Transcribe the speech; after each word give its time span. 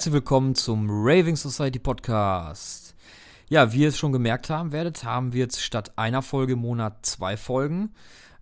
Herzlich 0.00 0.14
willkommen 0.14 0.54
zum 0.54 0.88
Raving 0.88 1.36
Society 1.36 1.78
Podcast. 1.78 2.94
Ja, 3.50 3.74
wie 3.74 3.80
ihr 3.82 3.88
es 3.88 3.98
schon 3.98 4.12
gemerkt 4.12 4.48
haben 4.48 4.72
werdet, 4.72 5.04
haben 5.04 5.34
wir 5.34 5.40
jetzt 5.40 5.60
statt 5.60 5.92
einer 5.98 6.22
Folge 6.22 6.54
im 6.54 6.60
Monat 6.60 7.04
zwei 7.04 7.36
Folgen. 7.36 7.90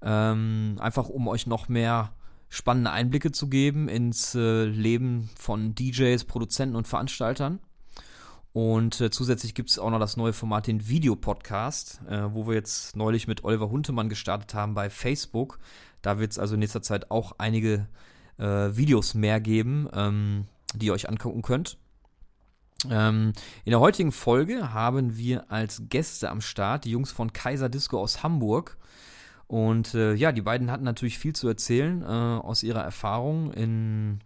Ähm, 0.00 0.76
einfach 0.78 1.08
um 1.08 1.26
euch 1.26 1.48
noch 1.48 1.68
mehr 1.68 2.12
spannende 2.48 2.92
Einblicke 2.92 3.32
zu 3.32 3.48
geben 3.48 3.88
ins 3.88 4.36
äh, 4.36 4.66
Leben 4.66 5.30
von 5.36 5.74
DJs, 5.74 6.26
Produzenten 6.26 6.76
und 6.76 6.86
Veranstaltern. 6.86 7.58
Und 8.52 9.00
äh, 9.00 9.10
zusätzlich 9.10 9.56
gibt 9.56 9.70
es 9.70 9.80
auch 9.80 9.90
noch 9.90 9.98
das 9.98 10.16
neue 10.16 10.34
Format, 10.34 10.68
den 10.68 10.86
Videopodcast, 10.86 12.02
äh, 12.08 12.32
wo 12.32 12.46
wir 12.46 12.54
jetzt 12.54 12.94
neulich 12.94 13.26
mit 13.26 13.42
Oliver 13.42 13.68
Huntemann 13.68 14.08
gestartet 14.08 14.54
haben 14.54 14.74
bei 14.74 14.90
Facebook. 14.90 15.58
Da 16.02 16.20
wird 16.20 16.30
es 16.30 16.38
also 16.38 16.54
in 16.54 16.60
nächster 16.60 16.82
Zeit 16.82 17.10
auch 17.10 17.32
einige 17.38 17.88
äh, 18.38 18.44
Videos 18.76 19.14
mehr 19.14 19.40
geben, 19.40 19.88
ähm, 19.92 20.46
die 20.74 20.86
ihr 20.86 20.92
euch 20.92 21.08
angucken 21.08 21.42
könnt. 21.42 21.78
Ähm, 22.88 23.32
in 23.64 23.70
der 23.70 23.80
heutigen 23.80 24.12
Folge 24.12 24.72
haben 24.72 25.16
wir 25.16 25.50
als 25.50 25.82
Gäste 25.88 26.30
am 26.30 26.40
Start 26.40 26.84
die 26.84 26.90
Jungs 26.90 27.10
von 27.10 27.32
Kaiser 27.32 27.68
Disco 27.68 28.00
aus 28.00 28.22
Hamburg. 28.22 28.76
Und 29.48 29.94
äh, 29.94 30.14
ja, 30.14 30.30
die 30.30 30.42
beiden 30.42 30.70
hatten 30.70 30.84
natürlich 30.84 31.18
viel 31.18 31.34
zu 31.34 31.48
erzählen 31.48 32.02
äh, 32.02 32.06
aus 32.06 32.62
ihrer 32.62 32.82
Erfahrung 32.82 33.52
im 33.52 34.18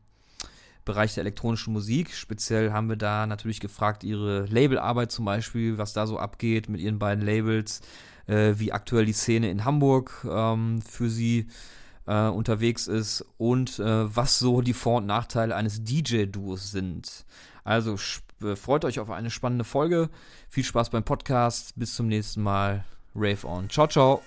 Bereich 0.84 1.15
der 1.15 1.23
elektronischen 1.23 1.73
Musik. 1.73 2.12
Speziell 2.12 2.73
haben 2.73 2.88
wir 2.88 2.96
da 2.96 3.27
natürlich 3.27 3.60
gefragt, 3.60 4.02
ihre 4.02 4.46
Labelarbeit 4.46 5.12
zum 5.12 5.24
Beispiel, 5.24 5.79
was 5.79 5.93
da 5.93 6.06
so 6.06 6.18
abgeht 6.18 6.68
mit 6.68 6.80
ihren 6.80 6.99
beiden 6.99 7.24
Labels, 7.24 7.82
äh, 8.27 8.54
wie 8.56 8.73
aktuell 8.73 9.06
die 9.06 9.12
Szene 9.12 9.49
in 9.49 9.65
Hamburg 9.65 10.27
ähm, 10.29 10.82
für 10.82 11.09
sie 11.09 11.46
äh, 12.07 12.29
unterwegs 12.29 12.87
ist 12.87 13.25
und 13.39 13.79
äh, 13.79 14.17
was 14.17 14.39
so 14.39 14.61
die 14.61 14.73
Vor- 14.73 14.99
und 14.99 15.07
Nachteile 15.07 15.55
eines 15.55 15.85
DJ-Duos 15.85 16.71
sind. 16.71 17.25
Also 17.65 17.97
äh, 18.43 18.57
freut 18.57 18.85
euch 18.85 19.01
auf 19.01 19.11
eine 19.11 19.31
spannende 19.31 19.65
Folge. 19.65 20.11
Viel 20.49 20.65
Spaß 20.65 20.91
beim 20.91 21.05
Podcast. 21.05 21.79
Bis 21.79 21.95
zum 21.95 22.09
nächsten 22.09 22.43
Mal. 22.43 22.85
Rave 23.15 23.47
on. 23.47 23.69
Ciao, 23.69 23.87
ciao. 23.87 24.23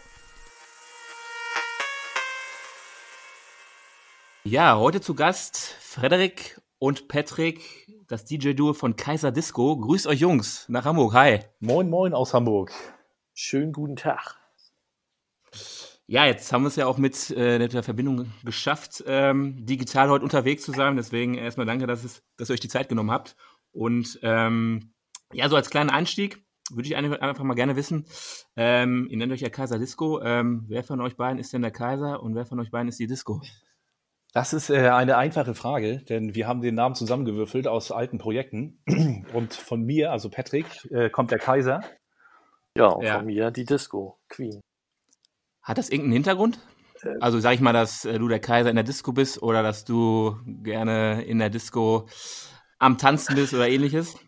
Ja, 4.43 4.77
heute 4.77 5.01
zu 5.01 5.15
Gast 5.15 5.57
Frederik 5.57 6.61
und 6.77 7.07
Patrick, 7.07 7.87
das 8.07 8.25
DJ-Duo 8.25 8.73
von 8.73 8.95
Kaiser 8.95 9.31
Disco. 9.31 9.75
Grüßt 9.75 10.05
euch 10.05 10.19
Jungs 10.19 10.69
nach 10.69 10.85
Hamburg. 10.85 11.13
Hi. 11.13 11.39
Moin, 11.59 11.89
moin 11.89 12.13
aus 12.13 12.33
Hamburg. 12.35 12.71
Schönen 13.33 13.73
guten 13.73 13.95
Tag. 13.95 14.44
Ja, 16.07 16.25
jetzt 16.25 16.51
haben 16.53 16.63
wir 16.63 16.67
es 16.67 16.75
ja 16.75 16.85
auch 16.85 16.99
mit 16.99 17.31
äh, 17.31 17.67
der 17.67 17.81
Verbindung 17.81 18.31
geschafft, 18.43 19.03
ähm, 19.07 19.65
digital 19.65 20.09
heute 20.09 20.23
unterwegs 20.23 20.63
zu 20.63 20.71
sein. 20.71 20.95
Deswegen 20.95 21.33
erstmal 21.33 21.65
danke, 21.65 21.87
dass, 21.87 22.03
es, 22.03 22.21
dass 22.37 22.49
ihr 22.49 22.53
euch 22.53 22.59
die 22.59 22.67
Zeit 22.67 22.89
genommen 22.89 23.11
habt. 23.11 23.35
Und 23.71 24.19
ähm, 24.21 24.93
ja, 25.33 25.49
so 25.49 25.55
als 25.55 25.71
kleinen 25.71 25.89
Einstieg 25.89 26.45
würde 26.71 26.87
ich 26.87 26.95
einfach 26.95 27.43
mal 27.43 27.53
gerne 27.53 27.75
wissen, 27.75 28.07
ähm, 28.55 29.07
ihr 29.09 29.17
nennt 29.17 29.31
euch 29.31 29.41
ja 29.41 29.49
Kaiser 29.49 29.79
Disco. 29.79 30.21
Ähm, 30.21 30.65
wer 30.67 30.83
von 30.83 31.01
euch 31.01 31.15
beiden 31.15 31.39
ist 31.39 31.53
denn 31.53 31.61
der 31.61 31.71
Kaiser 31.71 32.21
und 32.21 32.35
wer 32.35 32.45
von 32.45 32.59
euch 32.59 32.71
beiden 32.71 32.87
ist 32.87 32.99
die 32.99 33.07
Disco? 33.07 33.41
Das 34.33 34.53
ist 34.53 34.69
äh, 34.69 34.89
eine 34.89 35.17
einfache 35.17 35.55
Frage, 35.55 35.99
denn 35.99 36.35
wir 36.35 36.47
haben 36.47 36.61
den 36.61 36.75
Namen 36.75 36.93
zusammengewürfelt 36.93 37.67
aus 37.67 37.91
alten 37.91 38.17
Projekten. 38.17 38.81
Und 39.33 39.53
von 39.53 39.81
mir, 39.83 40.11
also 40.11 40.29
Patrick, 40.29 40.65
äh, 40.91 41.09
kommt 41.09 41.31
der 41.31 41.39
Kaiser. 41.39 41.81
Ja, 42.77 42.87
und 42.87 43.05
ja. 43.05 43.17
von 43.17 43.27
mir 43.27 43.51
die 43.51 43.63
Disco, 43.63 44.19
Queen. 44.27 44.59
Hat 45.65 45.79
das 45.79 45.89
irgendeinen 45.89 46.13
Hintergrund? 46.13 46.59
Äh, 47.03 47.15
also 47.19 47.39
sag 47.39 47.55
ich 47.55 47.59
mal, 47.59 47.73
dass 47.73 48.05
äh, 48.05 48.19
du 48.19 48.27
der 48.27 48.39
Kaiser 48.39 48.69
in 48.69 48.75
der 48.75 48.85
Disco 48.85 49.11
bist 49.11 49.41
oder 49.41 49.63
dass 49.63 49.83
du 49.83 50.37
gerne 50.45 51.23
in 51.23 51.39
der 51.39 51.49
Disco 51.49 52.07
am 52.79 52.97
Tanzen 52.97 53.35
bist 53.35 53.53
oder 53.53 53.67
ähnliches? 53.67 54.15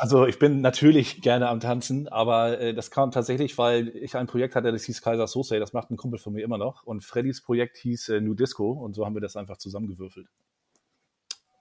Also 0.00 0.26
ich 0.26 0.38
bin 0.38 0.60
natürlich 0.60 1.22
gerne 1.22 1.48
am 1.48 1.60
Tanzen, 1.60 2.08
aber 2.08 2.60
äh, 2.60 2.74
das 2.74 2.90
kam 2.90 3.10
tatsächlich, 3.10 3.56
weil 3.56 3.88
ich 3.88 4.14
ein 4.14 4.26
Projekt 4.26 4.54
hatte, 4.54 4.70
das 4.70 4.84
hieß 4.84 5.00
Kaiser 5.00 5.26
Sose, 5.26 5.58
das 5.58 5.72
macht 5.72 5.90
ein 5.90 5.96
Kumpel 5.96 6.18
von 6.18 6.34
mir 6.34 6.44
immer 6.44 6.58
noch. 6.58 6.82
Und 6.82 7.02
Freddys 7.02 7.40
Projekt 7.40 7.78
hieß 7.78 8.10
äh, 8.10 8.20
New 8.20 8.34
Disco 8.34 8.72
und 8.72 8.92
so 8.92 9.06
haben 9.06 9.14
wir 9.14 9.22
das 9.22 9.34
einfach 9.34 9.56
zusammengewürfelt. 9.56 10.26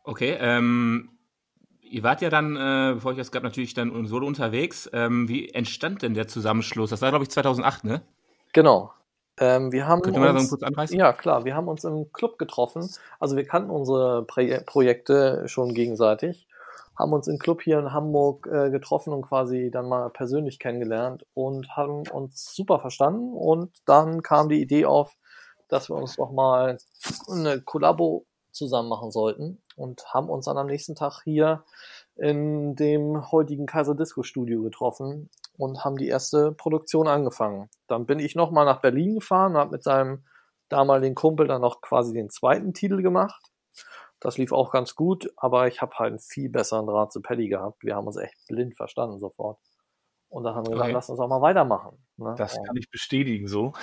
Okay, 0.03 0.36
ähm, 0.42 1.18
ihr 1.80 2.03
wart 2.03 2.22
ja 2.22 2.30
dann, 2.30 2.58
äh, 2.58 2.96
bevor 2.96 3.14
ich 3.14 3.18
das 3.18 3.32
gab, 3.32 3.44
natürlich 3.44 3.74
dann 3.76 4.06
solo 4.08 4.28
unterwegs. 4.28 4.90
Ähm, 4.92 5.30
wie 5.30 5.47
entstand 5.52 6.02
denn 6.02 6.16
der 6.16 6.28
Zusammenschluss? 6.28 6.90
Das 6.90 7.02
war, 7.02 7.12
glaube 7.12 7.24
ich, 7.24 7.30
2008, 7.30 7.86
ne? 7.86 8.02
Genau, 8.52 8.92
ähm, 9.38 9.72
wir 9.72 9.88
haben 9.88 10.01
Könnt 10.01 10.18
uns, 10.18 10.50
kurz 10.50 10.63
anreißen? 10.63 10.97
Ja, 10.97 11.12
klar. 11.13 11.46
Wir 11.46 11.56
haben 11.56 11.68
uns 11.68 11.84
im 11.84 12.12
Club 12.13 12.38
getroffen. 12.38 12.90
Also 13.19 13.35
wir 13.35 13.46
kannten 13.46 13.69
unsere 13.69 14.23
Pre 14.23 14.62
Projekte 14.66 15.47
schon 15.47 15.73
gegenseitig, 15.73 16.47
haben 16.97 17.12
uns 17.12 17.28
im 17.28 17.38
Club 17.38 17.62
hier 17.62 17.79
in 17.79 17.91
Hamburg 17.91 18.47
äh, 18.47 18.69
getroffen 18.69 19.12
und 19.12 19.23
quasi 19.23 19.69
dann 19.72 19.90
mal 19.90 20.09
persönlich 20.09 20.59
kennengelernt 20.59 21.25
und 21.34 21.75
haben 21.75 22.07
uns 22.07 22.56
super 22.56 22.79
verstanden. 22.79 23.34
Und 23.34 23.72
dann 23.85 24.23
kam 24.23 24.47
die 24.47 24.62
Idee 24.62 24.85
auf, 24.85 25.13
dass 25.67 25.90
wir 25.90 25.96
uns 25.96 26.16
doch 26.16 26.31
mal 26.31 26.78
eine 27.29 27.59
Kollabo 27.62 28.25
zusammen 28.52 28.88
machen 28.88 29.12
sollten 29.12 29.62
und 29.75 30.06
haben 30.13 30.29
uns 30.29 30.46
dann 30.46 30.57
am 30.57 30.67
nächsten 30.67 30.96
Tag 30.96 31.23
hier 31.25 31.63
in 32.16 32.78
dem 32.78 33.29
heutigen 33.31 33.66
Kaiser 33.66 33.96
Disco 33.96 34.23
Studio 34.23 34.62
getroffen 34.62 35.29
und 35.57 35.83
haben 35.83 35.97
die 35.97 36.07
erste 36.07 36.51
Produktion 36.51 37.07
angefangen. 37.07 37.69
Dann 37.88 38.05
bin 38.05 38.19
ich 38.19 38.35
nochmal 38.35 38.66
nach 38.66 38.81
Berlin 38.81 39.16
gefahren 39.16 39.53
und 39.53 39.57
habe 39.59 39.71
mit 39.71 39.83
seinem 39.83 40.25
damaligen 40.69 41.16
Kumpel 41.16 41.47
dann 41.47 41.61
noch 41.61 41.81
quasi 41.81 42.13
den 42.13 42.29
zweiten 42.29 42.73
Titel 42.73 43.01
gemacht. 43.01 43.41
Das 44.19 44.38
lief 44.38 44.51
auch 44.51 44.71
ganz 44.71 44.95
gut, 44.95 45.31
aber 45.35 45.67
ich 45.67 45.81
habe 45.81 45.95
halt 45.97 46.09
einen 46.09 46.19
viel 46.19 46.49
besseren 46.49 46.88
Draht 46.88 47.11
zu 47.11 47.21
Paddy 47.21 47.47
gehabt. 47.47 47.83
Wir 47.83 47.95
haben 47.95 48.07
uns 48.07 48.17
echt 48.17 48.35
blind 48.47 48.75
verstanden 48.75 49.19
sofort. 49.19 49.59
Und 50.29 50.43
dann 50.43 50.55
haben 50.55 50.66
wir 50.66 50.71
gesagt, 50.71 50.88
okay. 50.88 50.93
lass 50.93 51.09
uns 51.09 51.19
auch 51.19 51.27
mal 51.27 51.41
weitermachen. 51.41 51.97
Ne? 52.17 52.33
Das 52.37 52.55
kann 52.55 52.75
ich 52.75 52.89
bestätigen 52.89 53.47
so. 53.47 53.73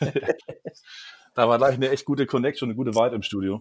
da 1.34 1.48
war 1.48 1.58
gleich 1.58 1.74
eine 1.74 1.90
echt 1.90 2.04
gute 2.04 2.26
Connection, 2.26 2.70
eine 2.70 2.76
gute 2.76 2.94
Vibe 2.94 3.16
im 3.16 3.22
Studio. 3.22 3.60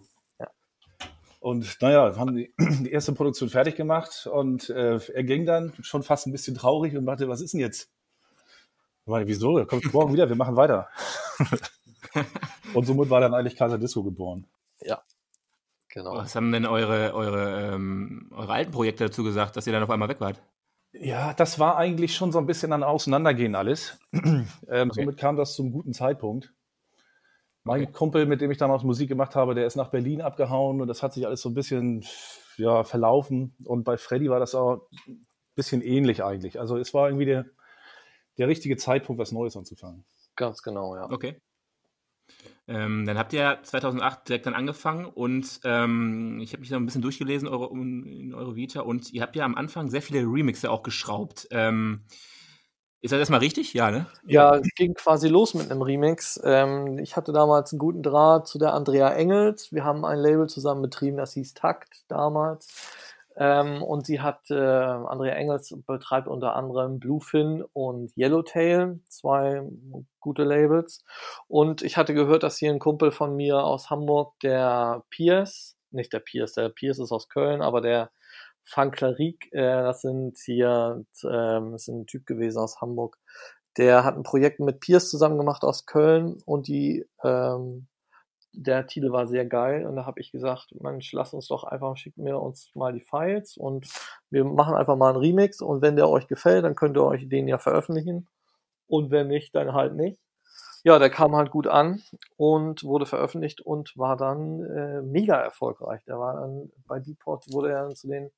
Und 1.41 1.81
naja, 1.81 2.15
haben 2.17 2.35
die, 2.35 2.53
die 2.59 2.91
erste 2.91 3.13
Produktion 3.13 3.49
fertig 3.49 3.75
gemacht 3.75 4.27
und 4.31 4.69
äh, 4.69 4.97
er 4.97 5.23
ging 5.23 5.47
dann 5.47 5.73
schon 5.81 6.03
fast 6.03 6.27
ein 6.27 6.31
bisschen 6.31 6.55
traurig 6.55 6.95
und 6.95 7.03
meinte, 7.03 7.27
was 7.27 7.41
ist 7.41 7.53
denn 7.53 7.59
jetzt? 7.59 7.89
Ich 9.01 9.07
meine, 9.07 9.27
wieso? 9.27 9.57
Er 9.57 9.65
kommt 9.65 9.91
morgen 9.91 10.13
wieder, 10.13 10.29
wir 10.29 10.35
machen 10.35 10.55
weiter. 10.55 10.87
und 12.75 12.85
somit 12.85 13.09
war 13.09 13.21
dann 13.21 13.33
eigentlich 13.33 13.55
Kaiser 13.55 13.79
Disco 13.79 14.03
geboren. 14.03 14.45
Ja, 14.81 15.01
genau. 15.89 16.13
Was 16.13 16.35
haben 16.35 16.51
denn 16.51 16.67
eure, 16.67 17.15
eure, 17.15 17.73
ähm, 17.73 18.29
eure 18.35 18.53
alten 18.53 18.71
Projekte 18.71 19.05
dazu 19.05 19.23
gesagt, 19.23 19.57
dass 19.57 19.65
ihr 19.65 19.73
dann 19.73 19.81
auf 19.81 19.89
einmal 19.89 20.09
weg 20.09 20.21
wart? 20.21 20.39
Ja, 20.93 21.33
das 21.33 21.57
war 21.57 21.75
eigentlich 21.75 22.13
schon 22.15 22.31
so 22.31 22.37
ein 22.37 22.45
bisschen 22.45 22.71
an 22.71 22.83
Auseinandergehen 22.83 23.55
alles. 23.55 23.97
ähm, 24.13 24.45
okay. 24.67 24.89
Somit 24.91 25.17
kam 25.17 25.37
das 25.37 25.55
zum 25.55 25.71
guten 25.71 25.93
Zeitpunkt. 25.93 26.53
Mein 27.63 27.83
okay. 27.83 27.91
Kumpel, 27.91 28.25
mit 28.25 28.41
dem 28.41 28.49
ich 28.51 28.57
damals 28.57 28.83
Musik 28.83 29.07
gemacht 29.09 29.35
habe, 29.35 29.53
der 29.53 29.67
ist 29.67 29.75
nach 29.75 29.89
Berlin 29.89 30.21
abgehauen 30.21 30.81
und 30.81 30.87
das 30.87 31.03
hat 31.03 31.13
sich 31.13 31.27
alles 31.27 31.41
so 31.41 31.49
ein 31.49 31.53
bisschen 31.53 32.03
ja, 32.57 32.83
verlaufen. 32.83 33.55
Und 33.65 33.83
bei 33.83 33.97
Freddy 33.97 34.29
war 34.29 34.39
das 34.39 34.55
auch 34.55 34.87
ein 35.07 35.25
bisschen 35.55 35.81
ähnlich 35.81 36.23
eigentlich. 36.23 36.59
Also 36.59 36.77
es 36.77 36.93
war 36.93 37.07
irgendwie 37.07 37.25
der, 37.25 37.45
der 38.37 38.47
richtige 38.47 38.77
Zeitpunkt, 38.77 39.19
was 39.19 39.31
Neues 39.31 39.55
anzufangen. 39.55 40.03
Ganz 40.35 40.63
genau, 40.63 40.95
ja. 40.95 41.09
Okay. 41.11 41.39
Ähm, 42.67 43.05
dann 43.05 43.17
habt 43.17 43.33
ihr 43.33 43.59
2008 43.61 44.29
direkt 44.29 44.45
dann 44.45 44.53
angefangen 44.53 45.05
und 45.05 45.59
ähm, 45.65 46.39
ich 46.39 46.53
habe 46.53 46.61
mich 46.61 46.69
da 46.69 46.77
ein 46.77 46.85
bisschen 46.85 47.01
durchgelesen 47.01 47.47
eure, 47.47 47.69
in 47.73 48.33
eure 48.33 48.55
Vita 48.55 48.81
und 48.81 49.11
ihr 49.11 49.21
habt 49.21 49.35
ja 49.35 49.43
am 49.43 49.55
Anfang 49.55 49.89
sehr 49.89 50.01
viele 50.01 50.21
Remixe 50.21 50.71
auch 50.71 50.81
geschraubt. 50.81 51.47
Ähm, 51.51 52.05
ist 53.01 53.11
das 53.11 53.19
erstmal 53.19 53.39
richtig? 53.39 53.73
Ja, 53.73 53.89
ne? 53.89 54.05
Ja, 54.25 54.55
es 54.55 54.69
ging 54.75 54.93
quasi 54.93 55.27
los 55.27 55.55
mit 55.55 55.71
einem 55.71 55.81
Remix. 55.81 56.39
Ähm, 56.43 56.99
ich 56.99 57.15
hatte 57.15 57.33
damals 57.33 57.73
einen 57.73 57.79
guten 57.79 58.03
Draht 58.03 58.47
zu 58.47 58.59
der 58.59 58.73
Andrea 58.73 59.11
Engels. 59.13 59.71
Wir 59.71 59.83
haben 59.83 60.05
ein 60.05 60.19
Label 60.19 60.47
zusammen 60.47 60.83
betrieben, 60.83 61.17
das 61.17 61.33
hieß 61.33 61.55
Takt 61.55 62.03
damals. 62.07 62.67
Ähm, 63.37 63.81
und 63.81 64.05
sie 64.05 64.21
hat, 64.21 64.51
äh, 64.51 64.55
Andrea 64.55 65.33
Engels 65.33 65.75
betreibt 65.87 66.27
unter 66.27 66.55
anderem 66.55 66.99
Bluefin 66.99 67.63
und 67.73 68.15
Yellowtail, 68.15 68.99
zwei 69.07 69.63
gute 70.19 70.43
Labels. 70.43 71.03
Und 71.47 71.81
ich 71.81 71.97
hatte 71.97 72.13
gehört, 72.13 72.43
dass 72.43 72.57
hier 72.57 72.71
ein 72.71 72.79
Kumpel 72.79 73.11
von 73.11 73.35
mir 73.35 73.63
aus 73.63 73.89
Hamburg, 73.89 74.39
der 74.41 75.03
Pierce, 75.09 75.75
nicht 75.89 76.13
der 76.13 76.19
Pierce, 76.19 76.53
der 76.53 76.69
Pierce 76.69 76.99
ist 76.99 77.11
aus 77.11 77.29
Köln, 77.29 77.61
aber 77.61 77.81
der 77.81 78.11
Fanklarik, 78.63 79.49
äh, 79.53 79.83
das 79.83 80.01
sind 80.01 80.37
hier, 80.37 81.03
ähm, 81.23 81.71
das 81.71 81.83
ist 81.83 81.87
ein 81.89 82.05
Typ 82.07 82.25
gewesen 82.25 82.59
aus 82.59 82.81
Hamburg, 82.81 83.17
der 83.77 84.03
hat 84.03 84.15
ein 84.17 84.23
Projekt 84.23 84.59
mit 84.59 84.79
Piers 84.79 85.09
zusammen 85.09 85.37
gemacht 85.37 85.63
aus 85.63 85.85
Köln 85.85 86.41
und 86.45 86.67
die, 86.67 87.05
ähm, 87.23 87.87
der 88.53 88.85
Titel 88.87 89.11
war 89.11 89.27
sehr 89.27 89.45
geil 89.45 89.85
und 89.85 89.95
da 89.95 90.05
habe 90.05 90.19
ich 90.19 90.31
gesagt, 90.31 90.73
Mensch, 90.81 91.11
lass 91.13 91.33
uns 91.33 91.47
doch 91.47 91.63
einfach, 91.63 91.95
schickt 91.97 92.17
mir 92.17 92.37
uns 92.39 92.71
mal 92.75 92.91
die 92.93 93.01
Files 93.01 93.55
und 93.57 93.87
wir 94.29 94.43
machen 94.43 94.75
einfach 94.75 94.97
mal 94.97 95.09
einen 95.09 95.19
Remix 95.19 95.61
und 95.61 95.81
wenn 95.81 95.95
der 95.95 96.09
euch 96.09 96.27
gefällt, 96.27 96.65
dann 96.65 96.75
könnt 96.75 96.97
ihr 96.97 97.05
euch 97.05 97.29
den 97.29 97.47
ja 97.47 97.57
veröffentlichen 97.59 98.27
und 98.87 99.09
wenn 99.11 99.27
nicht, 99.27 99.55
dann 99.55 99.73
halt 99.73 99.95
nicht. 99.95 100.19
ja, 100.83 100.99
der 100.99 101.09
kam 101.09 101.35
halt 101.35 101.51
gut 101.51 101.67
an 101.67 102.01
und 102.37 102.83
wurde 102.83 103.05
veröffentlicht 103.05 103.61
und 103.61 103.95
war 103.97 104.17
dann 104.17 104.61
äh, 104.65 105.01
mega 105.01 105.35
erfolgreich. 105.35 106.03
Der 106.05 106.19
war 106.19 106.41
dann 106.41 106.71
bei 106.87 106.99
Depot 106.99 107.43
wurde 107.51 107.71
er 107.71 107.83
dann 107.83 107.95
zu 107.95 108.07
den 108.07 108.31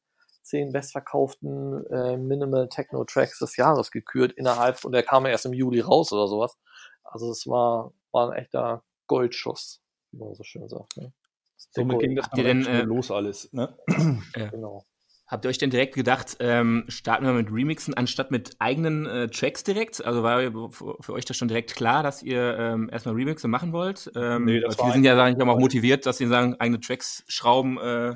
zehn 0.43 0.71
bestverkauften 0.71 1.85
äh, 1.87 2.17
Minimal 2.17 2.69
Techno 2.69 3.03
Tracks 3.05 3.39
des 3.39 3.57
Jahres 3.57 3.91
gekürt 3.91 4.33
innerhalb 4.33 4.83
und 4.85 4.91
der 4.91 5.03
kam 5.03 5.25
erst 5.25 5.45
im 5.45 5.53
Juli 5.53 5.79
raus 5.79 6.11
oder 6.11 6.27
sowas. 6.27 6.57
Also 7.03 7.31
es 7.31 7.47
war, 7.47 7.93
war 8.11 8.31
ein 8.31 8.37
echter 8.37 8.83
Goldschuss, 9.07 9.81
wie 10.11 10.17
man 10.17 10.35
so 10.35 10.43
schön 10.43 10.67
sagt. 10.67 10.97
Ne? 10.97 11.13
Somit 11.55 11.99
ging 11.99 12.15
das 12.15 12.29
denn, 12.31 12.65
äh, 12.65 12.81
los 12.81 13.09
alles. 13.11 13.51
Ne? 13.53 13.75
Ja. 14.35 14.49
Genau. 14.49 14.85
Habt 15.25 15.45
ihr 15.45 15.49
euch 15.49 15.57
denn 15.57 15.69
direkt 15.69 15.95
gedacht, 15.95 16.37
ähm, 16.41 16.83
starten 16.89 17.25
wir 17.25 17.31
mit 17.31 17.49
Remixen 17.49 17.93
anstatt 17.93 18.29
mit 18.29 18.55
eigenen 18.59 19.05
äh, 19.05 19.27
Tracks 19.29 19.63
direkt? 19.63 20.03
Also 20.03 20.21
war 20.21 20.41
für, 20.71 20.97
für, 20.99 21.13
euch 21.13 21.25
das 21.25 21.37
schon 21.37 21.47
direkt 21.47 21.73
klar, 21.73 22.03
dass 22.03 22.21
ihr 22.21 22.57
ähm, 22.59 22.89
erstmal 22.91 23.15
Remixe 23.15 23.47
machen 23.47 23.71
wollt? 23.71 24.11
Ähm, 24.15 24.45
nee, 24.45 24.59
das 24.59 24.77
war 24.77 24.85
viele 24.85 24.95
sind 24.95 25.05
ja, 25.05 25.15
sage 25.15 25.31
ich 25.31 25.37
mal, 25.37 25.53
auch 25.53 25.59
motiviert, 25.59 26.05
dass 26.05 26.17
sie 26.17 26.27
sagen, 26.27 26.57
eigene 26.59 26.81
Tracks 26.81 27.23
schrauben. 27.27 27.79
Äh, 27.79 28.15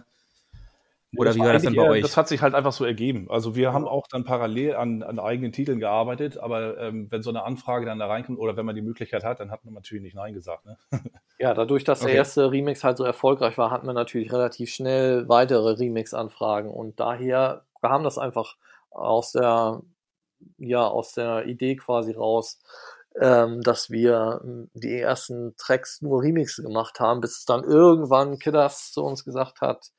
oder 1.15 1.33
wie 1.35 1.39
war 1.39 1.53
das 1.53 1.63
dann 1.63 1.75
bei 1.75 1.89
euch? 1.89 2.01
Das 2.01 2.17
hat 2.17 2.27
sich 2.27 2.41
halt 2.41 2.53
einfach 2.53 2.73
so 2.73 2.83
ergeben. 2.83 3.27
Also 3.29 3.55
wir 3.55 3.71
haben 3.71 3.87
auch 3.87 4.07
dann 4.07 4.25
parallel 4.25 4.75
an, 4.75 5.03
an 5.03 5.19
eigenen 5.19 5.53
Titeln 5.53 5.79
gearbeitet, 5.79 6.37
aber 6.37 6.77
ähm, 6.79 7.07
wenn 7.09 7.21
so 7.21 7.29
eine 7.29 7.43
Anfrage 7.43 7.85
dann 7.85 7.99
da 7.99 8.07
reinkommt 8.07 8.39
oder 8.39 8.57
wenn 8.57 8.65
man 8.65 8.75
die 8.75 8.81
Möglichkeit 8.81 9.23
hat, 9.23 9.39
dann 9.39 9.49
hat 9.49 9.63
man 9.63 9.73
natürlich 9.73 10.03
nicht 10.03 10.15
Nein 10.15 10.33
gesagt. 10.33 10.65
Ne? 10.65 10.77
Ja, 11.39 11.53
dadurch, 11.53 11.83
dass 11.83 12.01
okay. 12.01 12.07
der 12.07 12.17
erste 12.17 12.51
Remix 12.51 12.83
halt 12.83 12.97
so 12.97 13.03
erfolgreich 13.03 13.59
war, 13.59 13.69
hatten 13.69 13.85
wir 13.85 13.93
natürlich 13.93 14.33
relativ 14.33 14.71
schnell 14.71 15.29
weitere 15.29 15.73
Remix-Anfragen 15.73 16.67
und 16.67 16.99
daher 16.99 17.63
kam 17.79 18.03
das 18.03 18.17
einfach 18.17 18.55
aus 18.89 19.33
der, 19.33 19.83
ja, 20.57 20.87
aus 20.87 21.13
der 21.13 21.45
Idee 21.45 21.75
quasi 21.75 22.13
raus, 22.13 22.59
ähm, 23.21 23.61
dass 23.61 23.91
wir 23.91 24.41
ähm, 24.43 24.71
die 24.73 24.97
ersten 24.97 25.55
Tracks 25.57 26.01
nur 26.01 26.23
Remixe 26.23 26.63
gemacht 26.63 26.99
haben, 26.99 27.21
bis 27.21 27.45
dann 27.45 27.63
irgendwann 27.63 28.39
Kiddas 28.39 28.91
zu 28.91 29.03
uns 29.03 29.23
gesagt 29.23 29.61
hat, 29.61 29.91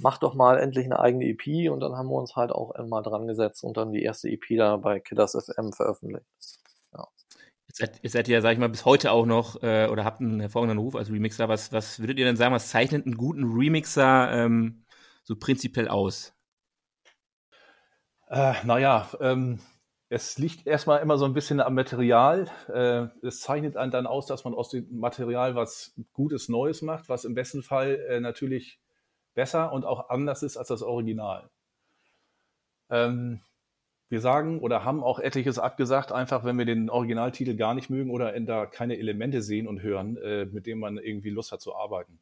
mach 0.00 0.18
doch 0.18 0.34
mal 0.34 0.58
endlich 0.58 0.86
eine 0.86 0.98
eigene 0.98 1.26
EP 1.26 1.70
und 1.70 1.80
dann 1.80 1.96
haben 1.96 2.08
wir 2.08 2.16
uns 2.16 2.36
halt 2.36 2.52
auch 2.52 2.72
einmal 2.72 3.02
dran 3.02 3.26
gesetzt 3.26 3.64
und 3.64 3.76
dann 3.76 3.92
die 3.92 4.02
erste 4.02 4.28
EP 4.28 4.44
da 4.56 4.76
bei 4.76 5.00
Kiddas 5.00 5.32
FM 5.32 5.72
veröffentlicht. 5.72 6.26
Ja. 6.92 7.06
Jetzt 7.68 7.78
seid, 7.78 8.00
ihr 8.02 8.10
seid 8.10 8.28
ja, 8.28 8.40
sag 8.40 8.52
ich 8.52 8.58
mal, 8.58 8.68
bis 8.68 8.84
heute 8.84 9.12
auch 9.12 9.26
noch 9.26 9.62
äh, 9.62 9.88
oder 9.88 10.04
habt 10.04 10.20
einen 10.20 10.40
hervorragenden 10.40 10.78
Ruf 10.78 10.96
als 10.96 11.10
Remixer. 11.10 11.48
Was, 11.48 11.72
was 11.72 12.00
würdet 12.00 12.18
ihr 12.18 12.24
denn 12.24 12.36
sagen, 12.36 12.54
was 12.54 12.68
zeichnet 12.68 13.06
einen 13.06 13.16
guten 13.16 13.44
Remixer 13.44 14.32
ähm, 14.32 14.84
so 15.22 15.36
prinzipiell 15.36 15.88
aus? 15.88 16.34
Äh, 18.28 18.54
naja, 18.64 19.08
ähm, 19.20 19.60
es 20.08 20.38
liegt 20.38 20.66
erstmal 20.66 21.00
immer 21.00 21.18
so 21.18 21.24
ein 21.24 21.34
bisschen 21.34 21.60
am 21.60 21.74
Material. 21.74 22.48
Äh, 22.68 23.06
es 23.24 23.40
zeichnet 23.40 23.76
einen 23.76 23.92
dann 23.92 24.06
aus, 24.06 24.26
dass 24.26 24.44
man 24.44 24.54
aus 24.54 24.70
dem 24.70 24.98
Material 24.98 25.54
was 25.54 25.94
Gutes, 26.12 26.48
Neues 26.48 26.82
macht, 26.82 27.08
was 27.08 27.24
im 27.24 27.34
besten 27.34 27.62
Fall 27.62 27.94
äh, 28.08 28.20
natürlich 28.20 28.80
besser 29.40 29.72
und 29.72 29.86
auch 29.86 30.10
anders 30.10 30.42
ist 30.42 30.58
als 30.58 30.68
das 30.68 30.82
Original. 30.82 31.48
Ähm, 32.90 33.40
wir 34.10 34.20
sagen 34.20 34.60
oder 34.60 34.84
haben 34.84 35.02
auch 35.02 35.18
etliches 35.18 35.58
abgesagt, 35.58 36.12
einfach 36.12 36.44
wenn 36.44 36.58
wir 36.58 36.66
den 36.66 36.90
Originaltitel 36.90 37.56
gar 37.56 37.72
nicht 37.72 37.88
mögen 37.88 38.10
oder 38.10 38.38
da 38.40 38.66
keine 38.66 38.98
Elemente 38.98 39.40
sehen 39.40 39.66
und 39.66 39.80
hören, 39.80 40.18
äh, 40.18 40.44
mit 40.44 40.66
denen 40.66 40.78
man 40.78 40.98
irgendwie 40.98 41.30
Lust 41.30 41.52
hat 41.52 41.62
zu 41.62 41.74
arbeiten. 41.74 42.20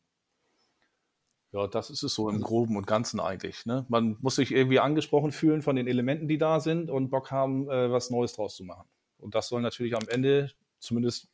Ja, 1.50 1.66
das 1.66 1.90
ist 1.90 2.04
es 2.04 2.14
so 2.14 2.30
im 2.30 2.40
Groben 2.40 2.76
und 2.76 2.86
Ganzen 2.86 3.18
eigentlich. 3.18 3.66
Ne? 3.66 3.84
Man 3.88 4.16
muss 4.20 4.36
sich 4.36 4.52
irgendwie 4.52 4.78
angesprochen 4.78 5.32
fühlen 5.32 5.62
von 5.62 5.74
den 5.74 5.88
Elementen, 5.88 6.28
die 6.28 6.38
da 6.38 6.60
sind 6.60 6.88
und 6.88 7.10
Bock 7.10 7.32
haben, 7.32 7.68
äh, 7.68 7.90
was 7.90 8.10
Neues 8.10 8.34
draus 8.34 8.54
zu 8.54 8.62
machen. 8.62 8.88
Und 9.18 9.34
das 9.34 9.48
soll 9.48 9.60
natürlich 9.60 9.96
am 9.96 10.06
Ende, 10.08 10.52
zumindest 10.78 11.26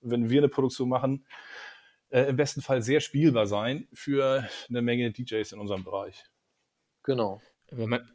wenn 0.00 0.30
wir 0.30 0.42
eine 0.42 0.48
Produktion 0.48 0.88
machen, 0.88 1.26
äh, 2.14 2.28
im 2.28 2.36
besten 2.36 2.62
Fall 2.62 2.80
sehr 2.80 3.00
spielbar 3.00 3.46
sein 3.46 3.88
für 3.92 4.48
eine 4.68 4.82
Menge 4.82 5.10
DJs 5.10 5.50
in 5.50 5.58
unserem 5.58 5.82
Bereich. 5.82 6.24
Genau. 7.02 7.42
Wenn 7.72 7.88
man, 7.88 8.08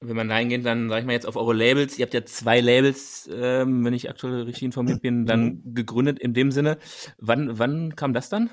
wenn 0.00 0.14
man 0.14 0.30
reingeht, 0.30 0.64
dann 0.64 0.88
sage 0.88 1.00
ich 1.00 1.06
mal 1.06 1.14
jetzt 1.14 1.26
auf 1.26 1.34
eure 1.34 1.52
Labels. 1.52 1.98
Ihr 1.98 2.04
habt 2.04 2.14
ja 2.14 2.24
zwei 2.24 2.60
Labels, 2.60 3.28
ähm, 3.32 3.84
wenn 3.84 3.92
ich 3.92 4.08
aktuell 4.08 4.42
richtig 4.42 4.62
informiert 4.62 5.02
bin, 5.02 5.26
dann 5.26 5.44
mhm. 5.44 5.74
gegründet 5.74 6.20
in 6.20 6.32
dem 6.32 6.52
Sinne. 6.52 6.78
Wann, 7.18 7.58
wann 7.58 7.96
kam 7.96 8.14
das 8.14 8.28
dann? 8.28 8.50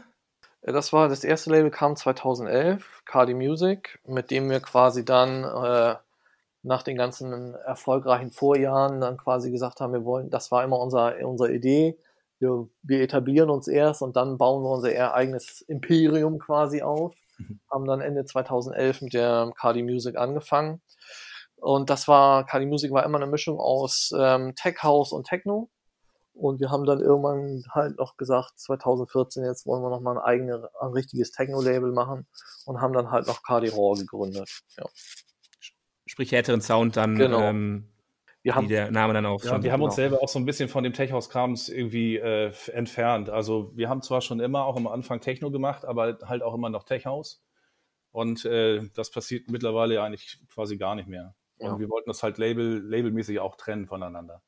Äh, 0.62 0.74
das 0.74 0.92
war 0.92 1.10
das 1.10 1.24
erste 1.24 1.52
Label 1.52 1.70
kam 1.70 1.96
2011, 1.96 3.04
Cardi 3.06 3.36
Music, 3.36 4.00
mit 4.08 4.32
dem 4.32 4.50
wir 4.50 4.62
quasi 4.62 5.06
dann 5.06 5.44
äh, 5.44 5.96
nach 6.64 6.82
den 6.82 6.98
ganzen 6.98 7.54
erfolgreichen 7.54 8.32
Vorjahren 8.32 9.00
dann 9.00 9.18
quasi 9.18 9.52
gesagt 9.52 9.80
haben, 9.80 9.94
wir 9.94 10.06
wollen, 10.06 10.32
das 10.32 10.52
war 10.52 10.64
immer 10.64 10.80
unser, 10.80 11.16
unsere 11.24 11.54
Idee, 11.54 12.00
wir, 12.40 12.68
wir 12.84 13.02
etablieren 13.02 13.50
uns 13.50 13.68
erst 13.68 14.02
und 14.02 14.16
dann 14.16 14.38
bauen 14.38 14.64
wir 14.64 14.70
unser 14.70 15.14
eigenes 15.14 15.62
Imperium 15.62 16.40
quasi 16.40 16.82
auf. 16.82 17.14
Mhm. 17.38 17.60
Haben 17.72 17.86
dann 17.86 18.02
Ende 18.02 18.26
2011 18.26 19.02
mit 19.02 19.14
der 19.14 19.52
Cardi 19.58 19.84
Music 19.84 20.18
angefangen. 20.18 20.82
Und 21.56 21.90
das 21.90 22.08
war, 22.08 22.46
Cardi 22.46 22.66
Music 22.66 22.92
war 22.92 23.06
immer 23.06 23.18
eine 23.18 23.28
Mischung 23.28 23.60
aus 23.60 24.12
ähm, 24.18 24.54
Tech 24.56 24.84
House 24.84 25.12
und 25.12 25.28
Techno. 25.28 25.70
Und 26.34 26.60
wir 26.60 26.70
haben 26.70 26.86
dann 26.86 27.00
irgendwann 27.00 27.64
halt 27.72 27.98
noch 27.98 28.18
gesagt, 28.18 28.60
2014, 28.60 29.46
jetzt 29.46 29.66
wollen 29.66 29.82
wir 29.82 29.90
noch 29.90 30.02
mal 30.02 30.18
ein 30.18 30.24
eigenes, 30.24 30.64
ein 30.82 30.92
richtiges 30.92 31.32
Techno-Label 31.32 31.94
machen 31.94 32.28
und 32.66 32.82
haben 32.82 32.94
dann 32.94 33.10
halt 33.10 33.26
noch 33.28 33.42
Cardi 33.42 33.70
Raw 33.70 33.98
gegründet. 33.98 34.50
Ja. 34.78 34.86
Sprich 36.06 36.34
härteren 36.34 36.62
Sound 36.62 36.98
dann 36.98 37.16
genau. 37.16 37.40
ähm, 37.40 37.90
wir 38.46 38.54
haben, 38.54 38.66
wie 38.66 38.74
der 38.74 38.92
Name 38.92 39.12
dann 39.14 39.26
auch 39.26 39.44
ja, 39.44 39.50
schon. 39.50 39.64
Wir 39.64 39.72
haben 39.72 39.82
uns 39.82 39.96
selber 39.96 40.22
auch 40.22 40.30
so 40.30 40.38
ein 40.38 40.46
bisschen 40.46 40.70
von 40.70 40.84
dem 40.84 40.94
Tech-House-Krams 40.94 41.68
irgendwie 41.68 42.18
äh, 42.18 42.52
entfernt. 42.74 43.28
Also 43.28 43.72
wir 43.76 43.90
haben 43.90 44.04
zwar 44.04 44.22
schon 44.22 44.40
immer 44.40 44.66
auch 44.66 44.76
am 44.76 44.86
Anfang 44.86 45.20
Techno 45.20 45.50
gemacht, 45.50 45.84
aber 45.84 46.20
halt 46.24 46.44
auch 46.44 46.54
immer 46.54 46.70
noch 46.70 46.84
Tech-House. 46.84 47.44
Und 48.12 48.46
äh, 48.46 48.88
das 48.94 49.10
passiert 49.10 49.50
mittlerweile 49.50 50.00
eigentlich 50.04 50.38
quasi 50.54 50.78
gar 50.78 50.94
nicht 50.94 51.08
mehr. 51.08 51.34
Und 51.58 51.72
ja. 51.72 51.80
wir 51.80 51.90
wollten 51.90 52.08
das 52.08 52.22
halt 52.22 52.38
label, 52.38 52.84
labelmäßig 52.88 53.40
auch 53.40 53.56
trennen 53.56 53.88
voneinander. 53.88 54.44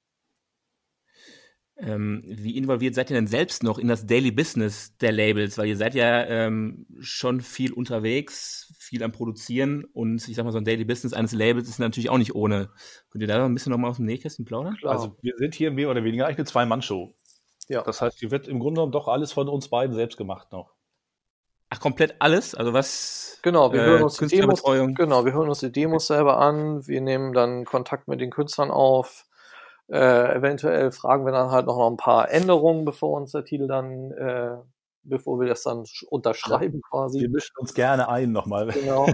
Ähm, 1.80 2.24
wie 2.26 2.58
involviert 2.58 2.96
seid 2.96 3.12
ihr 3.12 3.16
denn 3.16 3.28
selbst 3.28 3.62
noch 3.62 3.78
in 3.78 3.88
das 3.88 4.08
Daily 4.08 4.32
Business 4.32 4.98
der 4.98 5.12
Labels? 5.12 5.58
Weil 5.58 5.68
ihr 5.68 5.78
seid 5.78 5.94
ja 5.94 6.26
ähm, 6.26 6.88
schon 7.00 7.42
viel 7.42 7.72
unterwegs, 7.72 8.74
viel 8.80 9.04
am 9.04 9.12
Produzieren 9.12 9.86
und 9.94 10.28
ich 10.28 10.36
sag 10.36 10.44
mal, 10.44 10.52
so 10.52 10.58
ein 10.58 10.66
Daily 10.66 10.86
Business 10.86 11.14
eines 11.14 11.34
Labels 11.34 11.70
ist 11.70 11.80
natürlich 11.80 12.10
auch 12.10 12.18
nicht 12.18 12.34
ohne. 12.34 12.70
Könnt 13.12 13.22
ihr 13.22 13.28
da 13.28 13.38
noch 13.38 13.46
ein 13.46 13.54
bisschen 13.54 13.72
nochmal 13.72 13.92
aus 13.92 13.98
dem 13.98 14.06
Nähkästchen 14.06 14.46
plaudern? 14.46 14.76
Klar. 14.78 14.94
Also 14.94 15.16
wir 15.22 15.36
sind 15.38 15.54
hier 15.54 15.70
mehr 15.70 15.92
oder 15.92 16.04
weniger 16.04 16.26
eigentlich 16.26 16.40
eine 16.40 16.46
Zwei-Mann-Show. 16.46 17.14
Ja. 17.68 17.84
Das 17.84 18.02
heißt, 18.02 18.18
hier 18.18 18.32
wird 18.32 18.48
im 18.48 18.60
Grunde 18.60 18.80
genommen 18.80 18.92
doch 18.92 19.08
alles 19.08 19.32
von 19.32 19.48
uns 19.48 19.68
beiden 19.68 19.96
selbst 19.96 20.18
gemacht 20.18 20.52
noch. 20.52 20.74
Ach, 21.70 21.80
komplett 21.80 22.16
alles? 22.20 22.56
Also 22.56 22.74
was? 22.74 23.40
Genau, 23.44 23.74
wir 23.74 23.82
hören 23.82 24.02
äh, 24.02 24.04
uns 24.04 24.18
die 24.18 24.28
Demos, 24.28 24.64
genau, 24.64 25.26
wir 25.26 25.34
hören 25.34 25.50
uns 25.50 25.60
die 25.60 25.72
Demos 25.72 26.08
selber 26.08 26.38
an, 26.38 26.88
wir 26.88 27.02
nehmen 27.02 27.34
dann 27.34 27.66
Kontakt 27.66 28.08
mit 28.08 28.22
den 28.22 28.32
Künstlern 28.32 28.72
auf, 28.72 29.27
äh, 29.90 30.36
eventuell 30.36 30.92
fragen 30.92 31.26
wir 31.26 31.32
dann 31.32 31.52
halt 31.52 31.66
noch 31.66 31.90
ein 31.90 31.98
paar 31.98 32.30
Änderungen, 32.30 32.86
bevor 32.86 33.18
uns 33.18 33.32
der 33.32 33.46
Titel 33.46 33.68
dann, 33.68 34.12
äh, 34.12 34.58
bevor 35.04 35.40
wir 35.40 35.48
das 35.48 35.64
dann 35.64 35.86
unterschreiben 36.10 36.82
quasi. 36.82 37.22
Wir 37.22 37.30
mischen 37.30 37.56
uns 37.58 37.74
gerne 37.74 38.10
ein 38.10 38.32
nochmal. 38.32 38.68
Genau. 38.68 39.08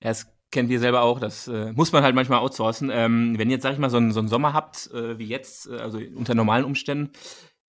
das 0.00 0.26
kennen 0.50 0.68
wir 0.68 0.80
selber 0.80 1.02
auch. 1.02 1.20
Das 1.20 1.48
äh, 1.48 1.72
muss 1.72 1.92
man 1.92 2.02
halt 2.02 2.14
manchmal 2.14 2.40
outsourcen. 2.40 2.90
Ähm, 2.92 3.38
wenn 3.38 3.48
ihr 3.48 3.54
jetzt, 3.54 3.62
sag 3.62 3.72
ich 3.72 3.78
mal, 3.78 3.90
so 3.90 3.96
einen, 3.96 4.12
so 4.12 4.20
einen 4.20 4.28
Sommer 4.28 4.52
habt, 4.52 4.90
äh, 4.92 5.18
wie 5.18 5.26
jetzt, 5.26 5.68
äh, 5.68 5.76
also 5.76 5.98
unter 5.98 6.34
normalen 6.34 6.64
Umständen, 6.64 7.12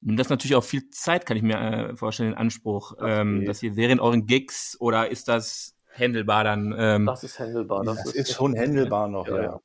nimmt 0.02 0.20
das 0.20 0.30
natürlich 0.30 0.56
auch 0.56 0.64
viel 0.64 0.90
Zeit, 0.90 1.26
kann 1.26 1.38
ich 1.38 1.44
mir 1.44 1.58
äh, 1.58 1.96
vorstellen, 1.96 2.32
in 2.32 2.38
Anspruch, 2.38 2.94
ähm, 3.00 3.46
dass 3.46 3.62
ihr 3.62 3.76
während 3.76 4.02
euren 4.02 4.26
Gigs 4.26 4.76
oder 4.80 5.10
ist 5.10 5.28
das 5.28 5.76
handelbar 5.94 6.44
dann? 6.44 6.74
Ähm, 6.78 7.06
das 7.06 7.24
ist 7.24 7.40
handelbar. 7.40 7.84
Das, 7.84 7.98
das 7.98 8.06
ist, 8.08 8.16
ist, 8.16 8.34
schon 8.34 8.58
handelbar 8.58 9.08
noch, 9.08 9.28
ja. 9.28 9.44
ja. 9.44 9.62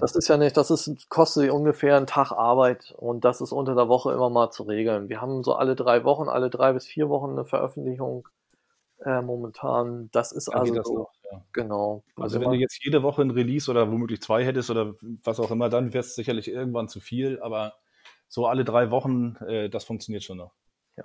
Das 0.00 0.14
ist 0.14 0.28
ja 0.28 0.36
nicht, 0.36 0.56
das 0.56 0.70
ist, 0.70 1.08
kostet 1.10 1.50
ungefähr 1.50 1.96
einen 1.96 2.06
Tag 2.06 2.32
Arbeit 2.32 2.94
und 2.96 3.24
das 3.24 3.40
ist 3.40 3.52
unter 3.52 3.74
der 3.74 3.88
Woche 3.88 4.12
immer 4.12 4.30
mal 4.30 4.50
zu 4.50 4.62
regeln. 4.62 5.08
Wir 5.08 5.20
haben 5.20 5.42
so 5.42 5.54
alle 5.54 5.76
drei 5.76 6.04
Wochen, 6.04 6.28
alle 6.28 6.48
drei 6.48 6.72
bis 6.72 6.86
vier 6.86 7.08
Wochen 7.08 7.32
eine 7.32 7.44
Veröffentlichung 7.44 8.28
äh, 9.04 9.20
momentan. 9.20 10.08
Das 10.12 10.32
ist 10.32 10.48
also 10.48 10.74
das 10.74 10.86
so, 10.86 10.98
noch, 10.98 11.12
ja. 11.30 11.42
genau. 11.52 12.02
Also, 12.16 12.22
also 12.22 12.40
wenn 12.40 12.50
du 12.50 12.56
jetzt 12.56 12.82
jede 12.82 13.02
Woche 13.02 13.22
ein 13.22 13.30
Release 13.30 13.70
oder 13.70 13.90
womöglich 13.90 14.22
zwei 14.22 14.44
hättest 14.44 14.70
oder 14.70 14.94
was 15.24 15.38
auch 15.38 15.50
immer, 15.50 15.68
dann 15.68 15.92
wäre 15.92 16.00
es 16.00 16.14
sicherlich 16.14 16.48
irgendwann 16.48 16.88
zu 16.88 17.00
viel, 17.00 17.40
aber 17.42 17.74
so 18.28 18.46
alle 18.46 18.64
drei 18.64 18.90
Wochen, 18.90 19.36
äh, 19.46 19.68
das 19.68 19.84
funktioniert 19.84 20.24
schon 20.24 20.38
noch. 20.38 20.54
Ja. 20.96 21.04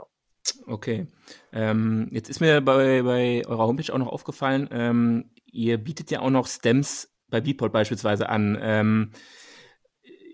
Okay. 0.67 1.07
Ähm, 1.51 2.09
jetzt 2.11 2.29
ist 2.29 2.39
mir 2.39 2.61
bei, 2.61 3.01
bei 3.03 3.43
eurer 3.45 3.67
Homepage 3.67 3.93
auch 3.93 3.99
noch 3.99 4.11
aufgefallen, 4.11 4.69
ähm, 4.71 5.31
ihr 5.45 5.77
bietet 5.77 6.11
ja 6.11 6.21
auch 6.21 6.29
noch 6.29 6.47
Stems 6.47 7.12
bei 7.33 7.41
Beatport 7.41 7.73
beispielsweise 7.73 8.29
an. 8.29 8.57
Ähm, 8.61 9.11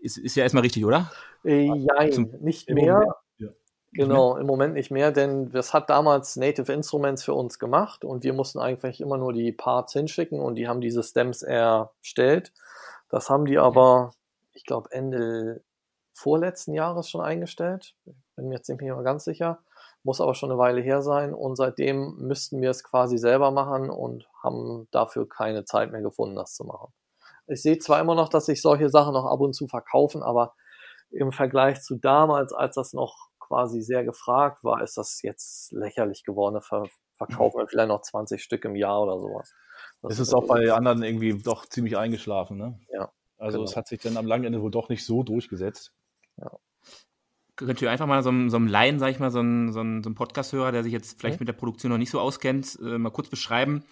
ist, 0.01 0.17
ist 0.17 0.35
ja 0.35 0.43
erstmal 0.43 0.63
richtig, 0.63 0.85
oder? 0.85 1.11
Äh, 1.43 1.67
nein, 1.67 2.37
nicht 2.41 2.69
mehr. 2.69 3.15
Ja. 3.37 3.49
Genau, 3.91 4.37
im 4.37 4.45
Moment 4.45 4.75
nicht 4.75 4.91
mehr, 4.91 5.11
denn 5.11 5.49
das 5.49 5.73
hat 5.73 5.89
damals 5.89 6.35
Native 6.35 6.71
Instruments 6.71 7.23
für 7.23 7.33
uns 7.33 7.57
gemacht 7.57 8.05
und 8.05 8.23
wir 8.23 8.33
mussten 8.33 8.59
eigentlich 8.59 9.01
immer 9.01 9.17
nur 9.17 9.33
die 9.33 9.51
Parts 9.51 9.93
hinschicken 9.93 10.39
und 10.39 10.55
die 10.55 10.67
haben 10.67 10.79
diese 10.79 11.01
Stems 11.01 11.41
erstellt. 11.41 12.53
Das 13.09 13.31
haben 13.31 13.45
die 13.45 13.57
aber, 13.57 14.13
ich 14.53 14.65
glaube, 14.65 14.91
Ende 14.91 15.63
vorletzten 16.13 16.73
Jahres 16.73 17.09
schon 17.09 17.21
eingestellt. 17.21 17.95
Bin 18.35 18.49
mir 18.49 18.55
jetzt 18.55 18.69
nicht 18.69 18.81
mehr 18.81 18.95
ganz 19.01 19.23
sicher. 19.23 19.63
Muss 20.03 20.21
aber 20.21 20.33
schon 20.33 20.49
eine 20.49 20.59
Weile 20.59 20.81
her 20.81 21.01
sein. 21.01 21.33
Und 21.33 21.55
seitdem 21.55 22.15
müssten 22.17 22.61
wir 22.61 22.69
es 22.69 22.83
quasi 22.83 23.17
selber 23.17 23.51
machen 23.51 23.89
und 23.89 24.27
haben 24.41 24.87
dafür 24.91 25.27
keine 25.27 25.65
Zeit 25.65 25.91
mehr 25.91 26.01
gefunden, 26.01 26.35
das 26.35 26.53
zu 26.53 26.63
machen. 26.63 26.93
Ich 27.47 27.61
sehe 27.61 27.79
zwar 27.79 27.99
immer 27.99 28.15
noch, 28.15 28.29
dass 28.29 28.45
sich 28.45 28.61
solche 28.61 28.89
Sachen 28.89 29.13
noch 29.13 29.25
ab 29.25 29.39
und 29.39 29.53
zu 29.53 29.67
verkaufen, 29.67 30.21
aber 30.21 30.53
im 31.11 31.31
Vergleich 31.31 31.81
zu 31.81 31.95
damals, 31.95 32.53
als 32.53 32.75
das 32.75 32.93
noch 32.93 33.29
quasi 33.39 33.81
sehr 33.81 34.03
gefragt 34.03 34.63
war, 34.63 34.83
ist 34.83 34.97
das 34.97 35.21
jetzt 35.23 35.71
lächerlich 35.71 36.23
geworden. 36.23 36.61
Ver 36.61 36.85
verkaufen 37.17 37.59
wir 37.59 37.67
vielleicht 37.67 37.89
noch 37.89 38.01
20 38.01 38.41
Stück 38.41 38.63
im 38.63 38.75
Jahr 38.75 39.01
oder 39.01 39.19
sowas. 39.19 39.53
Das 40.01 40.13
es 40.13 40.19
ist 40.19 40.33
auch 40.33 40.47
bei 40.47 40.71
anderen 40.71 41.03
irgendwie 41.03 41.37
doch 41.37 41.65
ziemlich 41.65 41.97
eingeschlafen, 41.97 42.57
ne? 42.57 42.79
Ja. 42.93 43.11
Also 43.37 43.57
genau. 43.57 43.69
es 43.69 43.75
hat 43.75 43.87
sich 43.87 43.99
dann 44.01 44.15
am 44.15 44.25
langen 44.25 44.45
Ende 44.45 44.61
wohl 44.61 44.71
doch 44.71 44.87
nicht 44.87 45.05
so 45.05 45.23
durchgesetzt. 45.23 45.91
Ja. 46.37 46.51
Könnt 47.65 47.81
ihr 47.81 47.91
einfach 47.91 48.07
mal 48.07 48.23
so, 48.23 48.31
so 48.47 48.57
einem 48.57 48.67
Laien, 48.67 48.99
sag 48.99 49.11
ich 49.11 49.19
mal, 49.19 49.31
so 49.31 49.39
einen, 49.39 49.71
so 49.73 49.83
so 50.01 50.13
Podcast-Hörer, 50.13 50.71
der 50.71 50.83
sich 50.83 50.93
jetzt 50.93 51.19
vielleicht 51.19 51.39
mhm. 51.39 51.43
mit 51.43 51.47
der 51.49 51.53
Produktion 51.53 51.91
noch 51.91 51.97
nicht 51.97 52.09
so 52.09 52.19
auskennt, 52.19 52.79
äh, 52.81 52.97
mal 52.97 53.09
kurz 53.09 53.29
beschreiben, 53.29 53.83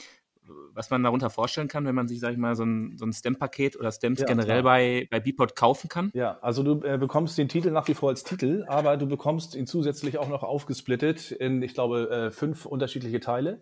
was 0.74 0.90
man 0.90 1.04
darunter 1.04 1.30
vorstellen 1.30 1.68
kann, 1.68 1.86
wenn 1.86 1.96
man 1.96 2.08
sich, 2.08 2.20
sag 2.20 2.32
ich 2.32 2.38
mal, 2.38 2.56
so 2.56 2.64
ein, 2.64 2.98
so 2.98 3.06
ein 3.06 3.14
Stem-Paket 3.14 3.78
oder 3.78 3.92
Stems 3.92 4.22
ja, 4.22 4.26
generell 4.26 4.64
bei, 4.64 5.08
bei 5.12 5.20
Beatport 5.20 5.56
kaufen 5.56 5.90
kann? 5.90 6.12
Ja, 6.14 6.38
also 6.42 6.64
du 6.64 6.82
äh, 6.86 6.98
bekommst 6.98 7.38
den 7.38 7.50
Titel 7.50 7.72
nach 7.72 7.88
wie 7.88 7.94
vor 7.94 8.10
als 8.10 8.24
Titel, 8.24 8.66
aber 8.68 8.98
du 8.98 9.08
bekommst 9.08 9.56
ihn 9.56 9.68
zusätzlich 9.68 10.18
auch 10.18 10.30
noch 10.30 10.44
aufgesplittet 10.44 11.32
in, 11.32 11.62
ich 11.62 11.74
glaube, 11.74 12.10
äh, 12.10 12.32
fünf 12.32 12.66
unterschiedliche 12.66 13.20
Teile. 13.20 13.62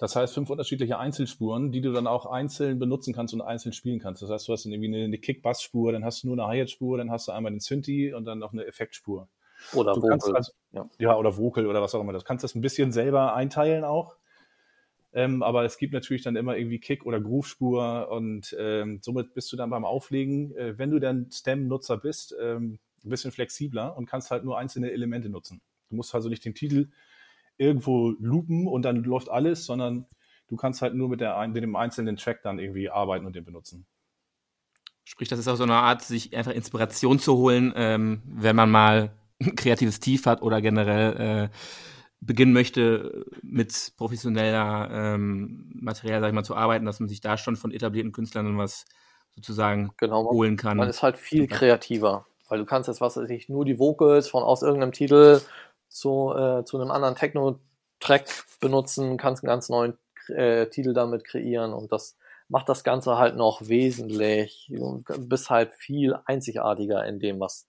Das 0.00 0.16
heißt, 0.16 0.32
fünf 0.32 0.48
unterschiedliche 0.48 0.98
Einzelspuren, 0.98 1.72
die 1.72 1.82
du 1.82 1.92
dann 1.92 2.06
auch 2.06 2.24
einzeln 2.24 2.78
benutzen 2.78 3.12
kannst 3.12 3.34
und 3.34 3.42
einzeln 3.42 3.74
spielen 3.74 3.98
kannst. 3.98 4.22
Das 4.22 4.30
heißt, 4.30 4.48
du 4.48 4.52
hast 4.54 4.64
dann 4.64 4.72
irgendwie 4.72 5.04
eine, 5.04 5.18
Kick-Bass-Spur, 5.18 5.92
dann 5.92 6.06
hast 6.06 6.22
du 6.22 6.28
nur 6.28 6.38
eine 6.38 6.48
Hi-Hat-Spur, 6.48 6.96
dann 6.96 7.10
hast 7.10 7.28
du 7.28 7.32
einmal 7.32 7.52
den 7.52 7.60
Synthi 7.60 8.14
und 8.14 8.24
dann 8.24 8.38
noch 8.38 8.54
eine 8.54 8.64
Effektspur. 8.64 9.28
Oder 9.74 9.92
du 9.92 10.00
Vocal. 10.00 10.36
Also, 10.36 10.52
ja. 10.72 10.88
ja. 10.98 11.16
oder 11.18 11.36
Vocal 11.36 11.66
oder 11.66 11.82
was 11.82 11.94
auch 11.94 12.00
immer. 12.00 12.14
Du 12.14 12.20
kannst 12.20 12.42
das 12.42 12.54
ein 12.54 12.62
bisschen 12.62 12.92
selber 12.92 13.34
einteilen 13.34 13.84
auch. 13.84 14.16
Ähm, 15.12 15.42
aber 15.42 15.66
es 15.66 15.76
gibt 15.76 15.92
natürlich 15.92 16.22
dann 16.22 16.34
immer 16.34 16.56
irgendwie 16.56 16.80
Kick- 16.80 17.04
oder 17.04 17.20
Groove-Spur 17.20 18.08
und 18.10 18.56
ähm, 18.58 19.00
somit 19.02 19.34
bist 19.34 19.52
du 19.52 19.56
dann 19.58 19.68
beim 19.68 19.84
Auflegen, 19.84 20.56
äh, 20.56 20.78
wenn 20.78 20.90
du 20.90 20.98
dann 20.98 21.30
Stem-Nutzer 21.30 21.98
bist, 21.98 22.34
ähm, 22.40 22.78
ein 23.04 23.10
bisschen 23.10 23.32
flexibler 23.32 23.94
und 23.98 24.06
kannst 24.06 24.30
halt 24.30 24.44
nur 24.44 24.56
einzelne 24.56 24.92
Elemente 24.92 25.28
nutzen. 25.28 25.60
Du 25.90 25.96
musst 25.96 26.14
also 26.14 26.30
nicht 26.30 26.44
den 26.46 26.54
Titel 26.54 26.88
irgendwo 27.60 28.14
loopen 28.18 28.66
und 28.66 28.82
dann 28.82 29.04
läuft 29.04 29.28
alles, 29.28 29.66
sondern 29.66 30.06
du 30.48 30.56
kannst 30.56 30.82
halt 30.82 30.94
nur 30.94 31.08
mit, 31.08 31.20
der, 31.20 31.46
mit 31.48 31.62
dem 31.62 31.76
einzelnen 31.76 32.16
Track 32.16 32.42
dann 32.42 32.58
irgendwie 32.58 32.90
arbeiten 32.90 33.26
und 33.26 33.36
den 33.36 33.44
benutzen. 33.44 33.86
Sprich, 35.04 35.28
das 35.28 35.38
ist 35.38 35.48
auch 35.48 35.56
so 35.56 35.64
eine 35.64 35.74
Art, 35.74 36.02
sich 36.02 36.34
einfach 36.34 36.52
Inspiration 36.52 37.18
zu 37.18 37.36
holen, 37.36 37.72
ähm, 37.76 38.22
wenn 38.24 38.56
man 38.56 38.70
mal 38.70 39.12
ein 39.40 39.56
kreatives 39.56 40.00
Tief 40.00 40.26
hat 40.26 40.42
oder 40.42 40.60
generell 40.60 41.48
äh, 41.50 41.56
beginnen 42.20 42.52
möchte, 42.52 43.26
mit 43.42 43.92
professioneller 43.96 44.88
ähm, 44.90 45.70
Material, 45.74 46.20
sag 46.20 46.28
ich 46.28 46.34
mal, 46.34 46.44
zu 46.44 46.54
arbeiten, 46.54 46.84
dass 46.84 47.00
man 47.00 47.08
sich 47.08 47.20
da 47.20 47.36
schon 47.36 47.56
von 47.56 47.72
etablierten 47.72 48.12
Künstlern 48.12 48.58
was 48.58 48.84
sozusagen 49.34 49.90
genau, 49.96 50.30
holen 50.30 50.56
kann. 50.56 50.76
Man 50.76 50.88
ist 50.88 51.02
halt 51.02 51.16
viel 51.16 51.46
kreativer, 51.46 52.26
weil 52.48 52.58
du 52.58 52.64
kannst 52.64 52.88
jetzt, 52.88 53.00
was 53.00 53.16
weiß 53.16 53.30
ich, 53.30 53.48
nur 53.48 53.64
die 53.64 53.78
Vocals 53.78 54.28
von 54.28 54.42
aus 54.42 54.62
irgendeinem 54.62 54.92
Titel 54.92 55.40
zu, 55.90 56.32
äh, 56.34 56.64
zu 56.64 56.80
einem 56.80 56.90
anderen 56.90 57.16
Techno-Track 57.16 58.46
benutzen, 58.60 59.16
kannst 59.16 59.42
einen 59.42 59.48
ganz 59.48 59.68
neuen 59.68 59.98
äh, 60.28 60.66
Titel 60.66 60.94
damit 60.94 61.24
kreieren 61.24 61.72
und 61.72 61.92
das 61.92 62.16
macht 62.48 62.68
das 62.68 62.82
Ganze 62.82 63.16
halt 63.16 63.36
noch 63.36 63.68
wesentlich, 63.68 64.72
bist 65.18 65.50
halt 65.50 65.72
viel 65.74 66.16
einzigartiger 66.24 67.06
in 67.06 67.20
dem, 67.20 67.38
was 67.38 67.68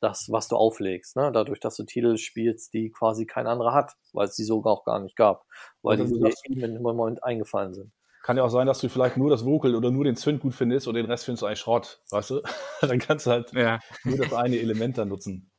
das, 0.00 0.30
was 0.30 0.48
du 0.48 0.56
auflegst, 0.56 1.16
ne? 1.16 1.30
dadurch, 1.32 1.60
dass 1.60 1.76
du 1.76 1.84
Titel 1.84 2.16
spielst, 2.16 2.74
die 2.74 2.90
quasi 2.90 3.26
kein 3.26 3.46
anderer 3.46 3.72
hat, 3.72 3.92
weil 4.12 4.26
es 4.28 4.36
die 4.36 4.44
sogar 4.44 4.72
auch 4.72 4.84
gar 4.84 5.00
nicht 5.00 5.16
gab, 5.16 5.46
weil 5.82 5.96
die 5.96 6.60
im 6.60 6.82
Moment 6.82 7.24
eingefallen 7.24 7.74
sind. 7.74 7.92
Kann 8.22 8.38
ja 8.38 8.42
auch 8.42 8.50
sein, 8.50 8.66
dass 8.66 8.80
du 8.80 8.88
vielleicht 8.88 9.18
nur 9.18 9.28
das 9.28 9.44
Vocal 9.44 9.74
oder 9.74 9.90
nur 9.90 10.04
den 10.04 10.16
Synth 10.16 10.40
gut 10.40 10.54
findest 10.54 10.88
und 10.88 10.94
den 10.94 11.04
Rest 11.04 11.26
findest 11.26 11.42
du 11.42 11.46
eigentlich 11.46 11.58
Schrott, 11.58 12.00
weißt 12.10 12.30
du? 12.30 12.42
dann 12.80 12.98
kannst 12.98 13.26
du 13.26 13.30
halt 13.30 13.52
ja. 13.52 13.78
nur 14.04 14.16
das 14.16 14.32
eine 14.32 14.58
Element 14.58 14.96
dann 14.96 15.08
nutzen. 15.08 15.50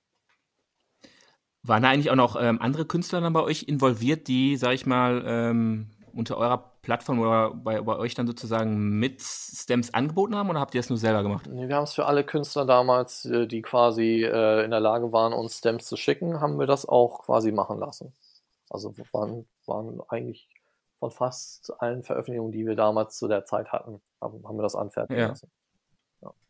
Waren 1.67 1.84
da 1.84 1.89
eigentlich 1.89 2.12
auch 2.12 2.15
noch 2.15 2.36
ähm, 2.39 2.62
andere 2.62 2.86
Künstler 2.86 3.22
dann 3.22 3.34
bei 3.34 3.41
euch 3.41 3.63
involviert, 3.63 4.27
die, 4.27 4.55
sag 4.55 4.74
ich 4.74 4.86
mal, 4.86 5.24
ähm, 5.25 5.88
unter 6.13 6.38
eurer 6.38 6.75
Plattform 6.81 7.19
oder 7.19 7.51
bei, 7.53 7.81
bei, 7.81 7.98
euch 7.98 8.13
dann 8.13 8.27
sozusagen 8.27 9.00
mit 9.00 9.22
Stems 9.22 9.93
angeboten 9.93 10.36
haben 10.36 10.50
oder 10.50 10.60
habt 10.60 10.75
ihr 10.75 10.79
es 10.79 10.89
nur 10.89 10.98
selber 10.98 11.24
gemacht? 11.24 11.48
Nee, 11.50 11.67
wir 11.67 11.75
haben 11.75 11.84
es 11.84 11.93
für 11.93 12.05
alle 12.05 12.24
Künstler 12.24 12.65
damals, 12.65 13.25
äh, 13.25 13.48
die 13.48 13.62
quasi 13.62 14.24
äh, 14.24 14.63
in 14.63 14.72
der 14.72 14.79
Lage 14.79 15.12
waren, 15.12 15.34
uns 15.34 15.57
Stems 15.57 15.86
zu 15.86 15.98
schicken, 15.98 16.39
haben 16.39 16.60
wir 16.60 16.67
das 16.67 16.88
auch 16.88 17.24
quasi 17.24 17.51
machen 17.51 17.79
lassen. 17.79 18.13
Also 18.69 18.93
waren, 19.12 19.45
waren 19.65 20.00
eigentlich 20.07 20.48
von 21.00 21.12
fast 21.12 21.74
allen 21.81 22.03
Veröffentlichungen, 22.03 22.51
die 22.51 22.65
wir 22.65 22.75
damals 22.75 23.17
zu 23.17 23.27
der 23.27 23.45
Zeit 23.45 23.72
hatten, 23.72 24.01
haben, 24.22 24.48
haben 24.48 24.57
wir 24.57 24.63
das 24.63 24.75
anfertigen 24.75 25.19
ja. 25.19 25.27
lassen. 25.29 25.50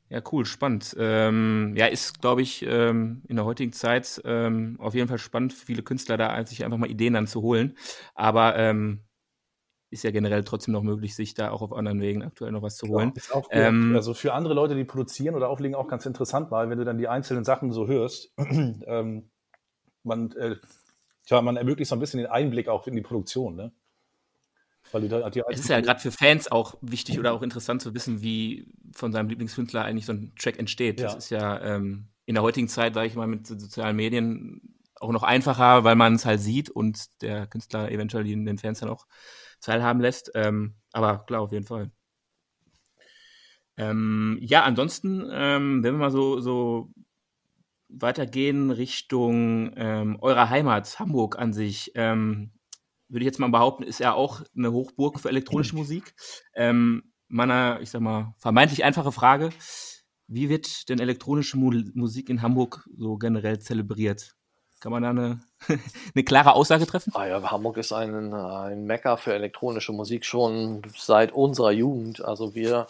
Ja, 0.10 0.22
cool, 0.32 0.46
spannend. 0.46 0.96
Ähm, 1.00 1.74
ja, 1.76 1.88
ist, 1.88 2.22
glaube 2.22 2.44
ich, 2.44 2.64
ähm, 2.68 3.24
in 3.28 3.38
der 3.38 3.46
heutigen 3.46 3.74
Zeit 3.74 4.22
ähm, 4.24 4.76
auf 4.80 4.94
jeden 4.94 5.08
Fall 5.08 5.18
spannend 5.18 5.54
für 5.54 5.66
viele 5.66 5.82
Künstler 5.82 6.18
da, 6.18 6.46
sich 6.46 6.64
einfach 6.64 6.78
mal 6.78 6.90
Ideen 6.90 7.14
dann 7.14 7.26
zu 7.26 7.42
holen. 7.42 7.76
Aber 8.14 8.56
ähm, 8.56 9.06
ist 9.90 10.04
ja 10.04 10.12
generell 10.12 10.44
trotzdem 10.44 10.74
noch 10.74 10.84
möglich, 10.84 11.16
sich 11.16 11.34
da 11.34 11.50
auch 11.50 11.62
auf 11.62 11.74
anderen 11.74 12.02
Wegen 12.02 12.24
aktuell 12.24 12.52
noch 12.52 12.62
was 12.62 12.76
zu 12.76 12.88
holen. 12.88 13.14
Ist 13.16 13.34
auch 13.34 13.48
ähm, 13.52 13.94
also 13.96 14.14
für 14.14 14.34
andere 14.34 14.54
Leute, 14.54 14.76
die 14.76 14.84
produzieren 14.84 15.36
oder 15.36 15.50
auflegen, 15.50 15.76
auch 15.76 15.88
ganz 15.88 16.06
interessant 16.06 16.52
mal, 16.52 16.70
wenn 16.70 16.78
du 16.78 16.86
dann 16.86 16.98
die 16.98 17.08
einzelnen 17.08 17.44
Sachen 17.44 17.72
so 17.72 17.88
hörst. 17.88 18.34
ähm, 18.38 19.32
man, 20.04 20.32
äh, 20.34 20.58
tja, 21.26 21.42
man 21.42 21.58
ermöglicht 21.58 21.90
so 21.90 21.96
ein 21.96 22.00
bisschen 22.00 22.20
den 22.20 22.30
Einblick 22.30 22.68
auch 22.68 22.86
in 22.88 22.96
die 22.96 23.02
Produktion, 23.02 23.56
ne? 23.56 23.72
Weil 24.92 25.08
da, 25.10 25.30
die 25.30 25.42
es 25.50 25.60
ist 25.60 25.70
ja 25.70 25.82
gerade 25.82 26.00
für 26.00 26.12
Fans 26.12 26.52
auch 26.52 26.76
wichtig 26.82 27.20
oder 27.20 27.34
auch 27.34 27.42
interessant 27.42 27.82
zu 27.82 27.94
wissen, 27.94 28.22
wie 28.22 28.68
von 28.94 29.12
seinem 29.12 29.30
Lieblingskünstler 29.30 29.84
eigentlich 29.84 30.06
so 30.06 30.14
ein 30.14 30.34
Track 30.38 30.60
entsteht. 30.60 31.00
Ja. 31.00 31.08
Das 31.08 31.16
ist 31.16 31.30
ja 31.32 31.62
ähm, 31.62 32.08
in 32.26 32.36
der 32.36 32.44
heutigen 32.44 32.68
Zeit, 32.68 32.94
sage 32.94 33.08
ich 33.08 33.16
mal, 33.16 33.28
mit 33.28 33.48
sozialen 33.48 33.96
Medien 33.96 34.76
auch 35.00 35.12
noch 35.12 35.24
einfacher, 35.24 35.84
weil 35.84 35.96
man 35.96 36.16
es 36.16 36.26
halt 36.26 36.40
sieht 36.40 36.70
und 36.70 37.22
der 37.22 37.48
Künstler 37.48 37.92
eventuell 37.92 38.24
den 38.24 38.58
Fans 38.58 38.80
dann 38.80 38.90
auch 38.90 39.06
teilhaben 39.60 40.00
lässt. 40.02 40.32
Ähm, 40.36 40.76
aber 40.94 41.26
klar, 41.26 41.42
auf 41.42 41.52
jeden 41.52 41.66
Fall. 41.66 41.92
Ähm, 43.78 44.38
ja, 44.42 44.64
ansonsten, 44.64 45.28
ähm, 45.32 45.84
wenn 45.84 45.96
wir 45.96 46.00
mal 46.00 46.12
so, 46.12 46.40
so 46.40 46.90
weitergehen 47.90 48.72
Richtung 48.72 49.74
ähm, 49.76 50.18
eurer 50.22 50.50
Heimat, 50.50 51.00
Hamburg 51.00 51.38
an 51.38 51.54
sich, 51.54 51.92
ähm, 51.96 52.52
würde 53.08 53.24
ich 53.24 53.28
jetzt 53.28 53.40
mal 53.40 53.50
behaupten, 53.50 53.84
ist 53.84 54.00
ja 54.00 54.14
auch 54.14 54.42
eine 54.56 54.72
Hochburg 54.72 55.20
für 55.20 55.30
elektronische 55.30 55.76
Musik. 55.76 56.16
Ähm, 56.54 57.12
meiner, 57.28 57.80
ich 57.82 57.90
sag 57.90 58.02
mal, 58.02 58.34
vermeintlich 58.38 58.84
einfache 58.84 59.12
Frage. 59.12 59.50
Wie 60.28 60.50
wird 60.50 60.90
denn 60.90 61.00
elektronische 61.00 61.58
Mu 61.58 61.72
Musik 61.94 62.30
in 62.30 62.42
Hamburg 62.42 62.88
so 62.98 63.18
generell 63.18 63.60
zelebriert? 63.60 64.36
Kann 64.80 64.92
man 64.92 65.04
da 65.04 65.10
eine, 65.10 65.40
eine 66.16 66.24
klare 66.24 66.54
Aussage 66.54 66.86
treffen? 66.86 67.12
Ah 67.16 67.28
ja, 67.28 67.52
Hamburg 67.52 67.78
ist 67.78 67.94
ein, 67.94 68.34
ein 68.34 68.86
Mecker 68.86 69.18
für 69.18 69.34
elektronische 69.34 69.94
Musik 69.94 70.26
schon 70.26 70.82
seit 70.98 71.32
unserer 71.32 71.72
Jugend. 71.72 72.24
Also 72.24 72.56
wir 72.56 72.88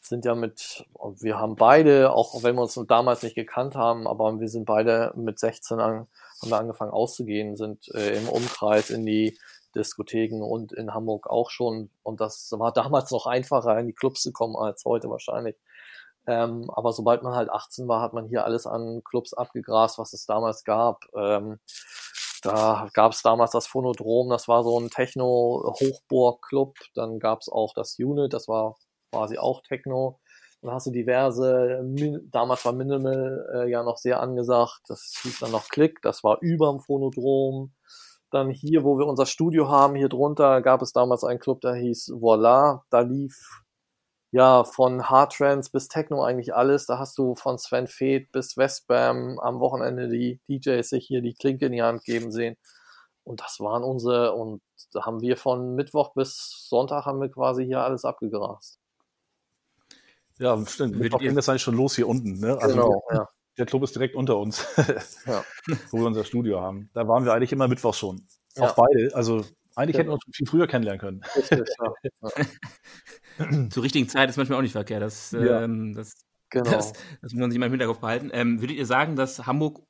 sind 0.00 0.24
ja 0.24 0.34
mit, 0.34 0.84
wir 1.20 1.38
haben 1.38 1.56
beide, 1.56 2.12
auch 2.12 2.42
wenn 2.42 2.56
wir 2.56 2.62
uns 2.62 2.78
damals 2.86 3.22
nicht 3.22 3.34
gekannt 3.34 3.74
haben, 3.74 4.06
aber 4.06 4.38
wir 4.38 4.48
sind 4.48 4.66
beide 4.66 5.12
mit 5.16 5.38
16 5.38 5.80
an, 5.80 6.06
haben 6.40 6.50
wir 6.50 6.58
angefangen 6.58 6.92
auszugehen, 6.92 7.56
sind 7.56 7.88
äh, 7.94 8.18
im 8.18 8.28
Umkreis 8.28 8.90
in 8.90 9.06
die 9.06 9.38
Diskotheken 9.74 10.42
und 10.42 10.72
in 10.72 10.94
Hamburg 10.94 11.28
auch 11.28 11.50
schon. 11.50 11.90
Und 12.02 12.20
das 12.20 12.52
war 12.56 12.72
damals 12.72 13.10
noch 13.10 13.26
einfacher, 13.26 13.78
in 13.78 13.86
die 13.86 13.94
Clubs 13.94 14.22
zu 14.22 14.32
kommen 14.32 14.56
als 14.56 14.84
heute 14.84 15.08
wahrscheinlich. 15.10 15.56
Ähm, 16.26 16.70
aber 16.70 16.92
sobald 16.92 17.22
man 17.22 17.34
halt 17.34 17.50
18 17.50 17.86
war, 17.86 18.00
hat 18.00 18.14
man 18.14 18.26
hier 18.26 18.44
alles 18.44 18.66
an 18.66 19.02
Clubs 19.04 19.34
abgegrast, 19.34 19.98
was 19.98 20.12
es 20.14 20.26
damals 20.26 20.64
gab. 20.64 21.04
Ähm, 21.14 21.58
da 22.42 22.88
gab 22.92 23.12
es 23.12 23.22
damals 23.22 23.52
das 23.52 23.66
Phonodrom, 23.66 24.28
das 24.28 24.48
war 24.48 24.64
so 24.64 24.78
ein 24.78 24.90
Techno-Hochburg-Club. 24.90 26.76
Dann 26.94 27.18
gab 27.18 27.40
es 27.40 27.48
auch 27.48 27.72
das 27.74 27.98
Unit, 27.98 28.32
das 28.32 28.48
war 28.48 28.76
quasi 29.10 29.38
auch 29.38 29.62
Techno. 29.62 30.20
Da 30.60 30.72
hast 30.72 30.86
du 30.86 30.90
diverse, 30.90 31.82
damals 32.30 32.64
war 32.64 32.72
Minimal 32.72 33.46
äh, 33.54 33.70
ja 33.70 33.82
noch 33.82 33.98
sehr 33.98 34.20
angesagt, 34.20 34.80
das 34.88 35.14
hieß 35.22 35.40
dann 35.40 35.50
noch 35.52 35.68
Klick, 35.68 36.00
das 36.00 36.24
war 36.24 36.38
überm 36.40 36.80
Phonodrom. 36.80 37.74
Dann 38.34 38.50
hier, 38.50 38.82
wo 38.82 38.98
wir 38.98 39.06
unser 39.06 39.26
Studio 39.26 39.68
haben, 39.68 39.94
hier 39.94 40.08
drunter 40.08 40.60
gab 40.60 40.82
es 40.82 40.92
damals 40.92 41.22
einen 41.22 41.38
Club, 41.38 41.60
der 41.60 41.74
hieß 41.74 42.14
Voila. 42.16 42.84
Da 42.90 42.98
lief 42.98 43.62
ja 44.32 44.64
von 44.64 45.08
Hard 45.08 45.34
Trance 45.34 45.70
bis 45.70 45.86
Techno 45.86 46.24
eigentlich 46.24 46.52
alles. 46.52 46.86
Da 46.86 46.98
hast 46.98 47.16
du 47.16 47.36
von 47.36 47.58
Sven 47.58 47.86
Feth 47.86 48.32
bis 48.32 48.56
Westbam 48.56 49.38
am 49.38 49.60
Wochenende 49.60 50.08
die 50.08 50.40
DJs 50.48 50.88
sich 50.88 51.06
hier 51.06 51.22
die 51.22 51.34
Klinke 51.34 51.66
in 51.66 51.72
die 51.72 51.82
Hand 51.84 52.02
geben 52.02 52.32
sehen. 52.32 52.56
Und 53.22 53.40
das 53.40 53.60
waren 53.60 53.84
unsere, 53.84 54.34
und 54.34 54.62
da 54.92 55.06
haben 55.06 55.20
wir 55.20 55.36
von 55.36 55.76
Mittwoch 55.76 56.12
bis 56.14 56.66
Sonntag 56.68 57.06
haben 57.06 57.20
wir 57.20 57.30
quasi 57.30 57.64
hier 57.64 57.82
alles 57.82 58.04
abgegrast. 58.04 58.80
Ja, 60.40 60.58
stimmt. 60.66 60.96
Mittwoch 60.98 61.20
ging 61.20 61.36
das 61.36 61.48
eigentlich 61.48 61.62
schon 61.62 61.76
los 61.76 61.94
hier 61.94 62.08
unten. 62.08 62.40
Ne? 62.40 62.58
Also 62.60 62.74
genau, 62.74 63.04
ja. 63.12 63.28
Der 63.56 63.66
Club 63.66 63.84
ist 63.84 63.94
direkt 63.94 64.16
unter 64.16 64.36
uns, 64.36 64.66
ja. 65.26 65.44
wo 65.90 65.98
wir 65.98 66.06
unser 66.06 66.24
Studio 66.24 66.60
haben. 66.60 66.90
Da 66.92 67.06
waren 67.06 67.24
wir 67.24 67.32
eigentlich 67.32 67.52
immer 67.52 67.68
Mittwoch 67.68 67.94
schon. 67.94 68.26
Ja. 68.56 68.64
Auch 68.64 68.74
beide. 68.74 69.14
Also 69.14 69.44
eigentlich 69.76 69.94
ja. 69.94 70.00
hätten 70.00 70.10
wir 70.10 70.14
uns 70.14 70.24
viel 70.32 70.46
früher 70.46 70.66
kennenlernen 70.66 71.00
können. 71.00 71.20
Richtig, 71.36 71.60
ja. 73.38 73.68
Zur 73.70 73.82
richtigen 73.82 74.08
Zeit 74.08 74.30
ist 74.30 74.36
manchmal 74.36 74.58
auch 74.58 74.62
nicht 74.62 74.72
verkehrt. 74.72 75.02
Das, 75.02 75.32
ähm, 75.32 75.94
das, 75.94 76.14
genau. 76.50 76.70
das, 76.70 76.92
das, 77.22 77.32
muss 77.32 77.40
man 77.40 77.50
sich 77.50 77.58
mal 77.58 77.66
im 77.66 77.72
Hinterkopf 77.72 77.98
behalten. 77.98 78.30
Ähm, 78.32 78.60
würdet 78.60 78.76
ihr 78.76 78.86
sagen, 78.86 79.16
dass 79.16 79.46
Hamburg 79.46 79.80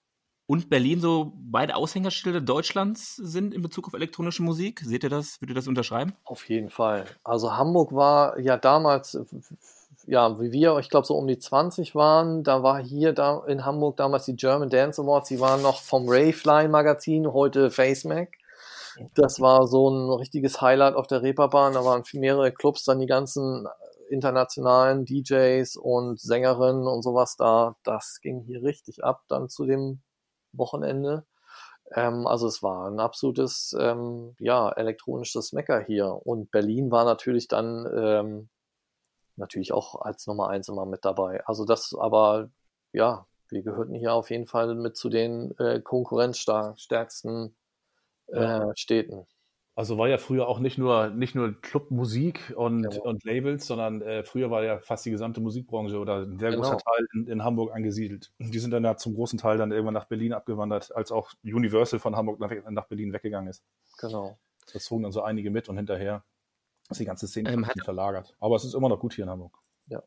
und 0.47 0.69
Berlin 0.69 1.01
so 1.01 1.33
beide 1.37 1.77
Aushängerschilder 1.77 2.41
Deutschlands 2.41 3.17
sind 3.17 3.55
in 3.55 3.63
Bezug 3.63 3.87
auf 3.87 3.95
elektronische 3.95 4.43
Musik? 4.43 4.81
Seht 4.81 5.03
ihr 5.03 5.11
das? 5.11 5.41
Würdet 5.41 5.55
ihr 5.55 5.61
das 5.61 5.69
unterschreiben? 5.69 6.15
Auf 6.25 6.49
jeden 6.49 6.71
Fall. 6.71 7.07
Also 7.23 7.57
Hamburg 7.57 7.93
war 7.93 8.39
ja 8.39 8.57
damals 8.57 9.19
ja, 10.07 10.41
wie 10.41 10.53
wir, 10.53 10.79
ich 10.79 10.91
glaube, 10.91 11.07
so 11.07 11.17
um 11.17 11.27
die 11.27 11.39
20 11.39 11.95
waren, 11.95 12.43
da 12.45 12.63
war 12.63 12.83
hier 12.83 13.13
da 13.13 13.43
in 13.47 13.65
Hamburg 13.65 13.97
damals 13.97 14.25
die 14.27 14.37
German 14.37 14.69
Dance 14.69 15.01
Awards, 15.01 15.29
die 15.29 15.41
waren 15.41 15.63
noch 15.63 15.81
vom 15.81 16.09
Rayfly 16.09 16.69
Magazin, 16.69 17.33
heute 17.33 17.71
FaceMac. 17.71 18.39
Das 19.15 19.41
war 19.41 19.67
so 19.67 19.91
ein 19.91 20.11
richtiges 20.11 20.61
Highlight 20.61 20.95
auf 20.95 21.07
der 21.07 21.23
Reeperbahn. 21.23 21.75
Da 21.75 21.85
waren 21.85 22.05
mehrere 22.13 22.53
Clubs, 22.53 22.85
dann 22.85 23.01
die 23.01 23.07
ganzen 23.07 23.67
internationalen 24.09 25.05
DJs 25.05 25.77
und 25.77 26.21
Sängerinnen 26.21 26.87
und 26.87 27.03
sowas 27.03 27.37
da. 27.37 27.75
Das 27.83 28.21
ging 28.21 28.43
hier 28.43 28.63
richtig 28.63 29.03
ab 29.03 29.23
dann 29.29 29.49
zu 29.49 29.65
dem 29.67 30.03
Wochenende. 30.53 31.25
Ähm, 31.93 32.27
also 32.27 32.47
es 32.47 32.63
war 32.63 32.89
ein 32.91 33.01
absolutes 33.01 33.75
ähm, 33.79 34.37
ja, 34.39 34.71
elektronisches 34.71 35.53
Mecker 35.53 35.81
hier. 35.81 36.09
Und 36.25 36.51
Berlin 36.51 36.91
war 36.91 37.05
natürlich 37.05 37.49
dann 37.49 37.87
ähm, 37.97 38.49
natürlich 39.37 39.73
auch 39.73 40.01
als 40.01 40.27
Nummer 40.27 40.49
eins 40.49 40.69
immer 40.69 40.87
mit 40.87 41.05
dabei. 41.05 41.45
Also 41.47 41.65
das 41.65 41.95
aber, 41.99 42.51
ja, 42.93 43.27
wir 43.49 43.63
gehörten 43.63 43.95
hier 43.95 44.15
auf 44.15 44.31
jeden 44.31 44.47
Fall 44.47 44.75
mit 44.75 44.97
zu 44.97 45.09
den 45.09 45.57
äh, 45.59 45.81
konkurrenzstärksten 45.81 47.57
äh, 48.29 48.41
ja. 48.41 48.73
Städten. 48.77 49.27
Also 49.77 49.99
war 49.99 50.09
ja 50.09 50.19
früher 50.19 50.47
auch 50.47 50.61
nicht 50.61 50.79
nur, 50.79 51.09
nicht 51.11 51.35
nur 51.35 51.61
Clubmusik 51.61 52.55
und, 52.57 52.95
ja. 52.95 53.01
und 53.03 53.25
Labels, 53.25 53.67
sondern 53.67 54.03
äh, 54.03 54.23
früher 54.23 54.49
war 54.49 54.63
ja 54.63 54.79
fast 54.79 55.05
die 55.05 55.11
gesamte 55.11 55.41
Musikbranche 55.41 55.99
oder 55.99 56.19
ein 56.19 56.39
sehr 56.39 56.51
genau. 56.51 56.63
großer 56.63 56.79
Teil 56.79 57.07
in, 57.13 57.27
in, 57.27 57.43
Hamburg 57.43 57.75
angesiedelt. 57.75 58.33
Die 58.39 58.59
sind 58.61 58.71
dann 58.71 58.85
ja 58.85 58.97
zum 58.97 59.15
großen 59.15 59.37
Teil 59.37 59.59
dann 59.59 59.73
irgendwann 59.73 59.95
nach 59.95 60.05
Berlin 60.05 60.33
abgewandert, 60.33 60.95
als 60.95 61.11
auch 61.11 61.33
Universal 61.43 61.99
von 61.99 62.15
Hamburg 62.15 62.39
nach, 62.39 62.53
nach 62.71 62.87
Berlin 62.87 63.13
weggegangen 63.13 63.51
ist. 63.51 63.65
Genau. 63.99 64.39
Das 64.73 64.85
zogen 64.85 65.03
dann 65.03 65.13
so 65.13 65.23
einige 65.23 65.51
mit 65.51 65.69
und 65.69 65.77
hinterher 65.77 66.23
ist 66.91 67.01
die 67.01 67.05
ganze 67.05 67.27
Szene 67.27 67.53
ähm, 67.53 67.67
verlagert. 67.85 68.35
Aber 68.41 68.57
es 68.57 68.65
ist 68.65 68.75
immer 68.75 68.89
noch 68.89 69.01
gut 69.01 69.15
hier 69.15 69.25
in 69.25 69.31
Hamburg. 69.31 69.59
Ja. 69.87 70.03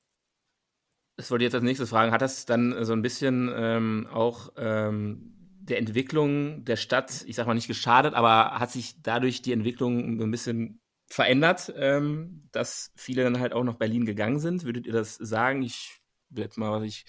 Das 1.15 1.31
wollte 1.31 1.43
ich 1.43 1.47
jetzt 1.47 1.55
als 1.55 1.63
nächstes 1.63 1.89
fragen. 1.89 2.11
Hat 2.11 2.21
das 2.21 2.45
dann 2.45 2.85
so 2.85 2.93
ein 2.93 3.01
bisschen 3.01 3.51
ähm, 3.55 4.07
auch 4.11 4.53
ähm, 4.57 5.33
der 5.59 5.79
Entwicklung 5.79 6.63
der 6.63 6.75
Stadt, 6.75 7.23
ich 7.25 7.35
sag 7.35 7.47
mal 7.47 7.53
nicht 7.53 7.67
geschadet, 7.67 8.13
aber 8.13 8.59
hat 8.59 8.71
sich 8.71 9.01
dadurch 9.01 9.41
die 9.41 9.51
Entwicklung 9.51 10.17
so 10.19 10.25
ein 10.25 10.31
bisschen 10.31 10.81
verändert, 11.07 11.73
ähm, 11.77 12.47
dass 12.51 12.91
viele 12.95 13.23
dann 13.23 13.39
halt 13.39 13.53
auch 13.53 13.63
nach 13.63 13.75
Berlin 13.75 14.05
gegangen 14.05 14.39
sind? 14.39 14.63
Würdet 14.63 14.85
ihr 14.85 14.93
das 14.93 15.15
sagen? 15.15 15.61
Ich 15.61 15.99
will 16.29 16.43
jetzt 16.43 16.57
mal, 16.57 16.71
was 16.71 16.83
ich, 16.83 17.05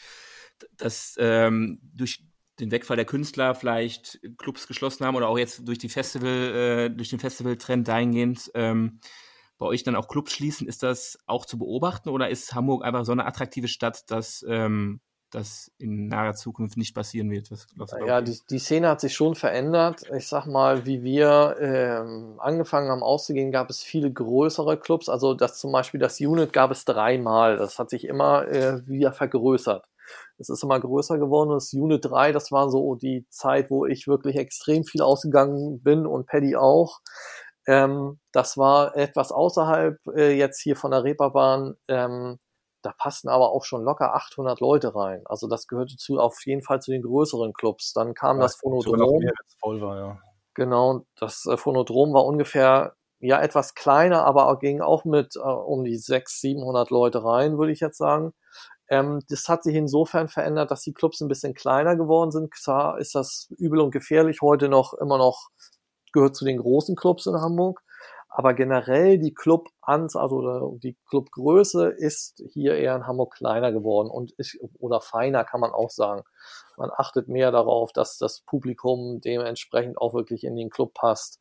dass 0.77 1.17
ähm, 1.19 1.81
durch 1.83 2.25
den 2.59 2.71
Wegfall 2.71 2.97
der 2.97 3.07
Künstler 3.07 3.55
vielleicht 3.55 4.21
Clubs 4.39 4.67
geschlossen 4.67 5.05
haben 5.05 5.17
oder 5.17 5.29
auch 5.29 5.39
jetzt 5.39 5.67
durch 5.67 5.79
die 5.79 5.89
Festival, 5.89 6.89
äh, 6.89 6.91
durch 6.91 7.11
den 7.11 7.21
Festivaltrend 7.21 7.87
dahingehend 7.87 8.51
ähm, 8.55 9.01
bei 9.59 9.67
euch 9.67 9.83
dann 9.83 9.97
auch 9.97 10.09
Clubs 10.09 10.33
schließen, 10.33 10.69
ist 10.69 10.83
das 10.83 11.19
auch 11.27 11.45
zu 11.45 11.59
beobachten 11.59 12.09
oder 12.09 12.29
ist 12.29 12.55
Hamburg 12.55 12.85
einfach 12.85 13.05
so 13.05 13.13
eine 13.13 13.27
attraktive 13.27 13.69
Stadt, 13.69 14.11
dass 14.11 14.45
ähm, 14.49 15.01
das 15.31 15.71
in 15.79 16.09
naher 16.09 16.35
Zukunft 16.35 16.77
nicht 16.77 16.95
passieren 16.95 17.31
wird? 17.31 17.51
Was, 17.51 17.67
was 17.77 17.91
ja, 18.07 18.21
die, 18.21 18.39
die, 18.49 18.59
Szene 18.59 18.89
hat 18.89 19.01
sich 19.01 19.15
schon 19.15 19.35
verändert. 19.35 20.03
Ich 20.17 20.29
sag 20.29 20.47
mal, 20.47 20.87
wie 20.87 21.03
wir 21.03 21.57
ähm, 21.61 22.37
angefangen 22.39 22.91
haben 22.91 23.03
auszugehen, 23.03 23.53
gab 23.53 23.69
es 23.69 23.83
viele 23.83 24.13
größere 24.13 24.79
Clubs. 24.79 25.09
Also 25.09 25.35
das 25.35 25.59
zum 25.59 25.73
Beispiel 25.73 26.01
das 26.01 26.21
Unit 26.21 26.53
gab 26.53 26.71
es 26.71 26.85
dreimal. 26.85 27.57
Das 27.57 27.79
hat 27.79 27.91
sich 27.91 28.05
immer 28.05 28.47
äh, 28.49 28.87
wieder 28.87 29.13
vergrößert. 29.13 29.85
Es 30.39 30.49
ist 30.49 30.63
immer 30.63 30.81
größer 30.81 31.19
geworden. 31.19 31.51
Das 31.51 31.73
Unit 31.73 32.05
3, 32.05 32.33
das 32.33 32.51
war 32.51 32.71
so 32.71 32.95
die 32.95 33.27
Zeit, 33.29 33.71
wo 33.71 33.85
ich 33.85 34.07
wirklich 34.07 34.37
extrem 34.37 34.85
viel 34.85 35.03
ausgegangen 35.03 35.83
bin 35.83 36.07
und 36.07 36.27
Paddy 36.27 36.57
auch. 36.57 37.01
Ähm, 37.69 38.19
das 38.33 38.57
war 38.57 38.97
etwas 38.97 39.31
außerhalb 39.31 39.99
äh, 40.17 40.33
jetzt 40.33 40.59
hier 40.63 40.75
von 40.75 40.91
der 40.91 41.05
Reeperbahn. 41.05 41.77
Ähm, 41.87 42.39
da 42.81 42.95
passten 42.97 43.29
aber 43.29 43.53
auch 43.53 43.65
schon 43.65 43.83
locker 43.83 44.15
800 44.15 44.61
Leute 44.61 44.95
rein. 44.95 45.21
Also 45.27 45.49
das 45.49 45.67
gehörte 45.67 45.97
zu, 45.97 46.19
auf 46.19 46.39
jeden 46.47 46.63
Fall 46.63 46.81
zu 46.81 46.93
den 46.93 47.03
größeren 47.03 47.53
Clubs. 47.53 47.93
Dann 47.93 48.15
kam 48.15 48.39
ja, 48.39 48.45
das 48.45 48.57
Phonodrom. 48.57 49.21
Voll 49.61 49.83
war, 49.83 49.99
ja. 49.99 50.19
Genau, 50.55 51.05
das 51.17 51.45
äh, 51.45 51.59
Phonodrom 51.59 52.15
war 52.15 52.25
ungefähr 52.25 52.95
ja 53.21 53.39
etwas 53.43 53.75
kleiner, 53.75 54.25
aber 54.25 54.59
ging 54.59 54.81
auch 54.81 55.05
mit 55.05 55.37
äh, 55.37 55.41
um 55.41 55.85
die 55.85 55.99
600, 55.99 56.29
700 56.29 56.91
Leute 56.91 57.23
rein, 57.23 57.59
würde 57.59 57.73
ich 57.73 57.81
jetzt 57.81 57.99
sagen. 57.99 58.33
Ähm, 58.89 59.21
das 59.29 59.47
hat 59.49 59.63
sich 59.63 59.75
insofern 59.75 60.29
verändert, 60.29 60.71
dass 60.71 60.81
die 60.81 60.95
Clubs 60.95 61.21
ein 61.21 61.29
bisschen 61.29 61.53
kleiner 61.53 61.97
geworden 61.97 62.31
sind. 62.31 62.55
Zwar 62.57 62.99
ist 62.99 63.15
das 63.15 63.49
übel 63.59 63.81
und 63.81 63.91
gefährlich 63.91 64.41
heute 64.41 64.71
noch 64.71 64.95
immer 64.95 65.19
noch 65.19 65.49
gehört 66.13 66.37
zu 66.37 66.45
den 66.45 66.59
großen 66.59 66.97
Clubs 66.97 67.27
in 67.27 67.35
Hamburg. 67.35 67.81
Aber 68.31 68.55
generell 68.55 69.19
die 69.19 69.33
Clubanzahl, 69.35 70.23
also 70.23 70.79
die 70.83 70.97
Clubgröße 71.09 71.89
ist 71.89 72.43
hier 72.53 72.77
eher 72.77 72.95
in 72.95 73.07
Hamburg 73.07 73.35
kleiner 73.35 73.73
geworden 73.73 74.11
und 74.11 74.33
ist, 74.33 74.59
oder 74.79 75.01
feiner 75.01 75.45
kann 75.45 75.61
man 75.61 75.73
auch 75.73 75.91
sagen. 75.91 76.23
Man 76.77 76.91
achtet 76.97 77.29
mehr 77.29 77.51
darauf, 77.51 77.91
dass 77.93 78.19
das 78.19 78.43
Publikum 78.43 79.21
dementsprechend 79.21 79.99
auch 79.99 80.15
wirklich 80.15 80.45
in 80.45 80.57
den 80.57 80.71
Club 80.71 80.95
passt. 80.95 81.41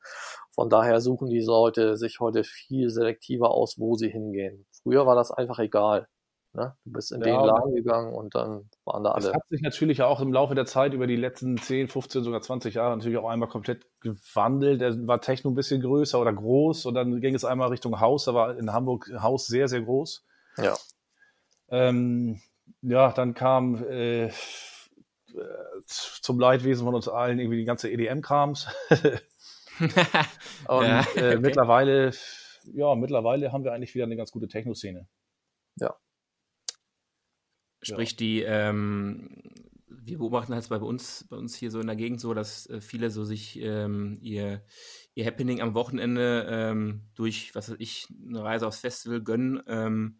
Von 0.51 0.69
daher 0.69 1.01
suchen 1.01 1.29
die 1.29 1.41
Leute 1.41 1.97
sich 1.97 2.19
heute 2.19 2.43
viel 2.43 2.89
selektiver 2.89 3.51
aus, 3.51 3.77
wo 3.77 3.95
sie 3.95 4.09
hingehen. 4.09 4.65
Früher 4.81 5.05
war 5.05 5.15
das 5.15 5.31
einfach 5.31 5.59
egal. 5.59 6.07
Ne? 6.57 6.75
Du 6.85 6.91
bist 6.91 7.11
in 7.11 7.21
ja, 7.21 7.27
den 7.27 7.45
Laden 7.45 7.75
gegangen 7.75 8.15
und 8.15 8.33
dann 8.33 8.67
waren 8.83 9.03
da 9.03 9.11
alle. 9.11 9.25
Das 9.25 9.35
hat 9.35 9.43
sich 9.47 9.61
natürlich 9.61 10.01
auch 10.01 10.19
im 10.21 10.33
Laufe 10.33 10.55
der 10.55 10.65
Zeit 10.65 10.91
über 10.95 11.05
die 11.05 11.15
letzten 11.15 11.55
10, 11.55 11.87
15, 11.87 12.23
sogar 12.23 12.41
20 12.41 12.73
Jahre 12.73 12.97
natürlich 12.97 13.19
auch 13.19 13.29
einmal 13.29 13.47
komplett 13.47 13.85
gewandelt. 14.01 14.81
Da 14.81 14.91
war 15.07 15.21
Techno 15.21 15.51
ein 15.51 15.55
bisschen 15.55 15.81
größer 15.81 16.19
oder 16.19 16.33
groß 16.33 16.87
und 16.87 16.95
dann 16.95 17.21
ging 17.21 17.35
es 17.35 17.45
einmal 17.45 17.69
Richtung 17.69 17.99
Haus. 17.99 18.25
Da 18.25 18.33
war 18.33 18.57
in 18.57 18.73
Hamburg 18.73 19.07
Haus 19.19 19.45
sehr, 19.45 19.67
sehr 19.67 19.81
groß. 19.81 20.25
Ja. 20.57 20.75
Ähm, 21.69 22.41
ja, 22.81 23.11
dann 23.11 23.35
kam 23.35 23.83
äh, 23.83 24.31
zum 25.85 26.39
Leidwesen 26.39 26.85
von 26.85 26.95
uns 26.95 27.07
allen 27.07 27.37
irgendwie 27.37 27.57
die 27.57 27.65
ganze 27.65 27.91
EDM-Krams. 27.91 28.67
und 29.79 29.91
ja, 30.69 31.01
äh, 31.01 31.03
okay. 31.03 31.37
mittlerweile, 31.37 32.11
ja, 32.73 32.95
mittlerweile 32.95 33.51
haben 33.51 33.63
wir 33.63 33.73
eigentlich 33.73 33.93
wieder 33.93 34.05
eine 34.05 34.17
ganz 34.17 34.31
gute 34.31 34.47
Techno-Szene. 34.47 35.07
Ja. 35.75 35.95
Sprich, 37.87 38.11
ja. 38.11 38.17
die, 38.17 38.41
ähm, 38.41 39.29
wir 39.87 40.17
beobachten 40.17 40.53
halt 40.53 40.67
bei 40.69 40.77
uns, 40.77 41.25
bei 41.29 41.37
uns 41.37 41.55
hier 41.55 41.71
so 41.71 41.79
in 41.79 41.87
der 41.87 41.95
Gegend 41.95 42.19
so, 42.19 42.33
dass 42.33 42.67
äh, 42.67 42.81
viele 42.81 43.09
so 43.09 43.23
sich 43.23 43.59
ähm, 43.61 44.17
ihr, 44.21 44.63
ihr 45.15 45.25
Happening 45.25 45.61
am 45.61 45.73
Wochenende 45.73 46.47
ähm, 46.49 47.01
durch, 47.15 47.55
was 47.55 47.69
weiß 47.69 47.77
ich, 47.79 48.07
eine 48.27 48.43
Reise 48.43 48.67
aufs 48.67 48.79
Festival 48.79 49.21
gönnen 49.21 49.61
ähm, 49.67 50.19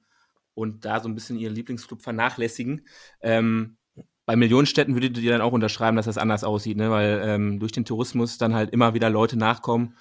und 0.53 0.85
da 0.85 0.99
so 0.99 1.09
ein 1.09 1.15
bisschen 1.15 1.37
ihren 1.37 1.55
Lieblingsclub 1.55 2.01
vernachlässigen. 2.01 2.87
Ähm, 3.21 3.77
bei 4.25 4.35
Millionenstädten 4.35 4.93
würdet 4.93 5.17
ihr 5.17 5.31
dann 5.31 5.41
auch 5.41 5.53
unterschreiben, 5.53 5.95
dass 5.95 6.05
das 6.05 6.17
anders 6.17 6.43
aussieht, 6.43 6.77
ne? 6.77 6.91
weil 6.91 7.21
ähm, 7.23 7.59
durch 7.59 7.71
den 7.71 7.85
Tourismus 7.85 8.37
dann 8.37 8.53
halt 8.53 8.71
immer 8.71 8.93
wieder 8.93 9.09
Leute 9.09 9.37
nachkommen, 9.37 9.95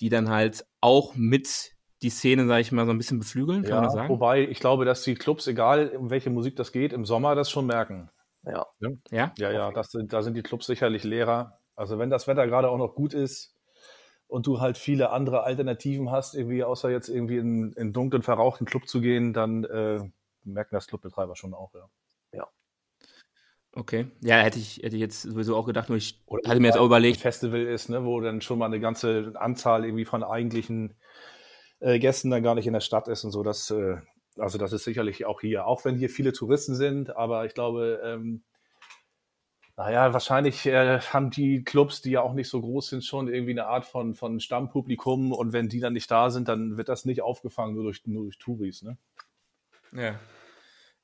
die 0.00 0.08
dann 0.08 0.30
halt 0.30 0.66
auch 0.80 1.14
mit 1.14 1.75
die 2.02 2.10
Szene, 2.10 2.46
sage 2.46 2.60
ich 2.60 2.72
mal, 2.72 2.86
so 2.86 2.92
ein 2.92 2.98
bisschen 2.98 3.18
beflügeln, 3.18 3.62
kann 3.62 3.70
ja, 3.70 3.80
man 3.80 3.90
sagen. 3.90 4.08
Wobei 4.08 4.42
ich 4.42 4.60
glaube, 4.60 4.84
dass 4.84 5.02
die 5.02 5.14
Clubs, 5.14 5.46
egal 5.46 5.88
um 5.88 6.10
welche 6.10 6.30
Musik 6.30 6.56
das 6.56 6.72
geht, 6.72 6.92
im 6.92 7.04
Sommer 7.04 7.34
das 7.34 7.50
schon 7.50 7.66
merken. 7.66 8.10
Ja. 8.44 8.66
Ja, 9.10 9.32
ja, 9.38 9.50
ja 9.50 9.72
das, 9.72 9.90
da 9.92 10.22
sind 10.22 10.34
die 10.34 10.42
Clubs 10.42 10.66
sicherlich 10.66 11.04
leerer. 11.04 11.58
Also 11.74 11.98
wenn 11.98 12.10
das 12.10 12.26
Wetter 12.26 12.46
gerade 12.46 12.68
auch 12.70 12.78
noch 12.78 12.94
gut 12.94 13.12
ist 13.12 13.54
und 14.28 14.46
du 14.46 14.60
halt 14.60 14.78
viele 14.78 15.10
andere 15.10 15.42
Alternativen 15.44 16.10
hast, 16.10 16.34
irgendwie 16.34 16.64
außer 16.64 16.90
jetzt 16.90 17.08
irgendwie 17.08 17.38
in, 17.38 17.72
in 17.72 17.92
dunklen, 17.92 18.22
verrauchten 18.22 18.66
Club 18.66 18.88
zu 18.88 19.00
gehen, 19.00 19.32
dann 19.32 19.64
äh, 19.64 20.00
merken 20.44 20.74
das 20.74 20.86
Clubbetreiber 20.86 21.36
schon 21.36 21.54
auch, 21.54 21.74
ja. 21.74 21.88
Ja. 22.32 22.48
Okay. 23.72 24.10
Ja, 24.22 24.36
hätte 24.36 24.58
ich, 24.58 24.78
hätte 24.78 24.96
ich 24.96 25.02
jetzt 25.02 25.22
sowieso 25.22 25.56
auch 25.56 25.66
gedacht, 25.66 25.88
nur 25.88 25.98
ich 25.98 26.22
Oder 26.26 26.48
hatte 26.48 26.60
mir 26.60 26.68
jetzt 26.68 26.76
auch 26.76 26.82
ein 26.82 26.86
überlegt, 26.86 27.20
Festival 27.20 27.60
ist, 27.60 27.88
ne, 27.88 28.04
wo 28.04 28.20
dann 28.20 28.40
schon 28.40 28.58
mal 28.58 28.66
eine 28.66 28.80
ganze 28.80 29.32
Anzahl 29.34 29.84
irgendwie 29.84 30.04
von 30.04 30.22
eigentlichen 30.22 30.94
äh, 31.80 31.98
Gästen 31.98 32.30
dann 32.30 32.42
gar 32.42 32.54
nicht 32.54 32.66
in 32.66 32.72
der 32.72 32.80
Stadt 32.80 33.08
ist 33.08 33.24
und 33.24 33.30
so. 33.30 33.42
Das, 33.42 33.70
äh, 33.70 33.96
also 34.38 34.58
das 34.58 34.72
ist 34.72 34.84
sicherlich 34.84 35.24
auch 35.26 35.40
hier, 35.40 35.66
auch 35.66 35.84
wenn 35.84 35.96
hier 35.96 36.10
viele 36.10 36.32
Touristen 36.32 36.74
sind, 36.74 37.16
aber 37.16 37.46
ich 37.46 37.54
glaube, 37.54 38.00
ähm, 38.04 38.42
naja, 39.76 40.12
wahrscheinlich 40.14 40.64
äh, 40.66 41.00
haben 41.00 41.30
die 41.30 41.62
Clubs, 41.62 42.00
die 42.00 42.12
ja 42.12 42.22
auch 42.22 42.32
nicht 42.32 42.48
so 42.48 42.60
groß 42.62 42.88
sind, 42.88 43.04
schon 43.04 43.28
irgendwie 43.28 43.52
eine 43.52 43.66
Art 43.66 43.84
von, 43.84 44.14
von 44.14 44.40
Stammpublikum 44.40 45.32
und 45.32 45.52
wenn 45.52 45.68
die 45.68 45.80
dann 45.80 45.92
nicht 45.92 46.10
da 46.10 46.30
sind, 46.30 46.48
dann 46.48 46.78
wird 46.78 46.88
das 46.88 47.04
nicht 47.04 47.20
aufgefangen 47.20 47.74
nur 47.74 47.84
durch, 47.84 48.06
nur 48.06 48.24
durch 48.24 48.38
Touris, 48.38 48.82
ne? 48.82 48.96
Ja. 49.92 50.18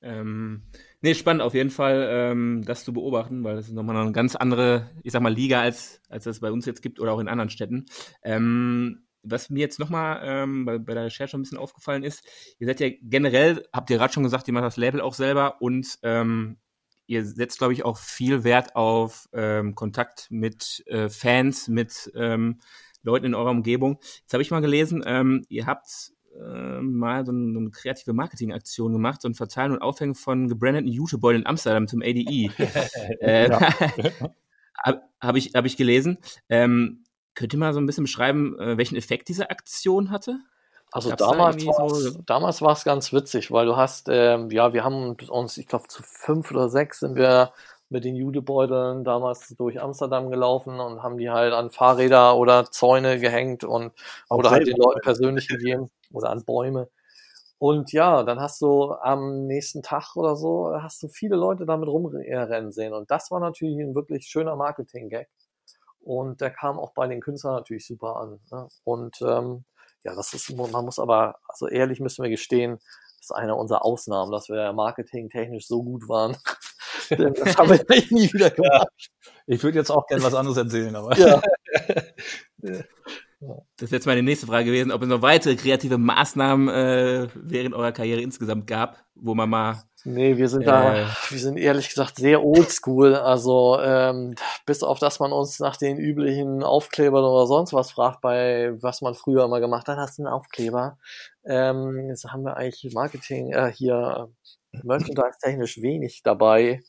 Ähm, 0.01 0.63
nee, 1.01 1.15
spannend 1.15 1.43
auf 1.43 1.55
jeden 1.55 1.71
Fall, 1.71 2.09
ähm, 2.11 2.65
das 2.65 2.85
zu 2.85 2.93
beobachten, 2.93 3.45
weil 3.45 3.57
das 3.57 3.69
ist 3.69 3.75
nochmal 3.75 3.97
eine 3.97 4.13
ganz 4.13 4.35
andere, 4.35 4.91
ich 5.03 5.13
sag 5.13 5.23
mal, 5.23 5.33
Liga, 5.33 5.61
als, 5.61 6.01
als 6.09 6.25
das 6.25 6.41
bei 6.41 6.51
uns 6.51 6.67
jetzt 6.67 6.83
gibt 6.83 6.99
oder 6.99 7.13
auch 7.13 7.21
in 7.21 7.29
anderen 7.29 7.51
Städten. 7.51 7.87
Ähm, 8.23 9.05
was 9.23 9.51
mir 9.51 9.61
jetzt 9.61 9.79
nochmal 9.79 10.21
ähm, 10.25 10.65
bei, 10.65 10.79
bei 10.79 10.95
der 10.95 11.05
Recherche 11.05 11.37
ein 11.37 11.43
bisschen 11.43 11.59
aufgefallen 11.59 12.03
ist, 12.03 12.25
ihr 12.59 12.67
seid 12.67 12.81
ja 12.81 12.89
generell, 13.03 13.67
habt 13.73 13.91
ihr 13.91 13.99
gerade 13.99 14.13
schon 14.13 14.23
gesagt, 14.23 14.49
ihr 14.49 14.55
macht 14.55 14.65
das 14.65 14.77
Label 14.77 15.01
auch 15.01 15.15
selber 15.15 15.61
und 15.61 15.99
ähm, 16.03 16.59
ihr 17.07 17.25
setzt, 17.25 17.59
glaube 17.59 17.73
ich, 17.73 17.85
auch 17.85 17.99
viel 17.99 18.45
Wert 18.45 18.77
auf 18.77 19.29
ähm, 19.33 19.75
Kontakt 19.75 20.29
mit 20.31 20.83
äh, 20.87 21.09
Fans, 21.09 21.69
mit 21.69 22.11
ähm, 22.15 22.61
Leuten 23.03 23.27
in 23.27 23.35
eurer 23.35 23.51
Umgebung. 23.51 23.99
Jetzt 24.21 24.33
habe 24.33 24.43
ich 24.43 24.51
mal 24.51 24.61
gelesen, 24.61 25.03
ähm, 25.07 25.45
ihr 25.49 25.67
habt 25.67 26.13
äh, 26.35 26.81
mal 26.81 27.27
so, 27.27 27.33
ein, 27.33 27.53
so 27.53 27.61
eine 27.61 27.71
kreative 27.71 28.13
Marketingaktion 28.13 28.93
gemacht, 28.93 29.23
so 29.23 29.29
ein 29.29 29.35
Verteilen 29.35 29.73
und 29.73 29.83
Aufhängen 29.83 30.15
von 30.15 30.49
gebrandeten 30.49 30.89
Jutebeuteln 30.89 31.43
in 31.43 31.47
Amsterdam 31.47 31.89
zum 31.89 32.03
ADE. 32.03 32.51
äh, 33.21 33.51
Habe 34.85 35.03
hab 35.21 35.37
ich, 35.37 35.53
hab 35.55 35.65
ich 35.65 35.77
gelesen. 35.77 36.19
Ähm, 36.49 37.02
könnt 37.35 37.53
ihr 37.53 37.59
mal 37.59 37.73
so 37.73 37.81
ein 37.81 37.87
bisschen 37.87 38.05
beschreiben, 38.05 38.59
äh, 38.61 38.77
welchen 38.77 38.97
Effekt 38.97 39.29
diese 39.29 39.51
Aktion 39.51 40.11
hatte? 40.11 40.39
Also 40.91 41.09
Gab's 41.09 41.23
damals 41.23 41.67
war 41.67 41.89
so- 41.91 42.19
damals 42.27 42.61
war 42.61 42.73
es 42.73 42.85
ganz 42.85 43.13
witzig, 43.13 43.51
weil 43.51 43.67
du 43.67 43.77
hast, 43.77 44.09
ähm, 44.11 44.51
ja, 44.51 44.73
wir 44.75 44.85
haben 44.85 45.17
uns, 45.31 45.57
ich 45.57 45.67
glaube, 45.67 45.89
zu 45.89 46.03
fünf 46.03 46.51
oder 46.51 46.69
sechs 46.69 47.01
sind 47.01 47.17
wir 47.17 47.53
mit 47.89 48.05
den 48.05 48.15
Judebeuteln 48.17 49.05
damals 49.05 49.49
durch 49.57 49.81
Amsterdam 49.81 50.31
gelaufen 50.31 50.81
und 50.81 51.03
haben 51.03 51.19
die 51.19 51.31
halt 51.31 51.53
an 51.53 51.71
Fahrräder 51.71 52.37
oder 52.37 52.71
Zäune 52.71 53.19
gehängt 53.19 53.65
und 53.65 53.93
Auch 54.29 54.39
oder 54.39 54.51
halt 54.51 54.67
den. 54.67 54.77
Leuten 54.77 55.01
persönlich 55.03 55.49
gegeben 55.49 55.91
oder 56.13 56.31
an 56.31 56.45
Bäume. 56.45 56.89
Und 57.59 57.93
ja, 57.93 58.23
dann 58.25 58.41
hast 58.41 58.61
du 58.61 58.93
am 58.93 59.47
nächsten 59.47 59.83
Tag 59.83 60.17
oder 60.17 60.37
so, 60.37 60.73
hast 60.83 61.03
du 61.03 61.09
viele 61.09 61.37
Leute 61.37 61.65
damit 61.65 61.89
rumrennen 61.89 62.73
sehen. 62.73 62.93
Und 62.93 63.11
das 63.11 63.31
war 63.31 63.41
natürlich 63.41 63.79
ein 63.79 63.95
wirklich 63.95 64.27
schöner 64.27 64.57
Marketing-Gag. 64.57 65.29
Und 66.03 66.41
der 66.41 66.51
kam 66.51 66.79
auch 66.79 66.93
bei 66.95 67.07
den 67.07 67.21
Künstlern 67.21 67.55
natürlich 67.55 67.87
super 67.87 68.17
an. 68.17 68.41
Ne? 68.51 68.69
Und 68.85 69.17
ähm, 69.23 69.65
ja, 70.05 70.15
das 70.15 70.35
ist, 70.35 70.51
man 70.57 70.85
muss 70.85 70.99
aber, 70.99 71.37
also 71.47 71.69
ehrlich 71.69 72.01
müssen 72.01 72.23
wir 72.23 72.31
gestehen, 72.31 72.79
das 73.19 73.31
ist 73.31 73.33
eine 73.33 73.55
unserer 73.55 73.85
Ausnahmen, 73.85 74.33
dass 74.33 74.49
wir 74.49 74.73
marketingtechnisch 74.73 75.67
so 75.67 75.83
gut 75.83 76.09
waren. 76.09 76.37
Das 77.09 77.57
haben 77.57 77.69
wir 77.69 77.81
eigentlich 77.89 78.11
nie 78.11 78.33
wieder 78.33 78.51
gemacht. 78.51 78.89
Ich 79.47 79.63
würde 79.63 79.79
jetzt 79.79 79.91
auch 79.91 80.07
gerne 80.07 80.23
was 80.23 80.35
anderes 80.35 80.57
erzählen, 80.57 80.95
aber. 80.95 81.17
Ja. 82.63 82.85
Das 83.77 83.91
wäre 83.91 83.97
jetzt 83.97 84.07
meine 84.07 84.23
nächste 84.23 84.47
Frage 84.47 84.67
gewesen, 84.67 84.93
ob 84.93 85.03
es 85.03 85.09
noch 85.09 85.21
weitere 85.21 85.57
kreative 85.57 85.99
Maßnahmen 85.99 86.69
äh, 86.69 87.29
während 87.35 87.75
eurer 87.75 87.91
Karriere 87.91 88.21
insgesamt 88.21 88.69
gab, 88.69 89.05
wo 89.17 89.35
man 89.35 89.51
mal 89.51 89.83
Nee, 90.05 90.37
wir 90.37 90.49
sind 90.49 90.67
da, 90.67 90.97
Äh. 90.97 91.07
wir 91.29 91.39
sind 91.39 91.57
ehrlich 91.57 91.89
gesagt 91.89 92.17
sehr 92.17 92.43
oldschool. 92.45 93.15
Also 93.15 93.79
ähm, 93.81 94.35
bis 94.67 94.83
auf, 94.83 94.99
dass 94.99 95.21
man 95.21 95.33
uns 95.33 95.61
nach 95.61 95.77
den 95.77 95.97
üblichen 95.99 96.63
Aufklebern 96.65 97.25
oder 97.25 97.47
sonst 97.47 97.73
was 97.73 97.93
fragt, 97.93 98.21
bei 98.21 98.73
was 98.83 99.01
man 99.01 99.15
früher 99.15 99.45
immer 99.45 99.61
gemacht 99.61 99.87
hat, 99.89 99.99
hast 99.99 100.19
du 100.19 100.23
einen 100.23 100.33
Aufkleber. 100.33 100.99
Ähm, 101.45 102.09
jetzt 102.09 102.25
haben 102.25 102.43
wir 102.45 102.57
eigentlich 102.57 102.93
Marketing 102.95 103.53
äh, 103.53 103.73
hier 103.73 104.29
Merchandise-technisch 104.73 105.81
wenig 105.83 106.23
dabei. 106.25 106.83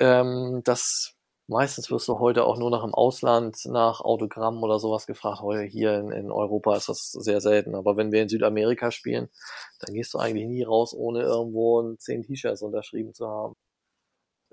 Ähm, 0.00 0.62
das 0.64 1.15
meistens 1.48 1.90
wirst 1.90 2.08
du 2.08 2.18
heute 2.18 2.44
auch 2.44 2.58
nur 2.58 2.70
noch 2.70 2.84
im 2.84 2.94
Ausland 2.94 3.64
nach 3.66 4.00
Autogramm 4.00 4.62
oder 4.62 4.78
sowas 4.78 5.06
gefragt. 5.06 5.40
Heute 5.40 5.62
hier 5.64 5.98
in, 5.98 6.10
in 6.12 6.30
Europa 6.30 6.76
ist 6.76 6.88
das 6.88 7.12
sehr 7.12 7.40
selten. 7.40 7.74
Aber 7.74 7.96
wenn 7.96 8.12
wir 8.12 8.22
in 8.22 8.28
Südamerika 8.28 8.90
spielen, 8.90 9.28
dann 9.80 9.94
gehst 9.94 10.14
du 10.14 10.18
eigentlich 10.18 10.46
nie 10.46 10.62
raus, 10.62 10.94
ohne 10.94 11.22
irgendwo 11.22 11.80
ein 11.80 11.98
10 11.98 12.22
T-Shirts 12.24 12.62
unterschrieben 12.62 13.14
zu 13.14 13.28
haben. 13.28 13.56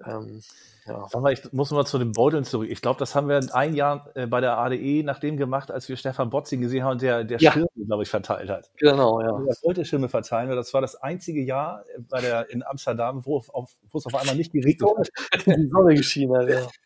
Ähm, 0.05 0.41
ja. 0.85 1.07
Sag 1.09 1.21
mal, 1.21 1.31
ich 1.31 1.53
muss 1.53 1.71
mal 1.71 1.85
zu 1.85 1.97
den 1.97 2.11
Beuteln 2.11 2.43
zurück. 2.43 2.67
Ich 2.69 2.81
glaube, 2.81 2.99
das 2.99 3.15
haben 3.15 3.29
wir 3.29 3.39
ein 3.53 3.73
Jahr 3.73 4.09
äh, 4.15 4.27
bei 4.27 4.41
der 4.41 4.57
ADE 4.57 5.01
nach 5.03 5.19
dem 5.19 5.37
gemacht, 5.37 5.71
als 5.71 5.87
wir 5.87 5.95
Stefan 5.95 6.29
Botzing 6.29 6.59
gesehen 6.59 6.83
haben, 6.83 6.99
der, 6.99 7.23
der 7.23 7.39
Ja. 7.39 7.53
Schirme, 7.53 7.69
glaube 7.85 8.03
ich, 8.03 8.09
verteilt 8.09 8.49
hat. 8.49 8.69
Genau, 8.77 9.21
ja. 9.21 9.27
Der 9.27 9.55
wollte 9.63 9.85
Schirme 9.85 10.09
verteilen. 10.09 10.49
und 10.49 10.57
Das 10.57 10.73
war 10.73 10.81
das 10.81 10.95
einzige 10.97 11.41
Jahr 11.41 11.85
äh, 11.95 11.99
bei 12.01 12.19
der, 12.19 12.49
in 12.49 12.63
Amsterdam, 12.63 13.25
wo, 13.25 13.37
auf, 13.37 13.71
wo 13.91 13.97
es 13.97 14.05
auf 14.05 14.15
einmal 14.15 14.35
nicht 14.35 14.51
geregnet 14.51 14.89
hat. 14.97 15.45
Die 15.45 15.69
Sonne 15.69 15.95
geschienen 15.95 16.35
hat, 16.37 16.49
ja. 16.49 16.67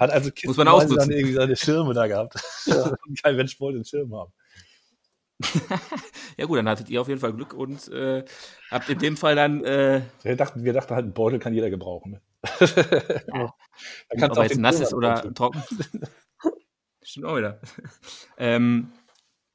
Hat 0.00 0.10
also 0.10 0.30
Muss 0.46 0.56
man 0.56 0.68
ausnutzen. 0.68 0.96
dann 1.00 1.10
irgendwie 1.10 1.34
seine 1.34 1.54
Schirme 1.54 1.92
da 1.92 2.06
gehabt. 2.06 2.34
Ja. 2.64 2.96
Kein 3.22 3.36
Mensch 3.36 3.60
wollte 3.60 3.76
einen 3.76 3.84
Schirm 3.84 4.14
haben. 4.14 4.32
Ja 6.38 6.46
gut, 6.46 6.56
dann 6.58 6.68
hattet 6.68 6.88
ihr 6.88 7.00
auf 7.00 7.08
jeden 7.08 7.20
Fall 7.20 7.32
Glück 7.34 7.52
und 7.52 7.88
äh, 7.88 8.24
habt 8.70 8.88
in 8.88 8.98
dem 8.98 9.16
Fall 9.16 9.34
dann, 9.36 9.62
äh, 9.64 10.00
Wir 10.22 10.36
dachten, 10.36 10.64
wir 10.64 10.72
dachten 10.72 10.94
halt, 10.94 11.04
einen 11.04 11.12
Beutel 11.12 11.38
kann 11.38 11.52
jeder 11.52 11.68
gebrauchen. 11.68 12.12
Ne? 12.12 12.20
Da 14.08 14.16
kannst 14.18 14.30
ob 14.30 14.34
du 14.34 14.40
er 14.40 14.46
jetzt 14.46 14.58
nass 14.58 14.80
ist 14.80 14.94
oder 14.94 15.32
trocken. 15.34 15.62
Stimmt 17.02 17.26
auch 17.26 17.36
wieder. 17.36 17.60
ähm, 18.36 18.92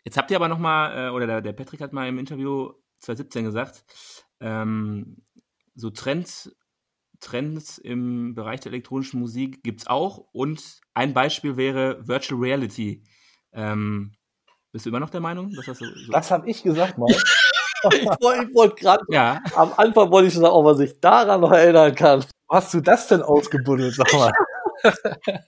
jetzt 0.04 0.18
habt 0.18 0.32
ihr 0.32 0.38
aber 0.38 0.48
noch 0.48 0.60
mal, 0.60 1.08
äh, 1.08 1.12
oder 1.12 1.28
der, 1.28 1.42
der 1.42 1.54
Patrick 1.54 1.82
hat 1.82 1.94
mal 1.94 2.08
im 2.08 2.20
Interview 2.20 2.74
2017 3.00 3.46
gesagt, 3.46 3.84
ähm, 4.40 5.18
so 5.76 5.90
Trends, 5.90 6.56
Trends 7.20 7.78
im 7.78 8.36
Bereich 8.36 8.60
der 8.62 8.72
elektronischen 8.72 9.20
Musik 9.20 9.64
gibt 9.64 9.82
es 9.82 9.88
auch 9.88 10.18
und 10.34 10.82
ein 10.94 11.14
Beispiel 11.14 11.58
wäre 11.58 12.08
Virtual 12.08 12.40
Reality. 12.40 13.04
Ähm, 13.54 14.14
bist 14.72 14.86
du 14.86 14.90
immer 14.90 15.00
noch 15.00 15.10
der 15.10 15.22
Meinung, 15.22 15.52
dass 15.52 15.66
das 15.66 15.80
so, 15.80 15.86
so 15.86 16.12
Das 16.12 16.30
habe 16.32 16.50
ich 16.50 16.64
gesagt 16.64 16.98
mal. 16.98 17.08
Ich 17.92 18.06
wollte 18.06 18.54
wollt 18.54 18.76
gerade, 18.78 19.04
Ja, 19.10 19.42
am 19.56 19.74
Anfang 19.78 20.10
wollte 20.12 20.28
ich 20.28 20.34
schon 20.34 20.42
sagen, 20.42 20.54
ob 20.56 20.66
man 20.66 20.78
sich 20.78 21.00
daran 21.00 21.42
noch 21.42 21.52
erinnern 21.52 21.94
kann. 21.94 22.26
Wo 22.48 22.56
hast 22.56 22.74
du 22.74 22.82
das 22.82 23.08
denn 23.08 23.22
ausgebuddelt, 23.22 23.96
sag 23.96 24.12
mal? 24.14 24.32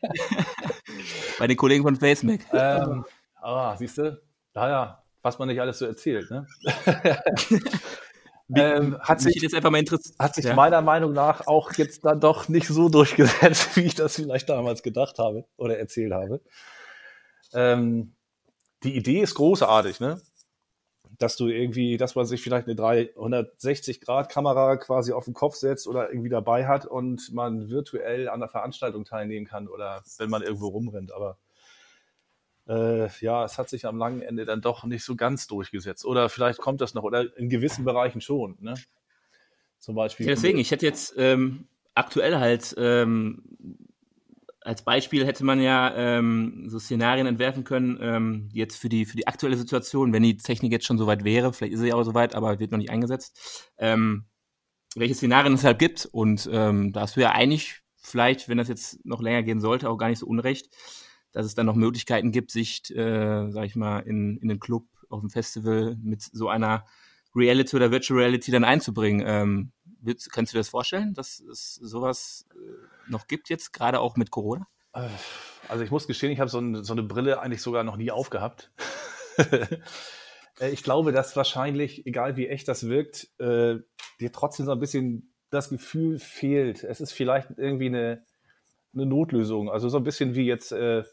bei 1.40 1.48
den 1.48 1.58
Kollegen 1.58 1.84
von 1.84 1.96
FaceMac. 1.96 2.42
ähm, 2.54 3.06
ah, 3.42 3.76
siehst 3.78 3.98
du? 3.98 4.22
Naja, 4.54 5.04
was 5.22 5.40
man 5.40 5.48
nicht 5.48 5.62
alles 5.62 5.80
so 5.80 5.86
erzählt. 5.86 6.30
Ne? 6.32 6.48
ähm, 8.56 9.00
hat 9.02 9.24
Mich 9.24 9.34
sich, 9.34 9.44
jetzt 9.44 9.56
einfach 9.56 9.70
mal 9.70 9.80
interessiert. 9.80 10.16
hat 10.20 10.36
sich 10.36 10.46
ja. 10.46 10.56
meiner 10.56 10.82
Meinung 10.82 11.14
nach 11.14 11.48
auch 11.48 11.74
jetzt 11.74 12.06
dann 12.06 12.20
doch 12.20 12.48
nicht 12.50 12.68
so 12.68 12.90
durchgesetzt, 12.90 13.76
wie 13.76 13.82
ich 13.82 13.96
das 13.96 14.16
vielleicht 14.16 14.50
damals 14.50 14.84
gedacht 14.84 15.20
habe 15.20 15.46
oder 15.58 15.78
erzählt 15.78 16.14
habe. 16.14 16.42
Ähm, 17.54 18.16
die 18.84 18.96
Idee 18.96 19.22
ist 19.22 19.36
großartig, 19.36 20.00
ne? 20.00 20.22
Dass 21.20 21.36
du 21.36 21.48
irgendwie, 21.48 21.98
dass 21.98 22.16
man 22.16 22.26
sich 22.26 22.42
vielleicht 22.42 22.68
eine 22.68 22.76
360-Grad-Kamera 22.76 24.78
quasi 24.78 25.12
auf 25.12 25.26
den 25.26 25.34
Kopf 25.34 25.56
setzt 25.56 25.88
oder 25.88 26.10
irgendwie 26.10 26.30
dabei 26.30 26.66
hat 26.66 26.86
und 26.86 27.34
man 27.34 27.70
virtuell 27.70 28.30
an 28.30 28.40
der 28.40 28.50
Veranstaltung 28.50 29.06
teilnehmen 29.06 29.46
kann 29.46 29.68
oder 29.68 30.02
wenn 30.18 30.30
man 30.30 30.42
irgendwo 30.42 30.70
rumrennt. 30.70 31.12
Aber 31.12 31.38
äh, 32.70 33.10
ja, 33.20 33.44
es 33.44 33.58
hat 33.58 33.68
sich 33.68 33.86
am 33.86 33.98
langen 33.98 34.22
Ende 34.22 34.46
dann 34.46 34.62
doch 34.62 34.86
nicht 34.86 35.04
so 35.04 35.16
ganz 35.16 35.48
durchgesetzt. 35.48 36.06
Oder 36.06 36.30
vielleicht 36.30 36.60
kommt 36.60 36.82
das 36.82 36.94
noch, 36.94 37.04
oder 37.04 37.36
in 37.38 37.50
gewissen 37.50 37.84
Bereichen 37.84 38.22
schon, 38.22 38.58
ne? 38.60 38.76
Zum 39.80 39.96
Beispiel. 39.96 40.26
Ja, 40.26 40.34
deswegen, 40.34 40.60
ich 40.60 40.72
hätte 40.72 40.86
jetzt 40.86 41.16
ähm, 41.18 41.68
aktuell 41.96 42.38
halt 42.38 42.76
ähm, 42.78 43.44
als 44.70 44.84
Beispiel 44.84 45.26
hätte 45.26 45.44
man 45.44 45.60
ja 45.60 45.92
ähm, 45.96 46.66
so 46.68 46.78
Szenarien 46.78 47.26
entwerfen 47.26 47.64
können, 47.64 47.98
ähm, 48.02 48.50
jetzt 48.54 48.78
für 48.78 48.88
die, 48.88 49.06
für 49.06 49.18
die 49.18 49.26
aktuelle 49.26 49.58
Situation, 49.58 50.14
wenn 50.14 50.22
die 50.22 50.38
Technik 50.38 50.72
jetzt 50.72 50.86
schon 50.86 51.00
soweit 51.00 51.24
wäre, 51.24 51.52
vielleicht 51.52 51.74
ist 51.74 51.80
sie 51.80 51.88
ja 51.88 51.96
auch 51.96 52.04
soweit, 52.04 52.36
aber 52.36 52.60
wird 52.60 52.70
noch 52.70 52.78
nicht 52.78 52.92
eingesetzt, 52.92 53.72
ähm, 53.80 54.26
welche 54.96 55.16
Szenarien 55.16 55.56
es 55.56 55.64
halt 55.64 55.80
gibt. 55.80 56.06
Und 56.12 56.48
ähm, 56.54 56.94
da 56.94 57.02
hast 57.02 57.16
du 57.16 57.22
ja 57.22 57.32
eigentlich 57.32 57.82
vielleicht, 58.00 58.48
wenn 58.48 58.60
das 58.60 58.68
jetzt 58.68 59.04
noch 59.04 59.24
länger 59.24 59.42
gehen 59.42 59.60
sollte, 59.60 59.90
auch 59.90 59.98
gar 59.98 60.10
nicht 60.10 60.20
so 60.20 60.28
unrecht, 60.28 60.70
dass 61.32 61.48
es 61.48 61.56
dann 61.56 61.66
noch 61.66 61.76
Möglichkeiten 61.76 62.32
gibt, 62.32 62.52
sich, 62.52 62.96
äh, 62.96 63.50
sag 63.50 63.66
ich 63.66 63.76
mal, 63.76 64.02
in, 64.02 64.38
in 64.38 64.50
den 64.50 64.60
Club, 64.60 64.86
auf 65.10 65.22
dem 65.22 65.32
Festival 65.32 65.98
mit 66.00 66.22
so 66.22 66.48
einer 66.48 66.86
Reality 67.36 67.76
oder 67.76 67.90
Virtual 67.90 68.20
Reality 68.20 68.52
dann 68.52 68.64
einzubringen. 68.64 69.26
Ähm, 69.26 69.72
willst, 70.00 70.32
kannst 70.32 70.54
du 70.54 70.58
dir 70.58 70.60
das 70.60 70.70
vorstellen, 70.70 71.16
dass 71.16 71.40
es 71.40 71.74
sowas 71.74 72.46
äh, 72.54 72.99
noch 73.10 73.28
gibt 73.28 73.50
jetzt, 73.50 73.74
gerade 73.74 74.00
auch 74.00 74.16
mit 74.16 74.32
Corona? 74.32 74.68
Also 75.68 75.84
ich 75.84 75.92
muss 75.92 76.08
gestehen, 76.08 76.32
ich 76.32 76.40
habe 76.40 76.50
so, 76.50 76.60
ein, 76.60 76.84
so 76.84 76.94
eine 76.94 77.04
Brille 77.04 77.40
eigentlich 77.40 77.62
sogar 77.62 77.84
noch 77.84 77.98
nie 77.98 78.12
aufgehabt. 78.12 78.72
Äh, 80.60 80.72
ich 80.72 80.84
glaube, 80.84 81.14
dass 81.14 81.38
wahrscheinlich, 81.38 82.06
egal 82.06 82.36
wie 82.36 82.50
echt 82.50 82.68
das 82.68 82.90
wirkt, 82.90 83.30
äh, 83.40 83.78
dir 84.20 84.32
trotzdem 84.34 84.66
so 84.66 84.74
ein 84.74 84.80
bisschen 84.80 85.34
das 85.52 85.70
Gefühl 85.70 86.20
fehlt. 86.20 86.84
Es 86.84 87.00
ist 87.00 87.14
vielleicht 87.14 87.52
irgendwie 87.56 87.86
eine, 87.86 88.26
eine 88.94 89.06
Notlösung. 89.06 89.70
Also 89.70 89.88
so 89.88 89.96
ein 89.96 90.04
bisschen 90.04 90.36
wie 90.36 90.46
jetzt 90.46 90.74
äh, 90.74 91.04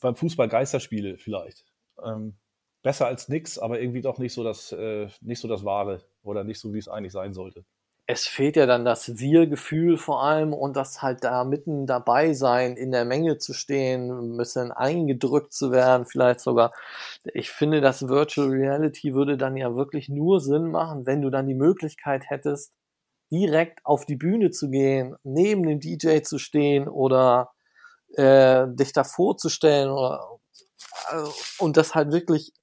beim 0.00 0.16
Fußball 0.16 0.48
Geisterspiele 0.48 1.16
vielleicht. 1.16 1.64
Ähm, 2.04 2.38
besser 2.82 3.06
als 3.06 3.28
nix, 3.28 3.56
aber 3.56 3.80
irgendwie 3.80 4.00
doch 4.00 4.18
nicht 4.18 4.32
so 4.32 4.42
das, 4.42 4.72
äh, 4.72 5.06
nicht 5.20 5.40
so 5.40 5.46
das 5.46 5.64
Wahre 5.64 6.04
oder 6.24 6.42
nicht 6.42 6.58
so, 6.58 6.74
wie 6.74 6.78
es 6.78 6.88
eigentlich 6.88 7.12
sein 7.12 7.34
sollte 7.34 7.64
es 8.10 8.26
fehlt 8.26 8.56
ja 8.56 8.64
dann 8.64 8.86
das 8.86 9.18
Wir-Gefühl 9.18 9.98
vor 9.98 10.22
allem 10.22 10.54
und 10.54 10.76
das 10.76 11.02
halt 11.02 11.24
da 11.24 11.44
mitten 11.44 11.86
dabei 11.86 12.32
sein, 12.32 12.74
in 12.74 12.90
der 12.90 13.04
Menge 13.04 13.36
zu 13.36 13.52
stehen, 13.52 14.10
ein 14.10 14.36
bisschen 14.38 14.72
eingedrückt 14.72 15.52
zu 15.52 15.72
werden, 15.72 16.06
vielleicht 16.06 16.40
sogar. 16.40 16.72
Ich 17.34 17.50
finde, 17.50 17.82
das 17.82 18.08
Virtual 18.08 18.48
Reality 18.48 19.12
würde 19.14 19.36
dann 19.36 19.58
ja 19.58 19.76
wirklich 19.76 20.08
nur 20.08 20.40
Sinn 20.40 20.70
machen, 20.70 21.04
wenn 21.04 21.20
du 21.20 21.28
dann 21.28 21.46
die 21.46 21.54
Möglichkeit 21.54 22.30
hättest, 22.30 22.72
direkt 23.30 23.84
auf 23.84 24.06
die 24.06 24.16
Bühne 24.16 24.50
zu 24.52 24.70
gehen, 24.70 25.16
neben 25.22 25.64
dem 25.64 25.78
DJ 25.78 26.22
zu 26.22 26.38
stehen 26.38 26.88
oder 26.88 27.50
äh, 28.16 28.66
dich 28.68 28.94
da 28.94 29.04
vorzustellen 29.04 29.90
oder, 29.90 30.38
äh, 31.10 31.24
und 31.58 31.76
das 31.76 31.94
halt 31.94 32.10
wirklich 32.12 32.54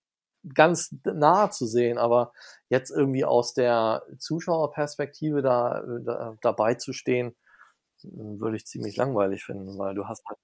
ganz 0.53 0.93
nah 1.03 1.49
zu 1.51 1.65
sehen. 1.65 1.97
Aber 1.97 2.31
jetzt 2.69 2.91
irgendwie 2.91 3.25
aus 3.25 3.53
der 3.53 4.03
Zuschauerperspektive 4.19 5.41
da, 5.41 5.83
da 6.05 6.37
dabei 6.41 6.75
zu 6.75 6.93
stehen, 6.93 7.35
würde 8.03 8.57
ich 8.57 8.65
ziemlich 8.67 8.97
langweilig 8.97 9.43
finden, 9.45 9.77
weil 9.77 9.95
du 9.95 10.07
hast 10.07 10.23
halt 10.27 10.39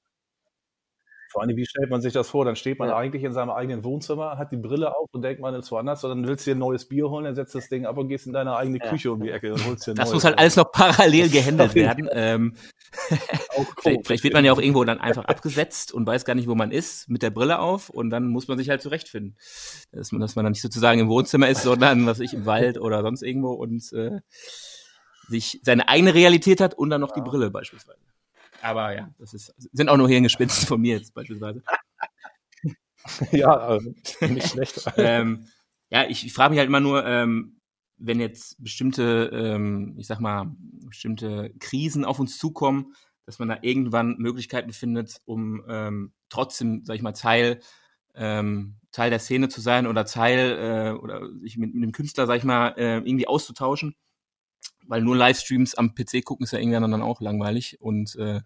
vor 1.32 1.41
allem, 1.41 1.56
wie 1.56 1.65
stellt 1.65 1.89
man 1.89 2.02
sich 2.02 2.12
das 2.12 2.30
vor? 2.30 2.44
Dann 2.44 2.58
steht 2.58 2.78
man 2.78 2.89
ja. 2.89 2.98
eigentlich 2.98 3.24
in 3.24 3.32
seinem 3.32 3.52
eigenen 3.52 3.86
Wohnzimmer, 3.86 4.38
hat 4.38 4.52
die 4.52 4.58
Brille 4.58 4.96
auf 4.96 5.08
und 5.13 5.22
denkt, 5.22 5.39
man 5.39 5.56
ist 5.56 5.72
woanders, 5.72 6.02
sondern 6.02 6.28
willst 6.28 6.46
dir 6.46 6.56
ein 6.56 6.60
neues 6.60 6.86
Bier 6.86 7.10
holen, 7.10 7.24
dann 7.24 7.36
setzt 7.36 7.56
das 7.56 7.70
Ding 7.70 7.86
ab 7.86 7.98
und 7.98 8.10
gehst 8.10 8.28
in 8.28 8.34
deine 8.34 8.56
eigene 8.58 8.80
Küche 8.80 9.08
ja. 9.08 9.13
um 9.13 9.22
die 9.22 9.30
Ecke 9.30 9.54
und 9.54 9.65
holst 9.65 9.88
dir 9.88 9.91
ein 9.91 9.96
Das 9.96 10.12
muss 10.13 10.26
halt 10.26 10.38
alles 10.38 10.58
noch 10.58 10.72
parallel 10.72 11.30
gehandelt 11.30 11.74
werden. 11.74 12.10
ähm, 12.12 12.56
vielleicht, 13.80 14.06
vielleicht, 14.06 14.24
wird 14.26 14.34
man 14.34 14.44
ja 14.44 14.52
auch 14.52 14.60
irgendwo 14.60 14.84
dann 14.84 15.00
einfach 15.00 15.24
abgesetzt 15.26 15.94
und 15.94 16.06
weiß 16.06 16.26
gar 16.26 16.36
nicht, 16.36 16.50
wo 16.50 16.56
man 16.56 16.72
ist, 16.72 17.10
mit 17.10 17.24
der 17.24 17.30
Brille 17.30 17.60
auf 17.60 17.89
und 17.89 18.10
dann 18.10 18.28
muss 18.28 18.50
man 18.50 18.58
sich 18.58 18.70
halt 18.70 18.82
zurechtfinden. 18.82 19.38
Dass 19.94 20.12
man, 20.12 20.20
dass 20.20 20.36
man 20.36 20.44
dann 20.44 20.52
nicht 20.52 20.62
sozusagen 20.62 21.00
im 21.00 21.08
Wohnzimmer 21.08 21.48
ist, 21.48 21.63
sondern, 21.63 22.06
was 22.06 22.20
ich, 22.20 22.34
im 22.34 22.46
Wald 22.46 22.78
oder 22.78 23.02
sonst 23.04 23.22
irgendwo 23.22 23.54
und 23.54 23.94
äh, 23.94 24.20
sich 25.30 25.62
seine 25.63 25.88
eigene 25.88 26.13
Realität 26.13 26.60
hat 26.60 26.74
und 26.74 26.89
dann 26.89 27.00
noch 27.00 27.15
ja. 27.15 27.24
die 27.24 27.30
Brille 27.30 27.50
beispielsweise. 27.50 28.11
Aber 28.62 28.95
ja, 28.95 29.10
das 29.17 29.34
ist, 29.34 29.54
sind 29.58 29.89
auch 29.89 29.97
nur 29.97 30.10
Hirngespinste 30.10 30.65
von 30.65 30.82
mir 30.82 30.97
jetzt 30.97 31.13
beispielsweise. 31.13 31.63
ja, 33.32 33.50
also, 33.50 33.93
nicht 34.21 34.47
schlecht. 34.47 34.86
ähm, 34.97 35.47
ja, 35.89 36.08
ich, 36.08 36.26
ich 36.26 36.34
frage 36.34 36.52
mich 36.52 36.60
halt 36.60 36.67
immer 36.67 36.80
nur, 36.80 37.06
ähm, 37.06 37.58
wenn 37.97 38.19
jetzt 38.19 38.62
bestimmte, 38.63 39.30
ähm, 39.34 39.95
ich 39.97 40.08
sag 40.08 40.19
mal, 40.19 40.56
bestimmte 40.58 41.54
Krisen 41.60 42.06
auf 42.06 42.19
uns 42.19 42.38
zukommen, 42.38 42.95
dass 43.26 43.39
man 43.39 43.50
da 43.50 43.60
irgendwann 43.62 44.17
Möglichkeiten 44.17 44.74
findet, 44.74 45.21
um 45.26 45.63
ähm, 45.67 46.13
trotzdem, 46.30 46.84
sag 46.86 46.95
ich 46.95 47.02
mal, 47.02 47.12
Teil, 47.13 47.60
ähm, 48.15 48.76
Teil 48.91 49.10
der 49.10 49.19
Szene 49.19 49.50
zu 49.50 49.62
sein 49.62 49.88
oder 49.88 50.06
Teil 50.06 50.58
äh, 50.58 51.00
oder 51.00 51.30
sich 51.39 51.58
mit, 51.58 51.74
mit 51.74 51.84
dem 51.84 51.91
Künstler, 51.91 52.26
sag 52.28 52.38
ich 52.38 52.43
mal, 52.43 52.74
äh, 52.78 52.97
irgendwie 52.97 53.28
auszutauschen 53.28 53.95
weil 54.88 55.02
nur 55.02 55.15
Livestreams 55.15 55.76
am 55.76 55.94
PC 55.96 56.24
gucken 56.24 56.44
ist 56.44 56.52
ja 56.52 56.60
irgendwann 56.60 56.91
dann 56.91 57.02
auch 57.02 57.22
langweilig 57.22 57.80
und 57.82 58.15
äh, 58.15 58.41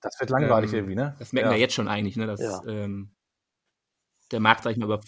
das 0.00 0.18
wird 0.20 0.30
langweilig 0.30 0.72
ähm, 0.72 0.78
irgendwie, 0.78 0.94
ne? 0.94 1.16
Das 1.18 1.32
merken 1.32 1.48
ja. 1.48 1.54
wir 1.54 1.60
jetzt 1.60 1.74
schon 1.74 1.88
eigentlich, 1.88 2.16
ne? 2.16 2.26
Dass 2.26 2.40
ja. 2.40 2.62
ähm, 2.66 3.10
der 4.30 4.40
Markt, 4.40 4.62
sag 4.62 4.72
ich 4.72 4.78
mal, 4.78 4.86
über 4.86 5.00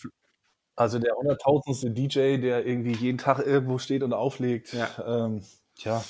also 0.77 0.99
der 0.99 1.15
hunderttausendste 1.15 1.91
DJ, 1.91 2.39
der 2.39 2.67
irgendwie 2.67 2.93
jeden 2.93 3.19
Tag 3.19 3.39
irgendwo 3.39 3.79
steht 3.79 4.03
und 4.03 4.13
auflegt. 4.13 4.73
Ja. 4.73 4.89
Ähm, 5.27 5.45
tja, 5.77 6.03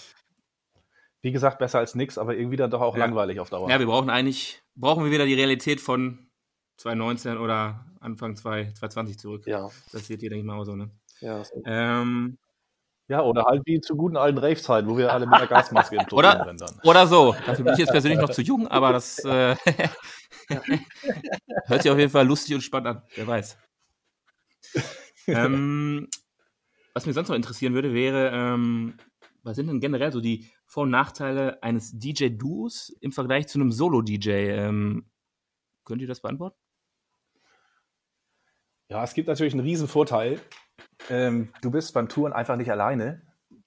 wie 1.23 1.33
gesagt, 1.33 1.59
besser 1.59 1.79
als 1.79 1.95
nichts, 1.95 2.19
aber 2.19 2.37
irgendwie 2.37 2.57
dann 2.57 2.71
doch 2.71 2.81
auch 2.81 2.97
ja. 2.97 3.05
langweilig 3.05 3.41
auf 3.41 3.51
Dauer. 3.51 3.69
Ja, 3.69 3.79
wir 3.79 3.87
brauchen 3.87 4.11
eigentlich, 4.11 4.63
brauchen 4.75 5.05
wir 5.05 5.11
wieder 5.11 5.27
die 5.27 5.35
Realität 5.35 5.81
von 5.81 6.31
2019 6.77 7.37
oder 7.37 7.85
Anfang 8.01 8.37
2020 8.37 9.19
zurück. 9.19 9.47
Ja. 9.47 9.69
Das 9.93 10.07
seht 10.07 10.23
ihr, 10.23 10.31
denke 10.31 10.41
ich 10.41 10.47
mal, 10.47 10.59
auch 10.59 10.65
so, 10.65 10.77
ne? 10.77 10.91
Ja. 11.21 11.43
Ähm, 11.67 12.39
ja, 13.11 13.23
oder 13.23 13.45
halt 13.45 13.63
wie 13.67 13.81
zu 13.81 13.97
guten 13.97 14.17
alten 14.17 14.39
Rave-Zeiten, 14.39 14.89
wo 14.89 14.97
wir 14.97 15.13
alle 15.13 15.27
mit 15.27 15.39
der 15.41 15.47
Gasmaske 15.49 15.97
im 15.97 16.07
Tod 16.07 16.21
oder. 16.21 16.55
Oder 16.85 17.07
so. 17.09 17.35
Dafür 17.45 17.65
bin 17.65 17.73
ich 17.75 17.81
jetzt 17.81 17.91
persönlich 17.91 18.21
noch 18.21 18.31
zu 18.31 18.41
jung, 18.41 18.69
aber 18.69 18.93
das 18.93 19.19
äh, 19.25 19.57
hört 21.67 21.83
sich 21.83 21.91
auf 21.91 21.99
jeden 21.99 22.13
Fall 22.13 22.25
lustig 22.25 22.55
und 22.55 22.61
spannend 22.61 22.87
an. 22.87 23.03
Wer 23.17 23.27
weiß. 23.27 23.59
ähm, 25.27 26.09
was 26.95 27.05
mich 27.05 27.17
sonst 27.17 27.29
noch 27.29 27.35
interessieren 27.35 27.75
würde, 27.75 27.93
wäre, 27.93 28.31
ähm, 28.33 28.95
was 29.43 29.57
sind 29.57 29.67
denn 29.67 29.81
generell 29.81 30.13
so 30.13 30.21
die 30.21 30.49
Vor- 30.67 30.85
und 30.85 30.91
Nachteile 30.91 31.61
eines 31.65 31.99
DJ-Duos 31.99 32.91
im 33.01 33.11
Vergleich 33.11 33.49
zu 33.49 33.59
einem 33.59 33.73
Solo-DJ? 33.73 34.31
Ähm, 34.31 35.11
könnt 35.85 36.01
ihr 36.01 36.07
das 36.09 36.21
beantworten? 36.21 36.57
Ja, 38.91 39.05
es 39.05 39.15
gibt 39.15 39.29
natürlich 39.29 39.53
einen 39.53 39.63
riesen 39.63 39.87
Vorteil, 39.87 40.41
ähm, 41.11 41.53
du 41.63 41.71
bist 41.71 41.95
beim 41.95 42.09
Touren 42.09 42.33
einfach 42.33 42.57
nicht 42.57 42.73
alleine. 42.73 43.23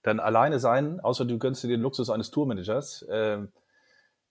Denn 0.05 0.19
alleine 0.19 0.59
sein, 0.59 0.99
außer 0.99 1.23
du 1.23 1.39
gönnst 1.39 1.63
dir 1.63 1.69
den 1.69 1.79
Luxus 1.79 2.09
eines 2.09 2.29
Tourmanagers, 2.29 3.05
ähm, 3.09 3.53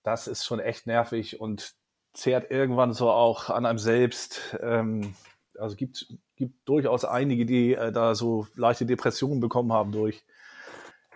das 0.02 0.26
ist 0.26 0.44
schon 0.44 0.60
echt 0.60 0.86
nervig 0.86 1.40
und 1.40 1.72
zehrt 2.12 2.50
irgendwann 2.50 2.92
so 2.92 3.10
auch 3.10 3.48
an 3.48 3.64
einem 3.64 3.78
selbst. 3.78 4.54
Ähm, 4.60 5.14
also 5.58 5.76
gibt 5.76 6.06
gibt 6.36 6.68
durchaus 6.68 7.06
einige, 7.06 7.46
die 7.46 7.72
äh, 7.72 7.90
da 7.90 8.14
so 8.14 8.46
leichte 8.54 8.84
Depressionen 8.84 9.40
bekommen 9.40 9.72
haben 9.72 9.92
durch. 9.92 10.22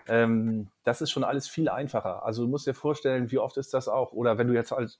Ähm, 0.07 0.69
das 0.85 1.01
ist 1.01 1.11
schon 1.11 1.23
alles 1.23 1.47
viel 1.47 1.69
einfacher. 1.69 2.25
Also 2.25 2.43
du 2.45 2.49
musst 2.49 2.65
dir 2.65 2.73
vorstellen, 2.73 3.29
wie 3.29 3.37
oft 3.37 3.57
ist 3.57 3.75
das 3.75 3.87
auch, 3.87 4.11
oder 4.11 4.39
wenn 4.39 4.47
du 4.47 4.55
jetzt 4.55 4.73
als, 4.73 4.99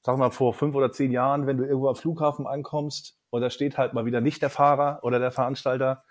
sag 0.00 0.16
mal, 0.16 0.30
vor 0.30 0.54
fünf 0.54 0.74
oder 0.74 0.90
zehn 0.90 1.12
Jahren, 1.12 1.46
wenn 1.46 1.58
du 1.58 1.64
irgendwo 1.64 1.88
am 1.88 1.96
Flughafen 1.96 2.46
ankommst 2.46 3.19
und 3.30 3.40
da 3.40 3.50
steht 3.50 3.78
halt 3.78 3.94
mal 3.94 4.04
wieder 4.04 4.20
nicht 4.20 4.42
der 4.42 4.50
Fahrer 4.50 5.00
oder 5.02 5.18
der 5.18 5.30
Veranstalter, 5.30 6.04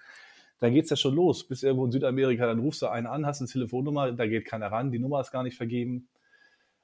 dann 0.59 0.73
geht's 0.73 0.89
ja 0.89 0.95
schon 0.95 1.15
los. 1.15 1.47
Bis 1.47 1.63
irgendwo 1.63 1.85
in 1.85 1.91
Südamerika, 1.91 2.45
dann 2.45 2.59
rufst 2.59 2.81
du 2.81 2.87
einen 2.87 3.07
an, 3.07 3.25
hast 3.25 3.41
eine 3.41 3.49
Telefonnummer, 3.49 4.11
da 4.11 4.27
geht 4.27 4.45
keiner 4.45 4.71
ran, 4.71 4.91
die 4.91 4.99
Nummer 4.99 5.21
ist 5.21 5.31
gar 5.31 5.43
nicht 5.43 5.57
vergeben. 5.57 6.09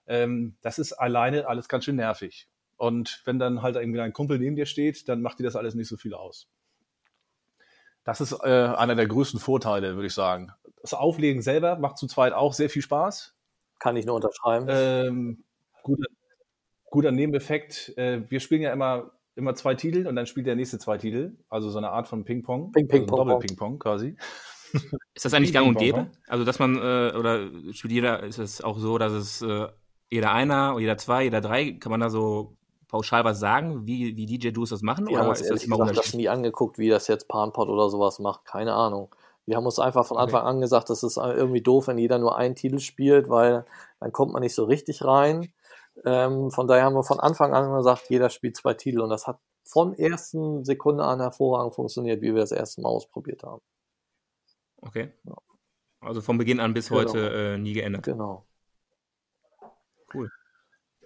Ähm, 0.07 0.55
das 0.61 0.79
ist 0.79 0.93
alleine 0.93 1.47
alles 1.47 1.67
ganz 1.67 1.85
schön 1.85 1.95
nervig. 1.95 2.47
Und 2.77 3.21
wenn 3.25 3.39
dann 3.39 3.61
halt 3.61 3.75
irgendwie 3.75 4.01
ein 4.01 4.13
Kumpel 4.13 4.39
neben 4.39 4.55
dir 4.55 4.65
steht, 4.65 5.07
dann 5.07 5.21
macht 5.21 5.39
dir 5.39 5.43
das 5.43 5.55
alles 5.55 5.75
nicht 5.75 5.87
so 5.87 5.97
viel 5.97 6.13
aus. 6.13 6.47
Das 8.03 8.21
ist 8.21 8.33
äh, 8.43 8.47
einer 8.47 8.95
der 8.95 9.07
größten 9.07 9.39
Vorteile, 9.39 9.95
würde 9.95 10.07
ich 10.07 10.13
sagen. 10.13 10.51
Das 10.81 10.93
Auflegen 10.93 11.41
selber 11.41 11.77
macht 11.77 11.97
zu 11.97 12.07
zweit 12.07 12.33
auch 12.33 12.53
sehr 12.53 12.69
viel 12.69 12.83
Spaß. 12.83 13.33
Kann 13.79 13.95
ich 13.97 14.05
nur 14.05 14.15
unterschreiben. 14.15 14.67
Ähm, 14.69 15.43
guter, 15.81 16.07
guter 16.91 17.11
Nebeneffekt. 17.11 17.97
Äh, 17.97 18.29
wir 18.29 18.39
spielen 18.39 18.61
ja 18.61 18.71
immer 18.71 19.11
immer 19.35 19.55
zwei 19.55 19.75
Titel 19.75 20.07
und 20.07 20.15
dann 20.15 20.25
spielt 20.25 20.47
der 20.47 20.55
nächste 20.55 20.79
zwei 20.79 20.97
Titel. 20.97 21.37
Also 21.49 21.69
so 21.69 21.77
eine 21.77 21.89
Art 21.89 22.07
von 22.07 22.23
Ping-Pong. 22.23 22.71
Ping, 22.71 22.87
Ping, 22.87 23.01
also 23.03 23.15
Doppel-Ping-Pong 23.15 23.79
quasi. 23.79 24.15
Ist 25.13 25.25
das 25.25 25.33
eigentlich 25.33 25.53
gang 25.53 25.67
und 25.67 25.77
gäbe? 25.77 26.07
Also, 26.27 26.43
dass 26.43 26.59
man, 26.59 26.75
äh, 26.75 27.13
oder 27.17 27.47
spielt 27.71 27.93
jeder, 27.93 28.23
ist 28.23 28.39
es 28.39 28.61
auch 28.61 28.77
so, 28.77 28.97
dass 28.97 29.13
es 29.13 29.41
äh, 29.41 29.67
jeder 30.09 30.33
einer, 30.33 30.77
jeder 30.79 30.97
zwei, 30.97 31.23
jeder 31.23 31.41
drei, 31.41 31.71
kann 31.71 31.91
man 31.91 32.01
da 32.01 32.09
so 32.09 32.57
pauschal 32.87 33.23
was 33.25 33.39
sagen, 33.39 33.85
wie, 33.87 34.15
wie 34.15 34.25
DJ-Duos 34.25 34.69
das 34.69 34.81
machen? 34.81 35.07
Wir 35.07 35.13
oder 35.13 35.23
haben 35.23 35.29
uns 35.29 35.41
ist 35.41 35.51
das 35.51 35.63
immer 35.63 35.77
gesagt, 35.77 35.97
das 35.97 36.13
nie 36.13 36.29
angeguckt, 36.29 36.77
wie 36.77 36.89
das 36.89 37.07
jetzt 37.07 37.27
Panpot 37.27 37.67
oder 37.69 37.89
sowas 37.89 38.19
macht. 38.19 38.45
Keine 38.45 38.73
Ahnung. 38.73 39.13
Wir 39.45 39.57
haben 39.57 39.65
uns 39.65 39.79
einfach 39.79 40.05
von 40.05 40.17
Anfang 40.17 40.41
okay. 40.41 40.49
an 40.49 40.61
gesagt, 40.61 40.89
das 40.89 41.03
ist 41.03 41.17
irgendwie 41.17 41.61
doof, 41.61 41.87
wenn 41.87 41.97
jeder 41.97 42.17
nur 42.17 42.37
einen 42.37 42.55
Titel 42.55 42.79
spielt, 42.79 43.29
weil 43.29 43.65
dann 43.99 44.11
kommt 44.11 44.33
man 44.33 44.41
nicht 44.41 44.55
so 44.55 44.65
richtig 44.65 45.03
rein. 45.03 45.49
Ähm, 46.03 46.51
von 46.51 46.67
daher 46.67 46.83
haben 46.83 46.95
wir 46.95 47.03
von 47.03 47.19
Anfang 47.19 47.53
an 47.53 47.71
gesagt, 47.73 48.09
jeder 48.09 48.29
spielt 48.29 48.57
zwei 48.57 48.73
Titel 48.73 49.01
und 49.01 49.09
das 49.09 49.27
hat 49.27 49.39
von 49.63 49.93
ersten 49.93 50.63
Sekunde 50.65 51.03
an 51.03 51.19
hervorragend 51.19 51.73
funktioniert, 51.73 52.21
wie 52.21 52.33
wir 52.33 52.41
das 52.41 52.51
erste 52.51 52.81
Mal 52.81 52.89
ausprobiert 52.89 53.43
haben. 53.43 53.61
Okay. 54.81 55.11
Ja. 55.23 55.35
Also 56.01 56.21
von 56.21 56.37
Beginn 56.37 56.59
an 56.59 56.73
bis 56.73 56.89
genau. 56.89 57.01
heute 57.01 57.29
äh, 57.29 57.57
nie 57.57 57.73
geändert. 57.73 58.03
Genau. 58.03 58.45
Cool. 60.13 60.29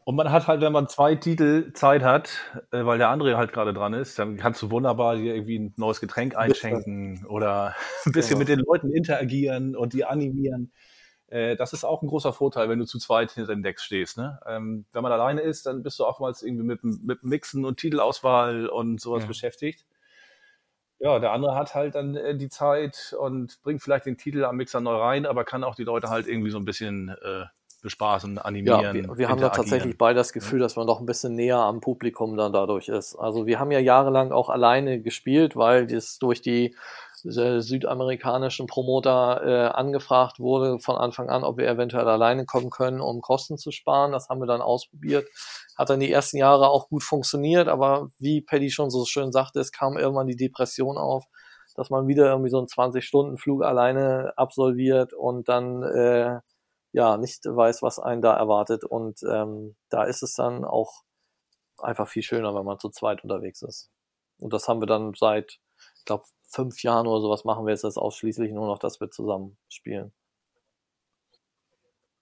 Und 0.04 0.16
man 0.16 0.32
hat 0.32 0.48
halt, 0.48 0.62
wenn 0.62 0.74
man 0.74 0.88
zwei 0.88 1.16
Titel 1.16 1.72
Zeit 1.74 2.04
hat, 2.04 2.32
äh, 2.72 2.84
weil 2.84 2.98
der 2.98 3.10
andere 3.10 3.38
halt 3.38 3.54
gerade 3.54 3.74
dran 3.74 3.94
ist, 3.94 4.18
dann 4.18 4.38
kannst 4.38 4.62
du 4.62 4.72
wunderbar 4.72 5.16
dir 5.16 5.36
irgendwie 5.36 5.60
ein 5.60 5.74
neues 5.78 6.02
Getränk 6.02 6.36
einschenken 6.36 7.26
oder 7.28 7.76
ein 8.06 8.12
bisschen 8.12 8.40
genau. 8.40 8.40
mit 8.40 8.48
den 8.50 8.60
Leuten 8.60 8.92
interagieren 8.92 9.76
und 9.76 9.94
die 9.94 10.06
animieren. 10.06 10.74
Äh, 11.30 11.56
das 11.56 11.74
ist 11.74 11.84
auch 11.84 12.02
ein 12.02 12.08
großer 12.08 12.34
Vorteil, 12.34 12.70
wenn 12.70 12.80
du 12.80 12.86
zu 12.86 13.00
zweit 13.00 13.32
hinter 13.32 13.54
dem 13.54 13.64
Deck 13.64 13.80
stehst. 13.80 14.18
Ne? 14.18 14.40
Ähm, 14.48 14.86
wenn 14.92 15.04
man 15.04 15.12
alleine 15.12 15.42
ist, 15.42 15.66
dann 15.66 15.84
bist 15.84 16.00
du 16.00 16.06
oftmals 16.06 16.42
irgendwie 16.42 16.64
mit, 16.64 16.84
mit 16.84 17.24
Mixen 17.24 17.66
und 17.66 17.78
Titelauswahl 17.78 18.68
und 18.68 19.00
sowas 19.00 19.24
ja. 19.24 19.28
beschäftigt. 19.28 19.86
Ja, 21.00 21.20
der 21.20 21.32
andere 21.32 21.56
hat 21.56 21.76
halt 21.76 21.96
dann 21.96 22.16
äh, 22.16 22.36
die 22.36 22.50
Zeit 22.50 23.16
und 23.18 23.62
bringt 23.64 23.82
vielleicht 23.82 24.06
den 24.06 24.18
Titel 24.18 24.44
am 24.44 24.58
Mixer 24.58 24.82
neu 24.82 24.96
rein, 24.96 25.26
aber 25.26 25.46
kann 25.46 25.64
auch 25.64 25.76
die 25.76 25.86
Leute 25.86 26.10
halt 26.10 26.28
irgendwie 26.28 26.50
so 26.50 26.58
ein 26.58 26.66
bisschen 26.66 27.10
äh, 27.10 27.46
bespaßen, 27.82 28.38
animieren. 28.38 28.82
Ja, 28.82 28.94
wir, 28.94 29.18
wir 29.18 29.30
haben 29.30 29.40
da 29.40 29.50
tatsächlich 29.50 29.98
beide 29.98 30.18
das 30.18 30.34
Gefühl, 30.34 30.60
dass 30.60 30.76
man 30.76 30.88
doch 30.88 31.00
ein 31.00 31.06
bisschen 31.06 31.36
näher 31.36 31.60
am 31.60 31.80
Publikum 31.80 32.36
dann 32.36 32.52
dadurch 32.52 32.90
ist. 32.90 33.16
Also 33.16 33.46
wir 33.46 33.60
haben 33.60 33.72
ja 33.72 33.80
jahrelang 33.80 34.32
auch 34.34 34.50
alleine 34.50 35.02
gespielt, 35.02 35.56
weil 35.56 35.88
das 35.88 36.20
durch 36.20 36.42
die 36.42 36.76
südamerikanischen 37.24 38.68
Promoter 38.68 39.42
äh, 39.44 39.68
angefragt 39.70 40.40
wurde 40.40 40.80
von 40.80 40.96
Anfang 40.96 41.30
an, 41.30 41.44
ob 41.44 41.58
wir 41.58 41.68
eventuell 41.68 42.08
alleine 42.08 42.46
kommen 42.46 42.70
können, 42.70 43.02
um 43.02 43.22
Kosten 43.22 43.58
zu 43.58 43.72
sparen. 43.72 44.12
Das 44.12 44.30
haben 44.30 44.42
wir 44.42 44.48
dann 44.48 44.62
ausprobiert. 44.62 45.28
Hat 45.78 45.90
dann 45.90 46.00
die 46.00 46.12
ersten 46.12 46.38
Jahre 46.38 46.70
auch 46.70 46.90
gut 46.90 47.04
funktioniert, 47.04 47.68
aber 47.68 48.10
wie 48.18 48.42
Paddy 48.42 48.72
schon 48.72 48.90
so 48.90 49.06
schön 49.06 49.32
sagte, 49.32 49.60
es 49.60 49.72
kam 49.72 49.98
irgendwann 49.98 50.28
die 50.28 50.36
Depression 50.36 50.98
auf, 50.98 51.26
dass 51.76 51.90
man 51.90 52.08
wieder 52.08 52.28
irgendwie 52.30 52.50
so 52.50 52.58
einen 52.58 52.68
20-Stunden-Flug 52.68 53.64
alleine 53.64 54.34
absolviert 54.36 55.14
und 55.14 55.48
dann 55.48 55.84
äh, 55.84 56.40
ja 56.92 57.18
nicht 57.18 57.46
weiß, 57.46 57.82
was 57.82 58.00
einen 58.00 58.22
da 58.22 58.36
erwartet. 58.36 58.84
Und 58.84 59.22
ähm, 59.24 59.76
da 59.90 60.04
ist 60.04 60.24
es 60.24 60.34
dann 60.34 60.66
auch 60.66 61.04
einfach 61.78 62.08
viel 62.08 62.24
schöner, 62.24 62.54
wenn 62.56 62.66
man 62.66 62.80
zu 62.80 62.90
zweit 62.90 63.24
unterwegs 63.24 63.62
ist. 63.62 63.90
Und 64.40 64.54
das 64.54 64.68
haben 64.68 64.82
wir 64.82 64.88
dann 64.88 65.14
seit, 65.16 65.60
ich 66.00 66.06
glaube, 66.06 66.24
fünf 66.48 66.82
Jahren 66.82 67.08
oder 67.08 67.22
sowas 67.22 67.46
machen 67.46 67.66
wir 67.66 67.72
jetzt 67.72 67.84
das 67.84 67.98
ausschließlich 67.98 68.52
nur 68.52 68.68
noch, 68.68 68.80
dass 68.80 69.00
wir 69.00 69.12
zusammen 69.12 69.58
spielen. 69.68 70.12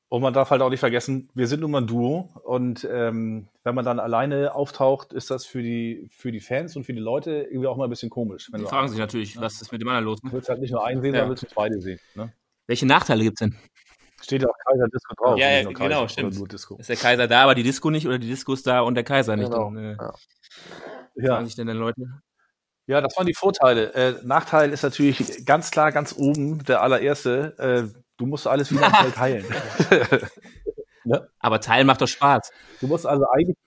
Und 0.09 0.21
man 0.21 0.33
darf 0.33 0.51
halt 0.51 0.61
auch 0.61 0.69
nicht 0.69 0.79
vergessen, 0.79 1.29
wir 1.33 1.47
sind 1.47 1.59
nun 1.59 1.71
mal 1.71 1.81
ein 1.81 1.87
Duo 1.87 2.29
und 2.43 2.87
ähm, 2.89 3.49
wenn 3.63 3.75
man 3.75 3.83
dann 3.83 3.99
alleine 3.99 4.55
auftaucht, 4.55 5.11
ist 5.11 5.29
das 5.29 5.45
für 5.45 5.61
die, 5.61 6.07
für 6.09 6.31
die 6.31 6.39
Fans 6.39 6.77
und 6.77 6.85
für 6.85 6.93
die 6.93 7.01
Leute 7.01 7.31
irgendwie 7.43 7.67
auch 7.67 7.75
mal 7.75 7.83
ein 7.83 7.89
bisschen 7.89 8.09
komisch. 8.09 8.49
die 8.55 8.63
fragen 8.63 8.87
sich 8.87 8.99
natürlich, 8.99 9.35
ne? 9.35 9.41
was 9.41 9.61
ist 9.61 9.73
mit 9.73 9.81
dem 9.81 9.87
anderen 9.89 10.05
los? 10.05 10.23
Ne? 10.23 10.29
Du 10.29 10.37
willst 10.37 10.47
halt 10.47 10.61
nicht 10.61 10.71
nur 10.71 10.85
einen 10.85 11.01
sehen, 11.01 11.13
ja. 11.13 11.19
sondern 11.19 11.29
willst 11.31 11.43
du 11.43 11.55
beide 11.55 11.81
sehen. 11.81 11.99
Ne? 12.15 12.31
Welche 12.67 12.85
Nachteile 12.85 13.23
gibt 13.23 13.41
es 13.41 13.49
denn? 13.49 13.57
Steht 14.21 14.43
ja 14.43 14.47
auch 14.49 14.55
Kaiser 14.65 14.87
Disco 14.87 15.13
drauf. 15.15 15.37
Ja, 15.37 15.49
ja 15.49 15.63
genau, 15.63 15.77
Kaiser, 15.77 16.09
stimmt. 16.09 16.53
Ist 16.79 16.89
der 16.89 16.95
Kaiser 16.95 17.27
da, 17.27 17.43
aber 17.43 17.55
die 17.55 17.63
Disco 17.63 17.89
nicht 17.89 18.07
oder 18.07 18.17
die 18.17 18.27
Disco 18.27 18.53
ist 18.53 18.65
da 18.65 18.81
und 18.81 18.95
der 18.95 19.03
Kaiser 19.03 19.35
nicht. 19.35 19.51
Genau. 19.51 19.71
Dann, 19.71 19.77
äh, 19.77 19.97
ja. 19.99 20.13
ja. 21.15 21.45
sich 21.45 21.55
denn 21.55 21.67
dann 21.67 21.77
Leute? 21.77 22.21
Ja, 22.87 23.01
das 23.01 23.17
waren 23.17 23.27
die 23.27 23.33
Vorteile. 23.33 23.93
Äh, 23.93 24.15
Nachteil 24.23 24.71
ist 24.71 24.83
natürlich 24.83 25.45
ganz 25.45 25.71
klar 25.71 25.91
ganz 25.91 26.15
oben 26.17 26.63
der 26.63 26.81
allererste. 26.81 27.53
Äh, 27.59 27.99
du 28.15 28.25
musst 28.25 28.47
alles 28.47 28.71
wieder 28.71 28.89
teilen. 29.13 29.45
ne? 31.03 31.27
Aber 31.39 31.59
teilen 31.59 31.85
macht 31.85 32.01
doch 32.01 32.07
Spaß. 32.07 32.49
Du 32.79 32.87
musst 32.87 33.05
also 33.05 33.25
eigentlich, 33.29 33.57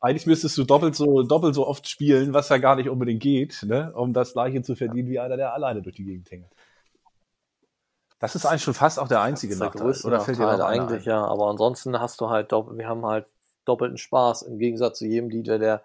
eigentlich 0.00 0.26
müsstest 0.26 0.58
du 0.58 0.64
doppelt 0.64 0.96
so, 0.96 1.22
doppelt 1.22 1.54
so 1.54 1.64
oft 1.64 1.88
spielen, 1.88 2.34
was 2.34 2.48
ja 2.48 2.58
gar 2.58 2.74
nicht 2.74 2.88
unbedingt 2.88 3.22
geht, 3.22 3.62
ne? 3.62 3.92
um 3.94 4.12
das 4.12 4.32
gleiche 4.32 4.62
zu 4.62 4.74
verdienen 4.74 5.08
wie 5.08 5.20
einer, 5.20 5.36
der 5.36 5.54
alleine 5.54 5.80
durch 5.80 5.94
die 5.94 6.04
Gegend 6.04 6.28
hängt. 6.32 6.50
Das 8.18 8.34
ist 8.34 8.46
eigentlich 8.46 8.62
schon 8.62 8.74
fast 8.74 8.98
auch 8.98 9.08
der 9.08 9.20
einzige 9.20 9.56
der 9.56 9.66
Nachteil. 9.66 9.94
Oder 10.02 10.20
fällt 10.20 10.38
dir 10.38 10.42
noch 10.56 10.64
eigentlich 10.64 11.02
ein? 11.02 11.08
ja, 11.10 11.24
aber 11.24 11.48
ansonsten 11.48 12.00
hast 12.00 12.20
du 12.20 12.30
halt, 12.30 12.50
wir 12.50 12.88
haben 12.88 13.06
halt 13.06 13.26
doppelten 13.64 13.98
Spaß 13.98 14.42
im 14.42 14.58
Gegensatz 14.58 14.98
zu 14.98 15.06
jedem 15.06 15.30
DJ, 15.30 15.58
der 15.58 15.82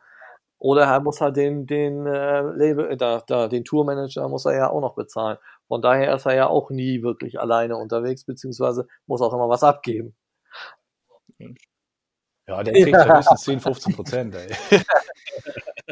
oder 0.62 0.84
er 0.84 1.00
muss 1.00 1.20
halt 1.22 1.38
den, 1.38 1.66
den 1.66 2.06
äh, 2.06 2.42
Label, 2.42 2.92
äh, 2.92 2.96
da, 2.96 3.24
da, 3.26 3.48
den 3.48 3.66
Tourmanager 3.66 4.30
muss 4.30 4.46
er 4.46 4.56
ja 4.56 4.70
auch 4.70 4.80
noch 4.80 4.94
bezahlen. 4.94 5.40
Von 5.68 5.82
daher 5.82 6.14
ist 6.14 6.28
er 6.28 6.36
ja 6.36 6.48
auch 6.48 6.70
nie 6.70 7.02
wirklich 7.02 7.40
alleine 7.40 7.78
unterwegs, 7.78 8.26
beziehungsweise 8.26 8.88
muss 9.08 9.22
auch 9.22 9.34
immer 9.34 9.50
was 9.50 9.64
abgeben. 9.64 10.16
Ja, 12.48 12.62
der 12.62 12.74
kriegt 12.74 12.90
ja 12.90 13.06
höchstens 13.18 13.42
10, 13.42 13.60
15 13.60 13.96
Prozent. 13.96 14.36
Wie 14.36 14.78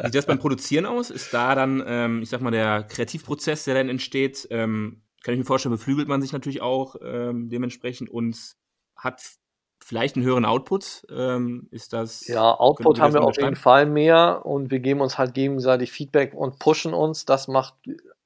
sieht 0.04 0.14
das 0.14 0.26
beim 0.26 0.38
Produzieren 0.38 0.86
aus? 0.86 1.10
Ist 1.10 1.34
da 1.34 1.56
dann, 1.56 1.82
ähm, 1.84 2.22
ich 2.22 2.30
sag 2.30 2.40
mal, 2.40 2.52
der 2.52 2.84
Kreativprozess, 2.84 3.64
der 3.64 3.74
dann 3.74 3.88
entsteht, 3.88 4.46
ähm, 4.52 5.02
kann 5.24 5.34
ich 5.34 5.38
mir 5.38 5.44
vorstellen, 5.46 5.74
beflügelt 5.74 6.06
man 6.06 6.22
sich 6.22 6.32
natürlich 6.32 6.62
auch 6.62 6.94
ähm, 7.02 7.48
dementsprechend 7.48 8.08
und 8.08 8.54
hat 8.94 9.20
vielleicht 9.82 10.16
einen 10.16 10.24
höheren 10.24 10.44
Output? 10.44 11.06
Ähm, 11.10 11.68
ist 11.70 11.92
das. 11.92 12.26
Ja, 12.26 12.54
Output 12.54 13.00
haben 13.00 13.14
wir 13.14 13.22
auf 13.22 13.36
jeden 13.36 13.56
Fall 13.56 13.86
mehr 13.86 14.42
und 14.44 14.70
wir 14.70 14.80
geben 14.80 15.00
uns 15.00 15.18
halt 15.18 15.34
gegenseitig 15.34 15.92
Feedback 15.92 16.34
und 16.34 16.58
pushen 16.58 16.94
uns. 16.94 17.24
Das 17.24 17.48
macht 17.48 17.74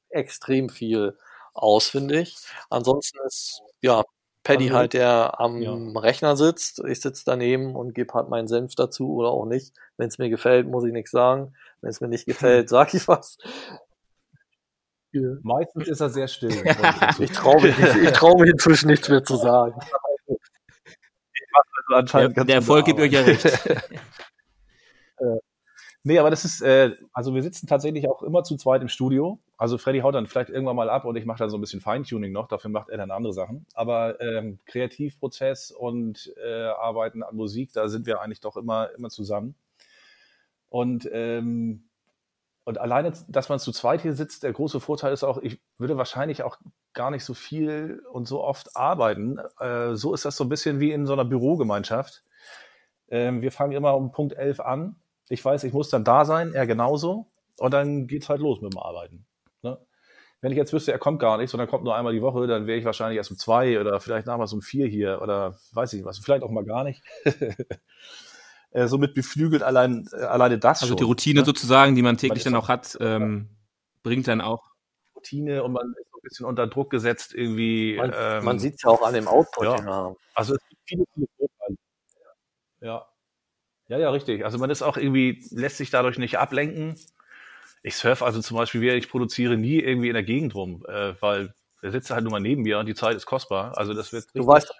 extrem 0.09 0.69
viel 0.69 1.17
aus, 1.55 1.88
finde 1.88 2.21
ich. 2.21 2.37
Ansonsten 2.71 3.19
ist, 3.27 3.62
ja, 3.81 4.03
Paddy 4.43 4.69
halt, 4.69 4.93
der 4.93 5.40
am 5.40 5.62
ja. 5.62 5.73
Rechner 5.99 6.37
sitzt. 6.37 6.83
Ich 6.87 7.01
sitze 7.01 7.25
daneben 7.25 7.75
und 7.75 7.95
gebe 7.95 8.12
halt 8.12 8.29
meinen 8.29 8.47
Senf 8.47 8.75
dazu 8.75 9.14
oder 9.14 9.31
auch 9.31 9.47
nicht. 9.47 9.73
Wenn 9.97 10.09
es 10.09 10.19
mir 10.19 10.29
gefällt, 10.29 10.69
muss 10.69 10.85
ich 10.85 10.93
nichts 10.93 11.11
sagen. 11.11 11.55
Wenn 11.81 11.90
es 11.90 12.01
mir 12.01 12.09
nicht 12.09 12.27
gefällt, 12.27 12.69
sage 12.69 12.99
ich 12.99 13.09
was. 13.09 13.38
Meistens 15.43 15.88
ist 15.88 16.01
er 16.01 16.11
sehr 16.11 16.29
still. 16.29 16.51
ich 17.19 17.31
traue 17.33 17.62
mich, 17.62 17.79
ich 17.79 18.11
trau 18.12 18.37
mich 18.37 18.51
inzwischen 18.51 18.88
nichts 18.88 19.09
mehr 19.09 19.23
zu 19.23 19.37
sagen. 19.37 19.79
Also 21.88 22.01
anscheinend 22.01 22.37
der, 22.37 22.44
der 22.44 22.57
Erfolg 22.57 22.87
gibt 22.87 23.01
euch 23.01 23.12
ja 23.12 23.20
recht. 23.20 23.44
äh, 25.18 25.38
nee, 26.03 26.18
aber 26.18 26.31
das 26.31 26.44
ist, 26.44 26.61
äh, 26.62 26.94
also 27.12 27.35
wir 27.35 27.42
sitzen 27.42 27.66
tatsächlich 27.66 28.09
auch 28.09 28.23
immer 28.23 28.42
zu 28.44 28.57
zweit 28.57 28.83
im 28.83 28.88
Studio. 28.88 29.38
Also 29.57 29.79
Freddy 29.79 30.01
haut 30.01 30.14
dann 30.14 30.27
vielleicht 30.27 30.51
irgendwann 30.51 30.77
mal 30.77 30.90
ab 30.90 31.05
und 31.05 31.16
ich 31.16 31.27
mache 31.27 31.38
dann 31.38 31.51
so 31.51 31.59
ein 31.59 31.61
bisschen 31.61 31.81
Feintuning 31.81 32.33
noch, 32.33 32.49
dafür 32.49 32.70
macht 32.70 32.88
er 32.88 32.99
dann 32.99 33.11
andere 33.11 33.33
Sachen. 33.33 33.66
Aber 33.75 34.20
ähm, 34.20 34.59
Kreativprozess 34.66 35.70
und 35.70 36.33
äh, 36.44 36.64
Arbeiten 36.64 37.23
an 37.23 37.37
Musik, 37.37 37.73
da 37.73 37.88
sind 37.88 38.07
wir 38.07 38.20
eigentlich 38.20 38.40
doch 38.40 38.57
immer, 38.57 38.90
immer 38.97 39.11
zusammen. 39.11 39.55
Und 40.68 41.09
ähm, 41.12 41.85
und 42.64 42.79
alleine, 42.79 43.12
dass 43.29 43.50
man 43.50 43.59
zu 43.59 43.72
zweit 43.72 44.00
hier 44.00 44.14
sitzt, 44.14 44.42
der 44.42 44.53
große 44.53 44.81
Vorteil 44.81 45.12
ist 45.12 45.22
auch, 45.22 45.38
ich 45.38 45.61
würde 45.77 45.98
wahrscheinlich 45.98 46.42
auch 46.42 46.59
gar 46.94 47.11
nicht 47.11 47.24
so 47.24 47.35
viel 47.35 48.03
und 48.11 48.27
so 48.27 48.42
oft 48.42 48.74
arbeiten. 48.74 49.38
Äh, 49.61 49.94
so 49.94 50.14
ist 50.14 50.24
das 50.24 50.37
so 50.37 50.44
ein 50.44 50.48
bisschen 50.48 50.81
wie 50.81 50.92
in 50.92 51.07
so 51.07 51.12
einer 51.12 51.27
Bürogemeinschaft. 51.27 52.22
Ähm, 53.09 53.42
wir 53.42 53.53
fangen 53.53 53.72
immer 53.72 53.94
um 53.94 54.12
Punkt 54.12 54.33
11 54.33 54.61
an. 54.61 54.96
Ich 55.29 55.44
weiß, 55.44 55.64
ich 55.64 55.74
muss 55.74 55.90
dann 55.90 56.05
da 56.05 56.24
sein, 56.24 56.55
er 56.55 56.66
genauso. 56.66 57.27
Und 57.59 57.74
dann 57.74 58.07
geht's 58.07 58.31
halt 58.31 58.40
los 58.40 58.62
mit 58.62 58.72
dem 58.72 58.81
Arbeiten. 58.81 59.27
Ne? 59.62 59.79
Wenn 60.40 60.50
ich 60.50 60.57
jetzt 60.57 60.72
wüsste, 60.72 60.92
er 60.92 60.98
kommt 60.98 61.20
gar 61.20 61.37
nicht, 61.37 61.50
sondern 61.50 61.68
kommt 61.68 61.85
nur 61.85 61.94
einmal 61.94 62.14
die 62.14 62.22
Woche, 62.22 62.46
dann 62.46 62.66
wäre 62.66 62.79
ich 62.79 62.85
wahrscheinlich 62.87 63.18
erst 63.18 63.31
um 63.31 63.37
zwei 63.37 63.79
oder 63.79 64.00
vielleicht 64.00 64.27
nachher 64.27 64.50
um 64.53 64.62
vier 64.62 64.87
hier 64.87 65.20
oder 65.20 65.59
weiß 65.72 65.92
ich 65.92 66.05
was, 66.05 66.18
vielleicht 66.18 66.42
auch 66.42 66.50
mal 66.50 66.64
gar 66.64 66.85
nicht. 66.85 67.03
äh, 68.74 68.88
somit 68.88 69.14
beflügelt 69.14 69.62
allein, 69.62 70.08
äh, 70.12 70.22
alleine 70.22 70.58
das 70.58 70.82
Also 70.82 70.88
schon, 70.88 70.96
die 70.96 71.04
Routine 71.04 71.40
ne? 71.40 71.46
sozusagen, 71.46 71.94
die 71.94 72.02
man 72.02 72.16
täglich 72.16 72.44
man 72.44 72.54
dann 72.54 72.62
auch 72.62 72.68
hat, 72.68 72.98
ähm, 73.00 73.48
bringt 74.02 74.26
dann 74.26 74.40
auch 74.40 74.62
Routine 75.14 75.62
und 75.62 75.72
man 75.72 75.94
ist 75.96 76.10
so 76.10 76.18
ein 76.18 76.22
bisschen 76.22 76.46
unter 76.46 76.66
Druck 76.66 76.90
gesetzt 76.90 77.34
irgendwie. 77.34 77.96
Man, 77.96 78.12
ähm, 78.14 78.44
man 78.44 78.58
sieht 78.58 78.74
es 78.74 78.82
ja 78.82 78.90
auch 78.90 79.02
an 79.02 79.14
dem 79.14 79.28
Output. 79.28 79.64
Ja. 79.64 79.76
ja. 79.76 80.16
Also 80.34 80.54
es 80.54 80.60
gibt 80.68 80.82
viele, 80.87 81.04
viele 81.14 81.26
Vorteile. 81.38 81.76
Ja. 82.80 83.06
Ja, 83.87 83.98
ja, 83.98 84.10
richtig. 84.10 84.44
Also 84.44 84.58
man 84.58 84.70
ist 84.70 84.82
auch 84.82 84.96
irgendwie, 84.96 85.46
lässt 85.50 85.76
sich 85.76 85.90
dadurch 85.90 86.18
nicht 86.18 86.38
ablenken. 86.38 86.96
Ich 87.82 87.96
surf 87.96 88.22
also 88.22 88.40
zum 88.40 88.56
Beispiel, 88.56 88.80
wie 88.80 88.90
ich 88.90 89.08
produziere, 89.08 89.56
nie 89.56 89.78
irgendwie 89.78 90.08
in 90.08 90.14
der 90.14 90.22
Gegend 90.24 90.54
rum, 90.54 90.84
äh, 90.88 91.14
weil 91.20 91.54
der 91.82 91.92
sitzt 91.92 92.10
halt 92.10 92.24
nur 92.24 92.32
mal 92.32 92.40
neben 92.40 92.62
mir 92.62 92.78
und 92.78 92.87
die 92.87 92.94
Zeit 92.94 93.14
ist 93.14 93.26
kostbar. 93.26 93.76
Also 93.76 93.94
das 93.94 94.12
wird. 94.12 94.26
Du 94.34 94.46
weißt, 94.46 94.72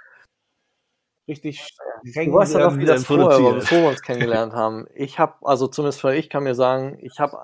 richtig 1.29 1.77
Du 2.05 2.33
weißt 2.35 2.55
ja 2.55 2.69
noch, 2.69 2.77
wie 2.77 2.85
das 2.85 3.07
vorher 3.07 3.43
war, 3.43 3.55
bevor 3.55 3.79
wir 3.79 3.89
uns 3.89 4.03
kennengelernt 4.03 4.53
haben. 4.53 4.87
Ich 4.95 5.19
habe, 5.19 5.35
also 5.41 5.69
zumindest 5.69 6.03
für 6.03 6.15
ich 6.15 6.29
kann 6.29 6.43
mir 6.45 6.55
sagen, 6.55 6.99
ich 7.01 7.19
habe 7.19 7.39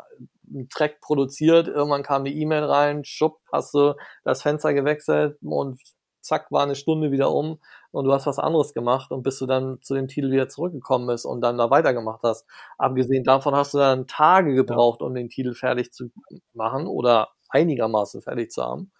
einen 0.53 0.69
Track 0.69 1.01
produziert, 1.01 1.67
irgendwann 1.69 2.03
kam 2.03 2.25
die 2.25 2.39
E-Mail 2.43 2.65
rein, 2.65 3.05
schupp, 3.05 3.39
hast 3.51 3.73
du 3.73 3.95
das 4.23 4.43
Fenster 4.43 4.75
gewechselt 4.75 5.39
und 5.43 5.81
zack, 6.21 6.51
war 6.53 6.63
eine 6.63 6.75
Stunde 6.75 7.11
wieder 7.11 7.33
um 7.33 7.59
und 7.91 8.05
du 8.05 8.13
hast 8.13 8.27
was 8.27 8.39
anderes 8.39 8.75
gemacht 8.75 9.11
und 9.11 9.23
bis 9.23 9.39
du 9.39 9.47
dann 9.47 9.79
zu 9.81 9.95
dem 9.95 10.09
Titel 10.09 10.31
wieder 10.31 10.49
zurückgekommen 10.49 11.07
bist 11.07 11.25
und 11.25 11.41
dann 11.41 11.57
da 11.57 11.71
weitergemacht 11.71 12.23
hast. 12.23 12.47
Abgesehen 12.77 13.25
davon 13.25 13.55
hast 13.55 13.73
du 13.73 13.79
dann 13.79 14.07
Tage 14.07 14.55
gebraucht, 14.55 15.01
um 15.01 15.15
den 15.15 15.31
Titel 15.31 15.55
fertig 15.55 15.93
zu 15.93 16.11
machen 16.53 16.87
oder 16.87 17.29
einigermaßen 17.49 18.21
fertig 18.21 18.51
zu 18.51 18.63
haben. 18.63 18.93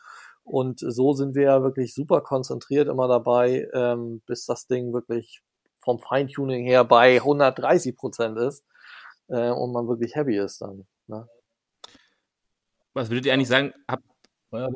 Und 0.51 0.81
so 0.81 1.13
sind 1.13 1.37
wir 1.37 1.45
ja 1.45 1.63
wirklich 1.63 1.95
super 1.95 2.23
konzentriert 2.23 2.89
immer 2.89 3.07
dabei, 3.07 3.69
ähm, 3.73 4.21
bis 4.27 4.47
das 4.47 4.67
Ding 4.67 4.93
wirklich 4.93 5.43
vom 5.79 6.01
Feintuning 6.01 6.65
her 6.67 6.83
bei 6.83 7.19
130 7.19 7.97
Prozent 7.97 8.37
ist 8.37 8.65
äh, 9.29 9.51
und 9.51 9.71
man 9.73 9.87
wirklich 9.87 10.17
happy 10.17 10.37
ist 10.37 10.61
dann. 10.61 10.89
Ne? 11.07 11.29
Was 12.95 13.11
würdet 13.11 13.27
ihr 13.27 13.33
eigentlich 13.33 13.47
sagen? 13.47 13.73
Habt, 13.89 14.03
ja, 14.51 14.69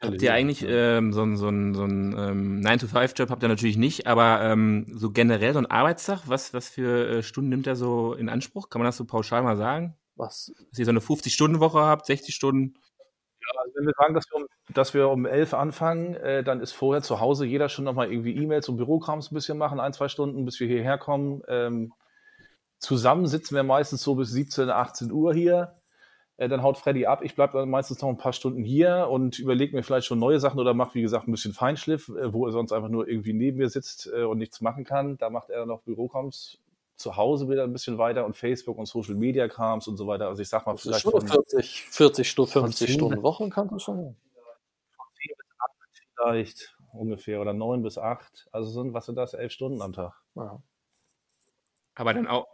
habt 0.00 0.22
ihr 0.22 0.32
eigentlich 0.32 0.64
ähm, 0.66 1.12
so 1.12 1.20
einen 1.20 1.36
so 1.36 1.50
ein, 1.50 1.74
so 1.74 1.84
ein 1.84 2.14
ähm, 2.16 2.60
9-to-5-Job 2.62 3.28
habt 3.28 3.42
ihr 3.42 3.50
natürlich 3.50 3.76
nicht, 3.76 4.06
aber 4.06 4.40
ähm, 4.40 4.86
so 4.96 5.10
generell 5.10 5.52
so 5.52 5.58
ein 5.58 5.66
Arbeitstag, 5.66 6.22
was, 6.28 6.54
was 6.54 6.70
für 6.70 7.18
äh, 7.18 7.22
Stunden 7.22 7.50
nimmt 7.50 7.66
er 7.66 7.76
so 7.76 8.14
in 8.14 8.30
Anspruch? 8.30 8.70
Kann 8.70 8.80
man 8.80 8.86
das 8.86 8.96
so 8.96 9.04
pauschal 9.04 9.42
mal 9.42 9.58
sagen? 9.58 9.98
Was? 10.16 10.50
Dass 10.70 10.78
ihr 10.78 10.86
so 10.86 10.92
eine 10.92 11.00
50-Stunden-Woche 11.00 11.80
habt, 11.80 12.06
60 12.06 12.34
Stunden? 12.34 12.78
Also 13.58 13.74
wenn 13.76 13.86
wir 13.86 13.94
sagen, 13.96 14.14
dass 14.14 14.30
wir 14.30 14.36
um, 14.36 14.46
dass 14.74 14.94
wir 14.94 15.08
um 15.08 15.26
elf 15.26 15.54
anfangen, 15.54 16.14
äh, 16.14 16.42
dann 16.42 16.60
ist 16.60 16.72
vorher 16.72 17.02
zu 17.02 17.20
Hause 17.20 17.46
jeder 17.46 17.68
schon 17.68 17.84
nochmal 17.84 18.10
irgendwie 18.10 18.36
E-Mails 18.36 18.68
und 18.68 18.76
Bürokrams 18.76 19.30
ein 19.30 19.34
bisschen 19.34 19.58
machen, 19.58 19.80
ein, 19.80 19.92
zwei 19.92 20.08
Stunden, 20.08 20.44
bis 20.44 20.60
wir 20.60 20.66
hierher 20.66 20.98
kommen. 20.98 21.42
Ähm, 21.48 21.92
zusammen 22.78 23.26
sitzen 23.26 23.54
wir 23.54 23.62
meistens 23.62 24.02
so 24.02 24.14
bis 24.14 24.30
17, 24.30 24.70
18 24.70 25.10
Uhr 25.10 25.34
hier. 25.34 25.74
Äh, 26.36 26.48
dann 26.48 26.62
haut 26.62 26.78
Freddy 26.78 27.06
ab. 27.06 27.22
Ich 27.22 27.34
bleibe 27.36 27.58
dann 27.58 27.70
meistens 27.70 28.00
noch 28.02 28.08
ein 28.08 28.18
paar 28.18 28.32
Stunden 28.32 28.64
hier 28.64 29.08
und 29.08 29.38
überlege 29.38 29.76
mir 29.76 29.82
vielleicht 29.82 30.06
schon 30.06 30.18
neue 30.18 30.40
Sachen 30.40 30.58
oder 30.58 30.74
mache, 30.74 30.94
wie 30.94 31.02
gesagt, 31.02 31.28
ein 31.28 31.32
bisschen 31.32 31.52
Feinschliff, 31.52 32.08
äh, 32.08 32.32
wo 32.32 32.46
er 32.46 32.52
sonst 32.52 32.72
einfach 32.72 32.88
nur 32.88 33.08
irgendwie 33.08 33.32
neben 33.32 33.58
mir 33.58 33.68
sitzt 33.68 34.10
äh, 34.12 34.24
und 34.24 34.38
nichts 34.38 34.60
machen 34.60 34.84
kann. 34.84 35.16
Da 35.18 35.30
macht 35.30 35.50
er 35.50 35.60
dann 35.60 35.68
noch 35.68 35.82
Bürokrams 35.82 36.58
zu 36.96 37.16
Hause 37.16 37.48
wieder 37.48 37.64
ein 37.64 37.72
bisschen 37.72 37.98
weiter 37.98 38.24
und 38.24 38.36
Facebook 38.36 38.78
und 38.78 38.86
Social 38.86 39.14
Media 39.14 39.48
Krams 39.48 39.88
und 39.88 39.96
so 39.96 40.06
weiter. 40.06 40.28
Also 40.28 40.42
ich 40.42 40.48
sag 40.48 40.64
mal, 40.66 40.72
Das 40.72 40.80
ist 40.84 40.88
vielleicht 40.88 41.02
schon 41.02 41.12
von, 41.12 41.22
eine 41.22 41.30
40, 41.32 41.82
40 41.90 42.30
Stunden, 42.30 42.52
von 42.52 42.62
50 42.64 42.86
zehn- 42.86 42.94
Stunden 42.96 43.22
Woche 43.22 43.48
kann 43.50 43.68
das 43.68 43.82
schon. 43.82 44.16
vielleicht 46.16 46.76
ungefähr 46.92 47.40
oder 47.40 47.52
neun 47.52 47.82
bis 47.82 47.98
acht. 47.98 48.48
Also 48.52 48.70
sind, 48.70 48.94
was 48.94 49.06
sind 49.06 49.16
das? 49.16 49.34
Elf 49.34 49.52
Stunden 49.52 49.82
am 49.82 49.92
Tag. 49.92 50.14
Ja. 50.36 50.60
Aber 51.96 52.14
dann 52.14 52.26
auch, 52.26 52.46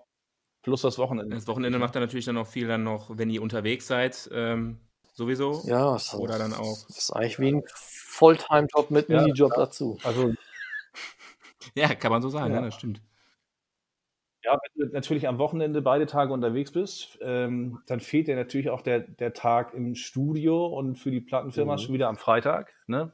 Plus 0.63 0.83
das 0.83 0.99
Wochenende. 0.99 1.35
das 1.35 1.47
Wochenende 1.47 1.79
macht 1.79 1.95
er 1.95 2.01
natürlich 2.03 2.27
dann 2.27 2.37
auch 2.37 2.47
viel 2.47 2.69
dann 2.69 2.83
noch, 2.85 3.17
wenn 3.17 3.31
ihr 3.31 3.41
unterwegs 3.43 3.87
seid, 3.87 4.29
ähm, 4.33 4.79
sowieso. 5.15 5.63
Ja, 5.65 5.93
das 5.95 6.13
Oder 6.15 6.39
dann 6.39 6.53
auch. 6.53 6.85
Das 6.87 6.99
ist 6.99 7.11
eigentlich 7.13 7.39
wie 7.39 7.53
ein 7.53 7.63
Fulltime-Job 7.75 8.91
mit 8.91 9.09
Ja, 9.09 9.23
Minijob 9.23 9.53
dazu. 9.55 9.97
Also 10.05 10.35
Ja, 11.75 11.95
kann 11.95 12.11
man 12.13 12.21
so 12.23 12.29
sagen, 12.29 12.53
Ja. 12.53 12.61
ja, 12.61 12.67
das 12.67 12.75
stimmt. 12.75 13.01
Ja, 14.51 14.59
wenn 14.75 14.89
du 14.89 14.93
natürlich 14.93 15.29
am 15.29 15.39
Wochenende 15.39 15.81
beide 15.83 16.07
Tage 16.07 16.33
unterwegs 16.33 16.73
bist, 16.73 17.19
ähm, 17.21 17.81
dann 17.87 18.01
fehlt 18.01 18.27
dir 18.27 18.35
natürlich 18.37 18.71
auch 18.71 18.81
der, 18.81 19.01
der 19.01 19.33
Tag 19.33 19.75
im 19.75 19.95
Studio 19.95 20.67
und 20.67 20.97
für 20.97 21.11
die 21.11 21.21
Plattenfirma 21.21 21.75
Mhm. 21.75 21.79
schon 21.79 21.95
wieder 21.95 22.09
am 22.09 22.17
Freitag. 22.17 22.73
Ne? 22.87 23.13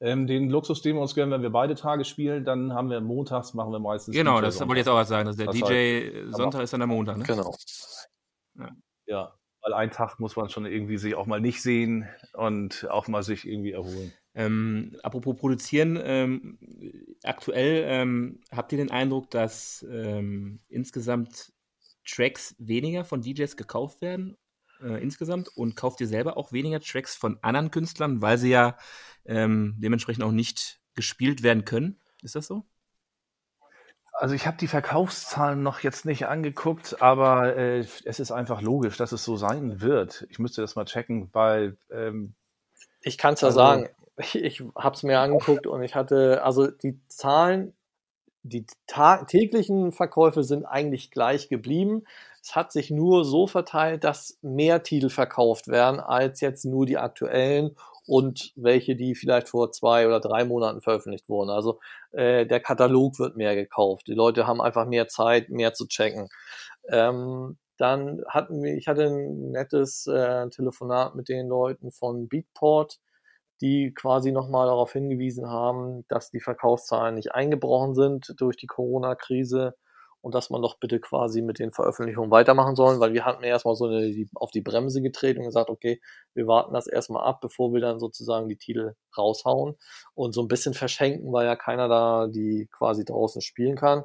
Ähm, 0.00 0.26
den 0.26 0.48
Luxus, 0.48 0.82
den 0.82 0.96
wir 0.96 1.02
uns 1.02 1.14
gönnen, 1.14 1.32
wenn 1.32 1.42
wir 1.42 1.50
beide 1.50 1.74
Tage 1.74 2.04
spielen, 2.04 2.44
dann 2.44 2.72
haben 2.72 2.90
wir 2.90 3.00
montags, 3.00 3.52
machen 3.52 3.72
wir 3.72 3.80
meistens. 3.80 4.14
Genau, 4.14 4.38
DJ 4.38 4.44
das 4.44 4.60
wollte 4.60 4.72
ich 4.72 4.78
jetzt 4.78 4.88
auch 4.88 4.94
was 4.96 5.08
sagen. 5.08 5.26
Dass 5.26 5.36
der 5.36 5.46
Das 5.46 5.56
DJ 5.56 6.30
Sonntag 6.30 6.62
ist 6.62 6.72
dann 6.72 6.80
der 6.80 6.86
Montag, 6.86 7.18
ne? 7.18 7.24
Genau. 7.24 7.54
Ja, 9.06 9.34
weil 9.62 9.74
einen 9.74 9.90
Tag 9.90 10.20
muss 10.20 10.36
man 10.36 10.48
schon 10.48 10.64
irgendwie 10.64 10.96
sich 10.96 11.14
auch 11.16 11.26
mal 11.26 11.40
nicht 11.40 11.60
sehen 11.60 12.08
und 12.34 12.88
auch 12.88 13.08
mal 13.08 13.22
sich 13.22 13.46
irgendwie 13.46 13.72
erholen. 13.72 14.12
Ähm, 14.34 14.96
apropos 15.02 15.36
produzieren, 15.36 15.98
ähm, 16.02 16.58
aktuell 17.24 17.84
ähm, 17.86 18.40
habt 18.52 18.70
ihr 18.72 18.78
den 18.78 18.90
Eindruck, 18.90 19.30
dass 19.30 19.84
ähm, 19.90 20.60
insgesamt 20.68 21.52
Tracks 22.06 22.54
weniger 22.58 23.04
von 23.04 23.22
DJs 23.22 23.56
gekauft 23.56 24.00
werden? 24.02 24.36
Äh, 24.80 25.02
insgesamt 25.02 25.48
und 25.56 25.74
kauft 25.76 26.00
ihr 26.00 26.06
selber 26.06 26.36
auch 26.36 26.52
weniger 26.52 26.80
Tracks 26.80 27.16
von 27.16 27.38
anderen 27.42 27.70
Künstlern, 27.70 28.22
weil 28.22 28.38
sie 28.38 28.50
ja 28.50 28.78
ähm, 29.26 29.74
dementsprechend 29.78 30.22
auch 30.24 30.32
nicht 30.32 30.80
gespielt 30.94 31.42
werden 31.42 31.64
können? 31.64 31.98
Ist 32.22 32.34
das 32.36 32.46
so? 32.46 32.64
Also 34.12 34.34
ich 34.34 34.46
habe 34.46 34.58
die 34.58 34.68
Verkaufszahlen 34.68 35.62
noch 35.62 35.80
jetzt 35.80 36.04
nicht 36.04 36.26
angeguckt, 36.26 37.00
aber 37.00 37.56
äh, 37.56 37.78
es 38.04 38.20
ist 38.20 38.30
einfach 38.30 38.60
logisch, 38.60 38.96
dass 38.98 39.12
es 39.12 39.24
so 39.24 39.36
sein 39.36 39.80
wird. 39.80 40.26
Ich 40.30 40.38
müsste 40.38 40.60
das 40.60 40.76
mal 40.76 40.84
checken, 40.84 41.30
weil 41.32 41.78
ähm, 41.90 42.34
Ich 43.00 43.16
kann 43.18 43.34
es 43.34 43.40
ja 43.40 43.48
Also- 43.48 43.58
sagen. 43.58 43.88
Ich, 44.32 44.62
habe 44.76 44.94
es 44.94 45.02
mir 45.02 45.20
angeguckt 45.20 45.66
und 45.66 45.82
ich 45.82 45.94
hatte, 45.94 46.42
also 46.44 46.66
die 46.66 46.98
Zahlen, 47.08 47.74
die 48.42 48.64
täglichen 49.26 49.92
Verkäufe 49.92 50.42
sind 50.44 50.64
eigentlich 50.64 51.10
gleich 51.10 51.48
geblieben. 51.48 52.04
Es 52.42 52.56
hat 52.56 52.72
sich 52.72 52.90
nur 52.90 53.24
so 53.24 53.46
verteilt, 53.46 54.04
dass 54.04 54.38
mehr 54.40 54.82
Titel 54.82 55.10
verkauft 55.10 55.68
werden 55.68 56.00
als 56.00 56.40
jetzt 56.40 56.64
nur 56.64 56.86
die 56.86 56.96
aktuellen 56.96 57.76
und 58.06 58.52
welche, 58.56 58.96
die 58.96 59.14
vielleicht 59.14 59.48
vor 59.50 59.70
zwei 59.72 60.06
oder 60.06 60.20
drei 60.20 60.44
Monaten 60.44 60.80
veröffentlicht 60.80 61.28
wurden. 61.28 61.50
Also 61.50 61.80
äh, 62.12 62.46
der 62.46 62.60
Katalog 62.60 63.18
wird 63.18 63.36
mehr 63.36 63.54
gekauft. 63.54 64.06
Die 64.08 64.14
Leute 64.14 64.46
haben 64.46 64.60
einfach 64.60 64.86
mehr 64.86 65.06
Zeit, 65.06 65.50
mehr 65.50 65.74
zu 65.74 65.86
checken. 65.86 66.28
Ähm, 66.88 67.58
dann 67.76 68.22
hatten 68.28 68.62
wir, 68.62 68.74
ich 68.74 68.88
hatte 68.88 69.04
ein 69.04 69.52
nettes 69.52 70.06
äh, 70.06 70.48
Telefonat 70.50 71.14
mit 71.14 71.28
den 71.28 71.48
Leuten 71.48 71.92
von 71.92 72.28
Beatport, 72.28 72.98
die 73.60 73.92
quasi 73.94 74.32
nochmal 74.32 74.66
darauf 74.66 74.92
hingewiesen 74.92 75.48
haben, 75.48 76.04
dass 76.08 76.30
die 76.30 76.40
Verkaufszahlen 76.40 77.14
nicht 77.14 77.34
eingebrochen 77.34 77.94
sind 77.94 78.34
durch 78.38 78.56
die 78.56 78.66
Corona-Krise 78.66 79.74
und 80.22 80.34
dass 80.34 80.50
man 80.50 80.62
doch 80.62 80.78
bitte 80.78 81.00
quasi 81.00 81.42
mit 81.42 81.58
den 81.58 81.72
Veröffentlichungen 81.72 82.30
weitermachen 82.30 82.76
sollen, 82.76 83.00
weil 83.00 83.14
wir 83.14 83.24
hatten 83.24 83.42
erstmal 83.42 83.74
so 83.74 83.86
eine, 83.86 84.02
die, 84.10 84.28
auf 84.34 84.50
die 84.50 84.60
Bremse 84.60 85.00
getreten 85.02 85.40
und 85.40 85.46
gesagt, 85.46 85.70
okay, 85.70 86.00
wir 86.34 86.46
warten 86.46 86.74
das 86.74 86.86
erstmal 86.86 87.24
ab, 87.24 87.40
bevor 87.40 87.72
wir 87.72 87.80
dann 87.80 87.98
sozusagen 87.98 88.48
die 88.48 88.56
Titel 88.58 88.94
raushauen 89.16 89.76
und 90.14 90.32
so 90.32 90.42
ein 90.42 90.48
bisschen 90.48 90.74
verschenken, 90.74 91.32
weil 91.32 91.46
ja 91.46 91.56
keiner 91.56 91.88
da 91.88 92.26
die 92.28 92.68
quasi 92.70 93.04
draußen 93.04 93.40
spielen 93.40 93.76
kann. 93.76 94.04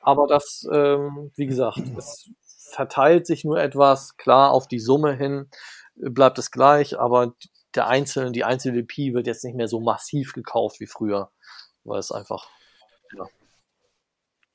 Aber 0.00 0.26
das, 0.26 0.66
ähm, 0.72 1.32
wie 1.36 1.46
gesagt, 1.46 1.80
es 1.96 2.30
verteilt 2.70 3.26
sich 3.26 3.44
nur 3.44 3.60
etwas, 3.60 4.16
klar, 4.16 4.52
auf 4.52 4.68
die 4.68 4.80
Summe 4.80 5.14
hin 5.14 5.48
bleibt 5.96 6.38
es 6.38 6.50
gleich, 6.50 6.98
aber 6.98 7.34
der 7.74 7.88
einzelne, 7.88 8.32
die 8.32 8.44
einzelne 8.44 8.78
EP 8.80 9.14
wird 9.14 9.26
jetzt 9.26 9.44
nicht 9.44 9.56
mehr 9.56 9.68
so 9.68 9.80
massiv 9.80 10.32
gekauft 10.32 10.80
wie 10.80 10.86
früher, 10.86 11.30
weil 11.84 11.98
es 11.98 12.12
einfach, 12.12 12.48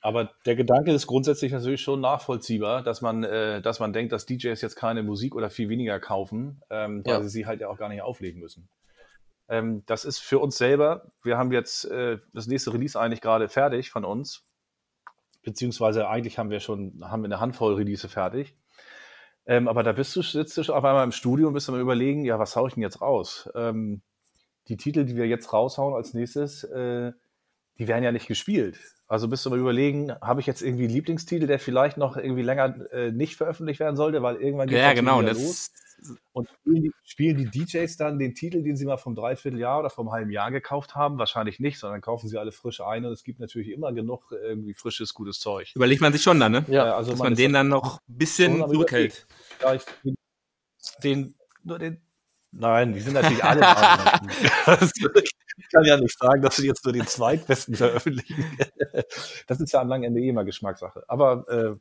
Aber 0.01 0.32
der 0.45 0.57
Gedanke 0.57 0.91
ist 0.91 1.07
grundsätzlich 1.07 1.53
natürlich 1.53 1.82
schon 1.82 2.01
nachvollziehbar, 2.01 2.84
dass 2.84 3.01
man, 3.01 3.24
äh, 3.24 3.61
dass 3.61 3.80
man 3.80 3.93
denkt, 3.93 4.11
dass 4.11 4.26
DJs 4.26 4.59
jetzt 4.61 4.76
keine 4.76 5.01
Musik 5.01 5.34
oder 5.34 5.49
viel 5.49 5.70
weniger 5.70 5.97
kaufen, 5.99 6.61
ähm, 6.70 7.05
weil 7.05 7.14
Ja. 7.14 7.22
sie 7.22 7.30
sie 7.30 7.45
halt 7.45 7.61
ja 7.61 7.70
auch 7.70 7.78
gar 7.78 7.88
nicht 7.88 8.01
auflegen 8.01 8.41
müssen. 8.41 8.68
Ähm, 9.47 9.84
das 9.86 10.03
ist 10.03 10.20
für 10.20 10.39
uns 10.39 10.57
selber, 10.57 11.11
wir 11.24 11.38
haben 11.38 11.51
jetzt 11.53 11.86
äh, 11.86 12.20
das 12.34 12.47
nächste 12.47 12.74
Release 12.74 12.99
eigentlich 12.99 13.22
gerade 13.22 13.47
fertig 13.47 13.91
von 13.91 14.03
uns, 14.03 14.43
beziehungsweise 15.41 16.09
eigentlich 16.09 16.38
haben 16.38 16.49
wir 16.49 16.59
schon, 16.59 17.01
haben 17.09 17.22
wir 17.22 17.28
eine 17.28 17.39
Handvoll 17.39 17.76
Release 17.76 18.07
fertig. 18.09 18.57
Ähm, 19.46 19.68
aber 19.68 19.84
da 19.84 19.91
bist 19.91 20.16
du, 20.16 20.22
sitzt 20.22 20.58
du 20.58 20.62
auf 20.62 20.84
einmal 20.84 21.04
im 21.04 21.12
Studio 21.12 21.48
und 21.48 21.54
bist 21.54 21.70
mal 21.70 21.82
überlegen, 21.82 22.24
ja, 22.24 22.39
was 22.39 22.56
hau 22.56 22.68
ich 22.68 22.76
denn 22.76 22.84
jetzt 22.84 23.02
raus? 23.02 23.50
Ähm, 23.56 24.02
die 24.68 24.78
Titel, 24.78 25.06
die 25.06 25.16
wir 25.16 25.28
jetzt 25.28 25.52
raushauen 25.52 25.94
als 25.94 26.14
nächstes, 26.14 26.64
äh, 26.64 27.12
die 27.80 27.88
werden 27.88 28.03
ja 28.03 28.11
nicht 28.11 28.28
gespielt. 28.28 28.78
Also 29.07 29.28
bist 29.28 29.45
du 29.45 29.49
mal 29.49 29.59
überlegen, 29.59 30.11
habe 30.21 30.41
ich 30.41 30.47
jetzt 30.47 30.61
irgendwie 30.61 30.86
einen 30.86 30.93
Lieblingstitel, 30.93 31.45
der 31.47 31.59
vielleicht 31.59 31.97
noch 31.97 32.17
irgendwie 32.17 32.41
länger 32.41 32.91
äh, 32.91 33.11
nicht 33.11 33.36
veröffentlicht 33.36 33.80
werden 33.80 33.95
sollte, 33.95 34.21
weil 34.24 34.38
irgendwann 34.38 34.67
geht's 34.67 34.82
Ja, 34.82 34.93
genau. 34.93 35.19
wieder 35.19 35.30
Das, 35.34 35.41
los. 35.41 35.71
Und 36.34 36.49
spielen 36.49 36.82
die, 36.84 36.91
spielen 37.03 37.38
die 37.38 37.45
DJs 37.45 37.95
dann 37.97 38.19
den 38.19 38.34
Titel, 38.36 38.61
den 38.63 38.76
sie 38.76 38.86
mal 38.86 38.97
vom 38.97 39.15
Dreivierteljahr 39.15 39.80
oder 39.80 39.89
vom 39.89 40.11
halben 40.11 40.32
Jahr 40.32 40.51
gekauft 40.51 40.95
haben? 40.95 41.17
Wahrscheinlich 41.17 41.59
nicht, 41.59 41.80
sondern 41.80 42.01
kaufen 42.01 42.28
sie 42.28 42.38
alle 42.38 42.51
frisch 42.51 42.82
ein 42.82 43.05
und 43.05 43.11
es 43.13 43.24
gibt 43.24 43.39
natürlich 43.39 43.69
immer 43.69 43.93
genug 43.93 44.32
äh, 44.32 44.47
irgendwie 44.47 44.74
frisches, 44.74 45.13
gutes 45.13 45.39
Zeug. 45.39 45.71
überlegt 45.76 46.01
man 46.01 46.11
sich 46.11 46.21
schon 46.21 46.39
dann, 46.39 46.51
ne? 46.51 46.65
ja, 46.67 46.88
Äh, 46.88 46.91
also 46.91 47.11
Dass 47.11 47.19
man 47.19 47.34
ist 47.34 47.39
den 47.39 47.53
dann 47.53 47.69
noch 47.69 47.99
ein 47.99 48.17
bisschen 48.17 48.57
zurückhält. 48.67 49.28
Ja, 49.61 49.76
ich, 49.76 49.84
den, 50.03 50.15
den, 51.03 51.36
nur 51.63 51.80
den. 51.80 52.01
Nein, 52.51 52.93
die 52.93 52.99
sind 52.99 53.13
natürlich 53.13 53.43
alle. 53.43 53.61
ich 55.58 55.70
kann 55.70 55.84
ja 55.86 55.97
nicht 55.97 56.18
sagen, 56.18 56.41
dass 56.41 56.56
sie 56.58 56.68
jetzt 56.68 56.84
nur 56.86 56.93
den 56.93 57.08
zweitbesten 57.08 57.76
veröffentlichen. 57.76 58.58
Das 59.47 59.60
ist 59.60 59.72
ja 59.74 59.82
am 59.82 59.88
langen 59.89 60.06
Ende 60.06 60.22
eh 60.22 60.30
immer 60.30 60.43
Geschmackssache. 60.43 61.04
Aber 61.08 61.45
äh, 61.49 61.76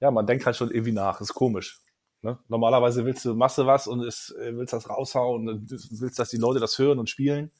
ja, 0.00 0.10
man 0.10 0.26
denkt 0.26 0.46
halt 0.46 0.56
schon 0.56 0.70
irgendwie 0.70 0.92
nach. 0.92 1.20
Ist 1.20 1.34
komisch. 1.34 1.78
Ne? 2.22 2.38
Normalerweise 2.48 3.04
willst 3.04 3.24
du 3.24 3.34
Masse 3.34 3.66
was 3.66 3.86
und 3.86 4.02
ist, 4.02 4.34
äh, 4.40 4.56
willst 4.56 4.72
das 4.72 4.88
raushauen 4.88 5.48
und 5.48 5.70
willst, 5.70 6.18
dass 6.18 6.30
die 6.30 6.38
Leute 6.38 6.58
das 6.60 6.78
hören 6.78 6.98
und 6.98 7.10
spielen. 7.10 7.50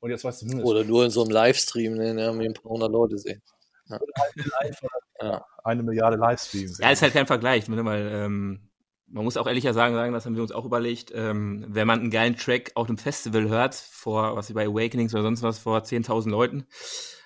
Und 0.00 0.10
jetzt 0.10 0.24
weißt 0.24 0.42
du, 0.42 0.46
hm, 0.52 0.64
oder 0.64 0.84
nur 0.84 1.04
in 1.04 1.10
so 1.10 1.22
einem 1.22 1.30
Livestream, 1.30 1.94
ne, 1.94 2.12
ne, 2.14 2.26
haben 2.26 2.38
wir 2.38 2.46
ein 2.48 2.54
paar 2.54 2.70
hundert 2.70 2.92
Leute 2.92 3.16
sehen. 3.18 3.40
einfach 3.88 4.88
Ja. 5.20 5.44
eine 5.64 5.82
Milliarde 5.82 6.16
Livestreams. 6.18 6.78
Ja, 6.78 6.90
ist 6.90 7.02
halt 7.02 7.14
kein 7.14 7.26
Vergleich, 7.26 7.68
ne, 7.68 7.84
weil 7.84 8.06
ähm, 8.12 8.68
man 9.08 9.24
muss 9.24 9.36
auch 9.36 9.46
ehrlicher 9.46 9.72
sagen, 9.72 9.94
sagen, 9.94 10.12
das 10.12 10.26
haben 10.26 10.34
wir 10.34 10.42
uns 10.42 10.52
auch 10.52 10.64
überlegt, 10.64 11.12
ähm, 11.14 11.64
wenn 11.68 11.86
man 11.86 12.00
einen 12.00 12.10
geilen 12.10 12.36
Track 12.36 12.72
auf 12.74 12.88
einem 12.88 12.98
Festival 12.98 13.48
hört, 13.48 13.74
vor, 13.74 14.36
was 14.36 14.48
wie 14.48 14.54
bei 14.54 14.66
Awakenings 14.66 15.14
oder 15.14 15.22
sonst 15.22 15.42
was, 15.42 15.58
vor 15.58 15.78
10.000 15.84 16.30
Leuten, 16.30 16.66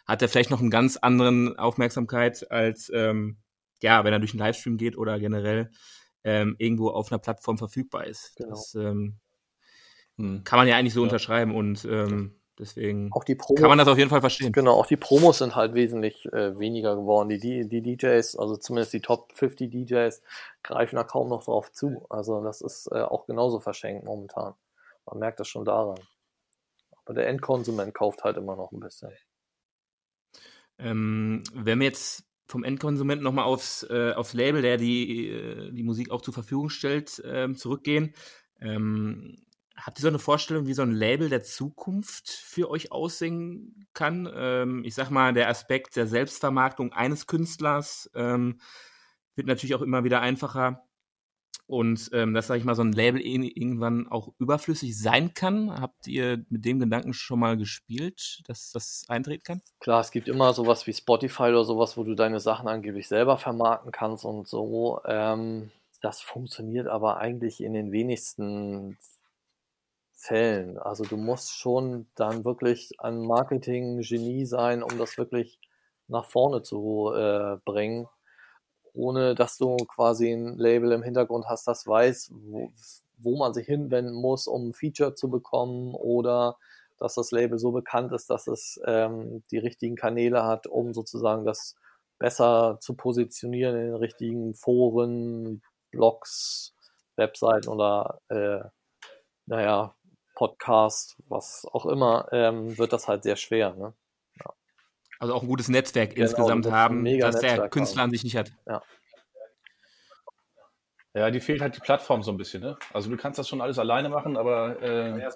hat 0.06 0.22
er 0.22 0.28
vielleicht 0.28 0.50
noch 0.50 0.60
einen 0.60 0.70
ganz 0.70 0.96
anderen 0.96 1.58
Aufmerksamkeit 1.58 2.50
als, 2.50 2.90
ähm, 2.94 3.38
ja, 3.82 4.04
wenn 4.04 4.12
er 4.12 4.18
durch 4.18 4.32
einen 4.32 4.40
Livestream 4.40 4.76
geht 4.76 4.96
oder 4.98 5.18
generell 5.18 5.70
ähm, 6.24 6.54
irgendwo 6.58 6.90
auf 6.90 7.10
einer 7.10 7.18
Plattform 7.18 7.56
verfügbar 7.56 8.06
ist. 8.06 8.34
Genau. 8.36 8.50
Das 8.50 8.74
ähm, 8.74 9.18
Hm. 10.16 10.44
kann 10.44 10.58
man 10.58 10.68
ja 10.68 10.76
eigentlich 10.76 10.92
so 10.94 11.00
Ja. 11.00 11.04
unterschreiben 11.04 11.54
und 11.54 11.84
ähm, 11.86 12.39
deswegen 12.60 13.10
Auch 13.12 13.24
die 13.24 13.34
Promo, 13.34 13.60
kann 13.60 13.68
man 13.68 13.78
das 13.78 13.88
auf 13.88 13.98
jeden 13.98 14.10
Fall 14.10 14.20
verstehen. 14.20 14.52
genau, 14.52 14.72
auch 14.72 14.86
die 14.86 14.96
Promos 14.96 15.38
sind 15.38 15.56
halt 15.56 15.74
wesentlich 15.74 16.26
äh, 16.32 16.58
weniger 16.58 16.94
geworden. 16.94 17.28
Die, 17.28 17.38
die, 17.38 17.66
die 17.68 17.82
DJs, 17.96 18.36
also 18.36 18.56
zumindest 18.56 18.92
die 18.92 19.00
Top 19.00 19.32
50 19.34 19.70
DJs, 19.70 20.22
greifen 20.62 20.96
da 20.96 21.04
kaum 21.04 21.28
noch 21.28 21.44
drauf 21.44 21.72
zu. 21.72 22.06
Also 22.10 22.42
das 22.44 22.60
ist 22.60 22.88
äh, 22.92 23.00
auch 23.00 23.26
genauso 23.26 23.60
verschenkt 23.60 24.04
momentan. 24.04 24.54
Man 25.06 25.18
merkt 25.18 25.40
das 25.40 25.48
schon 25.48 25.64
daran. 25.64 25.98
Aber 27.04 27.14
der 27.14 27.28
Endkonsument 27.28 27.94
kauft 27.94 28.22
halt 28.22 28.36
immer 28.36 28.56
noch 28.56 28.70
ein 28.72 28.80
bisschen. 28.80 29.10
Ähm, 30.78 31.42
wenn 31.54 31.80
wir 31.80 31.86
jetzt 31.86 32.24
vom 32.46 32.64
Endkonsumenten 32.64 33.24
nochmal 33.24 33.44
aufs, 33.44 33.84
äh, 33.88 34.12
aufs 34.12 34.34
Label, 34.34 34.62
der 34.62 34.76
die, 34.76 35.28
äh, 35.28 35.72
die 35.72 35.82
Musik 35.82 36.10
auch 36.10 36.22
zur 36.22 36.34
Verfügung 36.34 36.68
stellt, 36.68 37.22
ähm, 37.24 37.56
zurückgehen, 37.56 38.14
ähm, 38.60 39.46
habt 39.84 39.98
ihr 39.98 40.02
so 40.02 40.08
eine 40.08 40.18
Vorstellung, 40.18 40.66
wie 40.66 40.74
so 40.74 40.82
ein 40.82 40.92
Label 40.92 41.28
der 41.28 41.42
Zukunft 41.42 42.28
für 42.28 42.70
euch 42.70 42.92
aussehen 42.92 43.86
kann? 43.94 44.30
Ähm, 44.34 44.84
ich 44.84 44.94
sag 44.94 45.10
mal, 45.10 45.32
der 45.32 45.48
Aspekt 45.48 45.96
der 45.96 46.06
Selbstvermarktung 46.06 46.92
eines 46.92 47.26
Künstlers 47.26 48.10
ähm, 48.14 48.60
wird 49.34 49.46
natürlich 49.46 49.74
auch 49.74 49.82
immer 49.82 50.04
wieder 50.04 50.20
einfacher. 50.20 50.86
und 51.66 52.10
ähm, 52.12 52.34
dass, 52.34 52.48
sag 52.48 52.56
ich 52.58 52.64
mal, 52.64 52.74
so 52.74 52.82
ein 52.82 52.92
Label 52.92 53.20
irgendwann 53.20 54.08
auch 54.08 54.32
überflüssig 54.38 54.98
sein 54.98 55.34
kann. 55.34 55.70
Habt 55.80 56.08
ihr 56.08 56.44
mit 56.48 56.64
dem 56.64 56.80
Gedanken 56.80 57.12
schon 57.14 57.38
mal 57.38 57.56
gespielt, 57.56 58.42
dass 58.48 58.72
das 58.72 59.04
eintreten 59.08 59.44
kann? 59.44 59.62
Klar, 59.78 60.00
es 60.00 60.10
gibt 60.10 60.26
immer 60.28 60.52
sowas 60.52 60.86
wie 60.88 60.92
Spotify 60.92 61.44
oder 61.44 61.64
sowas, 61.64 61.96
wo 61.96 62.02
du 62.02 62.14
deine 62.16 62.40
Sachen 62.40 62.66
angeblich 62.68 63.06
selber 63.06 63.38
vermarkten 63.38 63.92
kannst 63.92 64.24
und 64.24 64.48
so. 64.48 65.00
Ähm, 65.06 65.70
das 66.02 66.20
funktioniert 66.20 66.88
aber 66.88 67.18
eigentlich 67.18 67.60
in 67.62 67.72
den 67.72 67.92
wenigsten 67.92 68.98
Fällen. 70.20 70.78
Also 70.78 71.04
du 71.04 71.16
musst 71.16 71.56
schon 71.56 72.06
dann 72.14 72.44
wirklich 72.44 72.92
ein 72.98 73.20
Marketing-Genie 73.20 74.46
sein, 74.46 74.82
um 74.82 74.98
das 74.98 75.18
wirklich 75.18 75.58
nach 76.08 76.26
vorne 76.26 76.62
zu 76.62 77.12
äh, 77.14 77.56
bringen 77.64 78.06
ohne 78.94 79.34
dass 79.34 79.56
du 79.58 79.76
quasi 79.76 80.30
ein 80.32 80.56
Label 80.58 80.92
im 80.92 81.02
Hintergrund 81.02 81.46
hast, 81.48 81.66
das 81.66 81.86
weiß, 81.86 82.32
wo, 82.34 82.72
wo 83.18 83.36
man 83.36 83.54
sich 83.54 83.66
hinwenden 83.66 84.14
muss, 84.14 84.46
um 84.46 84.68
ein 84.68 84.74
Feature 84.74 85.14
zu 85.14 85.30
bekommen 85.30 85.94
oder 85.94 86.56
dass 86.98 87.14
das 87.14 87.30
Label 87.30 87.58
so 87.58 87.72
bekannt 87.72 88.12
ist, 88.12 88.28
dass 88.30 88.46
es 88.46 88.80
ähm, 88.84 89.42
die 89.50 89.58
richtigen 89.58 89.96
Kanäle 89.96 90.44
hat, 90.44 90.66
um 90.66 90.92
sozusagen 90.92 91.44
das 91.44 91.76
besser 92.18 92.78
zu 92.80 92.94
positionieren 92.94 93.76
in 93.76 93.86
den 93.86 93.94
richtigen 93.94 94.54
Foren, 94.54 95.62
Blogs, 95.90 96.74
Webseiten 97.16 97.68
oder 97.68 98.20
äh, 98.28 98.60
naja, 99.46 99.94
Podcast, 100.40 101.18
was 101.28 101.66
auch 101.70 101.84
immer, 101.84 102.26
ähm, 102.32 102.78
wird 102.78 102.94
das 102.94 103.08
halt 103.08 103.24
sehr 103.24 103.36
schwer. 103.36 103.74
Ne? 103.74 103.92
Also 105.18 105.34
auch 105.34 105.42
ein 105.42 105.48
gutes 105.48 105.68
Netzwerk 105.68 106.14
genau, 106.14 106.22
insgesamt 106.22 106.70
haben, 106.70 107.04
das 107.04 107.34
Netzwerk 107.34 107.56
der 107.56 107.68
Künstler 107.68 108.00
haben. 108.00 108.08
an 108.08 108.10
sich 108.12 108.24
nicht 108.24 108.36
hat. 108.36 108.50
Ja. 108.66 108.82
Ja, 111.12 111.30
die 111.30 111.40
fehlt 111.40 111.60
halt 111.60 111.76
die 111.76 111.80
Plattform 111.80 112.22
so 112.22 112.30
ein 112.30 112.38
bisschen. 112.38 112.62
Ne? 112.62 112.78
Also 112.94 113.10
du 113.10 113.18
kannst 113.18 113.38
das 113.38 113.48
schon 113.48 113.60
alles 113.60 113.78
alleine 113.78 114.08
machen, 114.08 114.38
aber 114.38 114.80
äh, 114.80 115.28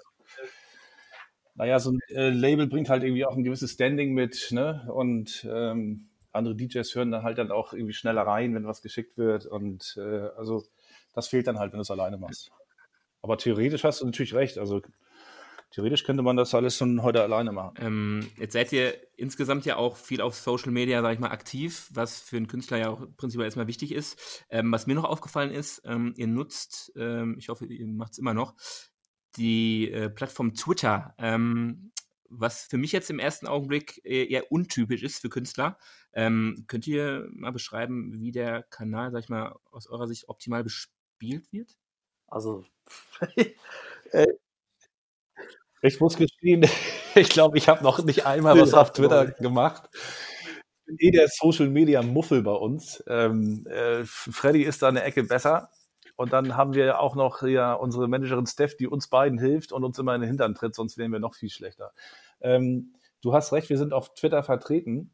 naja, 1.53 1.77
so 1.77 1.91
ein 1.91 1.99
äh, 2.09 2.29
Label 2.31 2.65
bringt 2.65 2.89
halt 2.89 3.03
irgendwie 3.03 3.25
auch 3.25 3.37
ein 3.37 3.43
gewisses 3.43 3.73
Standing 3.73 4.15
mit, 4.15 4.47
ne? 4.49 4.87
Und 4.91 5.47
ähm, 5.47 6.09
andere 6.31 6.55
DJs 6.55 6.95
hören 6.95 7.11
dann 7.11 7.21
halt 7.21 7.37
dann 7.37 7.51
auch 7.51 7.73
irgendwie 7.73 7.93
schneller 7.93 8.23
rein, 8.23 8.55
wenn 8.55 8.65
was 8.65 8.81
geschickt 8.81 9.19
wird. 9.19 9.45
Und 9.45 9.97
äh, 9.99 10.29
also 10.35 10.63
das 11.13 11.27
fehlt 11.27 11.45
dann 11.45 11.59
halt, 11.59 11.73
wenn 11.73 11.77
du 11.77 11.83
es 11.83 11.91
alleine 11.91 12.17
machst. 12.17 12.51
Aber 13.25 13.39
theoretisch 13.39 13.83
hast 13.83 14.01
du 14.01 14.05
natürlich 14.05 14.35
recht. 14.35 14.59
Also 14.59 14.83
theoretisch 15.71 16.03
könnte 16.03 16.21
man 16.21 16.37
das 16.37 16.53
alles 16.53 16.77
schon 16.77 17.01
heute 17.01 17.23
alleine 17.23 17.51
machen. 17.51 17.73
Ähm, 17.79 18.29
jetzt 18.37 18.53
seid 18.53 18.71
ihr 18.71 18.95
insgesamt 19.17 19.65
ja 19.65 19.77
auch 19.77 19.97
viel 19.97 20.21
auf 20.21 20.35
Social 20.35 20.71
Media, 20.71 21.01
sag 21.01 21.13
ich 21.13 21.19
mal, 21.19 21.31
aktiv, 21.31 21.89
was 21.91 22.19
für 22.19 22.37
einen 22.37 22.45
Künstler 22.45 22.77
ja 22.77 22.89
auch 22.89 23.01
prinzipiell 23.17 23.45
erstmal 23.45 23.65
wichtig 23.65 23.91
ist. 23.93 24.45
Ähm, 24.51 24.71
was 24.71 24.85
mir 24.85 24.93
noch 24.93 25.05
aufgefallen 25.05 25.49
ist, 25.49 25.81
ähm, 25.85 26.13
ihr 26.17 26.27
nutzt, 26.27 26.93
ähm, 26.97 27.35
ich 27.39 27.49
hoffe, 27.49 27.65
ihr 27.65 27.87
macht 27.87 28.11
es 28.11 28.19
immer 28.19 28.35
noch, 28.35 28.53
die 29.37 29.89
äh, 29.89 30.11
Plattform 30.11 30.53
Twitter, 30.53 31.15
ähm, 31.17 31.93
was 32.29 32.65
für 32.65 32.77
mich 32.77 32.91
jetzt 32.91 33.09
im 33.09 33.17
ersten 33.17 33.47
Augenblick 33.47 34.01
eher 34.05 34.51
untypisch 34.51 35.01
ist 35.01 35.17
für 35.17 35.29
Künstler. 35.29 35.79
Ähm, 36.13 36.65
könnt 36.67 36.85
ihr 36.85 37.27
mal 37.31 37.51
beschreiben, 37.51 38.13
wie 38.13 38.31
der 38.31 38.61
Kanal, 38.61 39.11
sag 39.11 39.23
ich 39.23 39.29
mal, 39.29 39.55
aus 39.71 39.87
eurer 39.87 40.07
Sicht 40.07 40.29
optimal 40.29 40.63
bespielt 40.63 41.51
wird? 41.51 41.75
Also, 42.27 42.65
äh, 44.11 44.27
ich 45.81 45.99
muss 45.99 46.17
gestehen, 46.17 46.65
ich 47.15 47.29
glaube, 47.29 47.57
ich 47.57 47.69
habe 47.69 47.83
noch 47.83 48.03
nicht 48.03 48.25
einmal 48.25 48.59
was 48.59 48.73
auf 48.73 48.91
Twitter 48.93 49.27
gemacht. 49.27 49.89
Ich 49.93 50.85
bin 50.85 50.97
eh 50.99 51.11
der 51.11 51.27
Social 51.29 51.69
Media 51.69 52.01
Muffel 52.01 52.43
bei 52.43 52.51
uns. 52.51 53.03
Ähm, 53.07 53.65
äh, 53.67 54.03
Freddy 54.05 54.63
ist 54.63 54.81
da 54.81 54.89
eine 54.89 55.03
Ecke 55.03 55.23
besser. 55.23 55.69
Und 56.15 56.31
dann 56.31 56.55
haben 56.55 56.73
wir 56.73 56.99
auch 56.99 57.15
noch 57.15 57.41
ja, 57.43 57.73
unsere 57.73 58.07
Managerin 58.07 58.47
Steph, 58.47 58.77
die 58.77 58.87
uns 58.87 59.07
beiden 59.07 59.37
hilft 59.37 59.71
und 59.71 59.83
uns 59.83 59.99
immer 59.99 60.15
in 60.15 60.21
den 60.21 60.29
Hintern 60.29 60.55
tritt, 60.55 60.75
sonst 60.75 60.97
wären 60.97 61.11
wir 61.11 61.19
noch 61.19 61.35
viel 61.35 61.49
schlechter. 61.49 61.91
Ähm, 62.39 62.93
du 63.21 63.33
hast 63.33 63.51
recht, 63.51 63.69
wir 63.69 63.77
sind 63.77 63.93
auf 63.93 64.13
Twitter 64.13 64.41
vertreten 64.43 65.11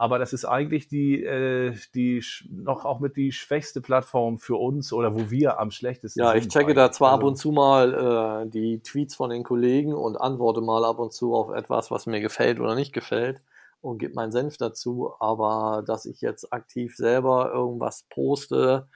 aber 0.00 0.20
das 0.20 0.32
ist 0.32 0.44
eigentlich 0.44 0.86
die, 0.86 1.24
äh, 1.24 1.74
die 1.92 2.24
noch 2.48 2.84
auch 2.84 3.00
mit 3.00 3.16
die 3.16 3.32
schwächste 3.32 3.80
Plattform 3.80 4.38
für 4.38 4.54
uns 4.54 4.92
oder 4.92 5.12
wo 5.12 5.28
wir 5.28 5.58
am 5.58 5.72
schlechtesten 5.72 6.20
ja, 6.20 6.30
sind. 6.30 6.36
Ja, 6.36 6.40
ich 6.40 6.48
checke 6.48 6.72
da 6.72 6.92
zwar 6.92 7.10
also, 7.10 7.20
ab 7.20 7.26
und 7.26 7.36
zu 7.36 7.50
mal 7.50 8.44
äh, 8.46 8.48
die 8.48 8.80
Tweets 8.80 9.16
von 9.16 9.30
den 9.30 9.42
Kollegen 9.42 9.92
und 9.92 10.16
antworte 10.16 10.60
mal 10.60 10.84
ab 10.84 11.00
und 11.00 11.12
zu 11.12 11.34
auf 11.34 11.50
etwas, 11.50 11.90
was 11.90 12.06
mir 12.06 12.20
gefällt 12.20 12.60
oder 12.60 12.76
nicht 12.76 12.92
gefällt 12.92 13.42
und 13.80 13.98
gebe 13.98 14.14
meinen 14.14 14.30
Senf 14.30 14.56
dazu, 14.56 15.14
aber 15.18 15.82
dass 15.84 16.06
ich 16.06 16.20
jetzt 16.20 16.52
aktiv 16.52 16.94
selber 16.94 17.50
irgendwas 17.52 18.04
poste 18.08 18.86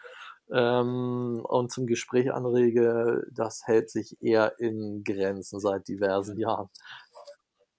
ähm, 0.53 1.41
und 1.43 1.73
zum 1.73 1.89
Gespräch 1.89 2.33
anrege, 2.33 3.27
das 3.33 3.67
hält 3.67 3.91
sich 3.91 4.23
eher 4.23 4.61
in 4.61 5.03
Grenzen 5.03 5.59
seit 5.59 5.89
diversen 5.89 6.39
Jahren. 6.39 6.69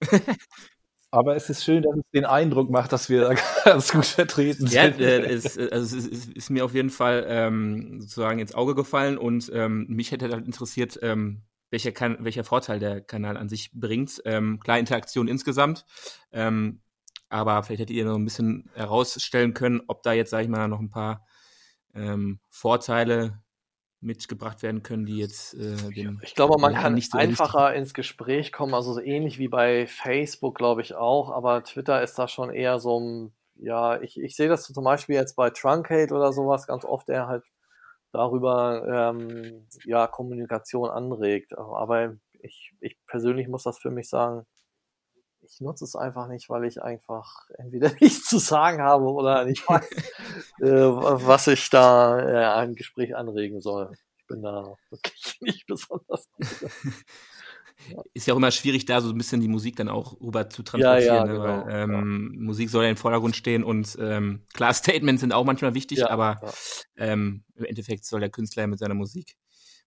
Aber 1.13 1.35
es 1.35 1.47
ist 1.47 1.63
schön, 1.63 1.83
dass 1.83 1.95
es 1.95 2.09
den 2.11 2.25
Eindruck 2.25 2.71
macht, 2.71 2.91
dass 2.91 3.07
wir 3.07 3.21
da 3.21 3.35
ganz 3.65 3.91
gut 3.91 4.05
vertreten 4.07 4.65
sind. 4.65 4.71
Ja, 4.71 4.85
äh, 4.85 5.31
ist, 5.31 5.59
also 5.59 5.95
es 5.95 6.07
ist, 6.07 6.31
ist, 6.31 6.49
mir 6.49 6.65
auf 6.65 6.73
jeden 6.73 6.89
Fall 6.89 7.23
ähm, 7.27 8.01
sozusagen 8.01 8.39
ins 8.39 8.55
Auge 8.55 8.73
gefallen 8.73 9.19
und 9.19 9.51
ähm, 9.53 9.85
mich 9.89 10.11
hätte 10.11 10.27
halt 10.31 10.47
interessiert, 10.47 10.97
ähm, 11.03 11.43
welcher, 11.69 11.91
kan 11.91 12.17
welcher 12.21 12.43
Vorteil 12.43 12.79
der 12.79 12.99
Kanal 12.99 13.37
an 13.37 13.47
sich 13.47 13.69
bringt. 13.73 14.23
Ähm, 14.25 14.59
klar, 14.59 14.79
Interaktion 14.79 15.27
insgesamt, 15.27 15.85
ähm, 16.31 16.81
aber 17.29 17.61
vielleicht 17.61 17.81
hättet 17.81 17.95
ihr 17.95 18.05
noch 18.05 18.15
ein 18.15 18.25
bisschen 18.25 18.71
herausstellen 18.73 19.53
können, 19.53 19.81
ob 19.85 20.01
da 20.01 20.13
jetzt, 20.13 20.31
sag 20.31 20.41
ich 20.41 20.49
mal, 20.49 20.67
noch 20.67 20.79
ein 20.79 20.89
paar 20.89 21.27
ähm, 21.93 22.39
Vorteile 22.49 23.42
mitgebracht 24.03 24.61
werden 24.63 24.83
können, 24.83 25.05
die 25.05 25.17
jetzt 25.17 25.53
äh, 25.53 25.75
Ich 26.21 26.35
glaube, 26.35 26.59
man 26.59 26.73
kann 26.73 26.93
nicht 26.93 27.11
so 27.11 27.17
einfacher 27.17 27.73
ins 27.73 27.93
Gespräch 27.93 28.51
kommen, 28.51 28.73
also 28.73 28.93
so 28.93 29.01
ähnlich 29.01 29.39
wie 29.39 29.47
bei 29.47 29.87
Facebook, 29.87 30.55
glaube 30.55 30.81
ich 30.81 30.95
auch, 30.95 31.31
aber 31.31 31.63
Twitter 31.63 32.01
ist 32.01 32.17
da 32.19 32.27
schon 32.27 32.51
eher 32.51 32.79
so 32.79 32.99
ein, 32.99 33.33
ja, 33.55 34.01
ich, 34.01 34.19
ich 34.19 34.35
sehe 34.35 34.49
das 34.49 34.63
zum 34.63 34.83
Beispiel 34.83 35.15
jetzt 35.15 35.35
bei 35.35 35.49
Truncate 35.49 36.13
oder 36.13 36.33
sowas 36.33 36.67
ganz 36.67 36.85
oft, 36.85 37.07
der 37.07 37.27
halt 37.27 37.43
darüber 38.13 39.13
ähm, 39.15 39.67
ja, 39.85 40.07
Kommunikation 40.07 40.89
anregt. 40.89 41.57
Aber 41.57 42.15
ich, 42.39 42.71
ich 42.79 42.97
persönlich 43.07 43.47
muss 43.47 43.63
das 43.63 43.79
für 43.79 43.91
mich 43.91 44.07
sagen, 44.07 44.45
ich 45.53 45.61
nutze 45.61 45.85
es 45.85 45.95
einfach 45.95 46.27
nicht, 46.27 46.49
weil 46.49 46.65
ich 46.65 46.81
einfach 46.81 47.47
entweder 47.57 47.91
nichts 48.01 48.27
zu 48.27 48.39
sagen 48.39 48.81
habe 48.81 49.05
oder 49.05 49.45
nicht 49.45 49.67
weiß, 49.67 49.87
äh, 50.61 50.65
was 50.65 51.47
ich 51.47 51.69
da 51.69 52.19
äh, 52.19 52.61
ein 52.61 52.75
Gespräch 52.75 53.15
anregen 53.15 53.61
soll. 53.61 53.91
Ich 54.17 54.27
bin 54.27 54.41
da 54.41 54.75
wirklich 54.89 55.37
nicht 55.41 55.67
besonders 55.67 56.27
gut. 56.31 56.47
Ist 58.13 58.27
ja 58.27 58.33
auch 58.33 58.37
immer 58.37 58.51
schwierig, 58.51 58.85
da 58.85 59.01
so 59.01 59.09
ein 59.09 59.17
bisschen 59.17 59.41
die 59.41 59.49
Musik 59.49 59.75
dann 59.75 59.89
auch 59.89 60.21
rüber 60.21 60.49
zu 60.49 60.63
transportieren. 60.63 61.05
Ja, 61.05 61.15
ja, 61.15 61.25
ne? 61.25 61.33
genau, 61.33 61.65
weil, 61.65 61.73
ähm, 61.73 62.31
ja. 62.33 62.39
Musik 62.39 62.69
soll 62.69 62.85
ja 62.85 62.89
im 62.89 62.95
Vordergrund 62.95 63.35
stehen 63.35 63.63
und 63.63 63.97
ähm, 63.99 64.45
klar, 64.53 64.73
Statements 64.73 65.19
sind 65.19 65.33
auch 65.33 65.43
manchmal 65.43 65.73
wichtig, 65.73 66.09
aber 66.09 66.39
ähm, 66.95 67.43
im 67.55 67.65
Endeffekt 67.65 68.05
soll 68.05 68.21
der 68.21 68.29
Künstler 68.29 68.63
ja 68.63 68.67
mit 68.67 68.79
seiner 68.79 68.93
Musik, 68.93 69.35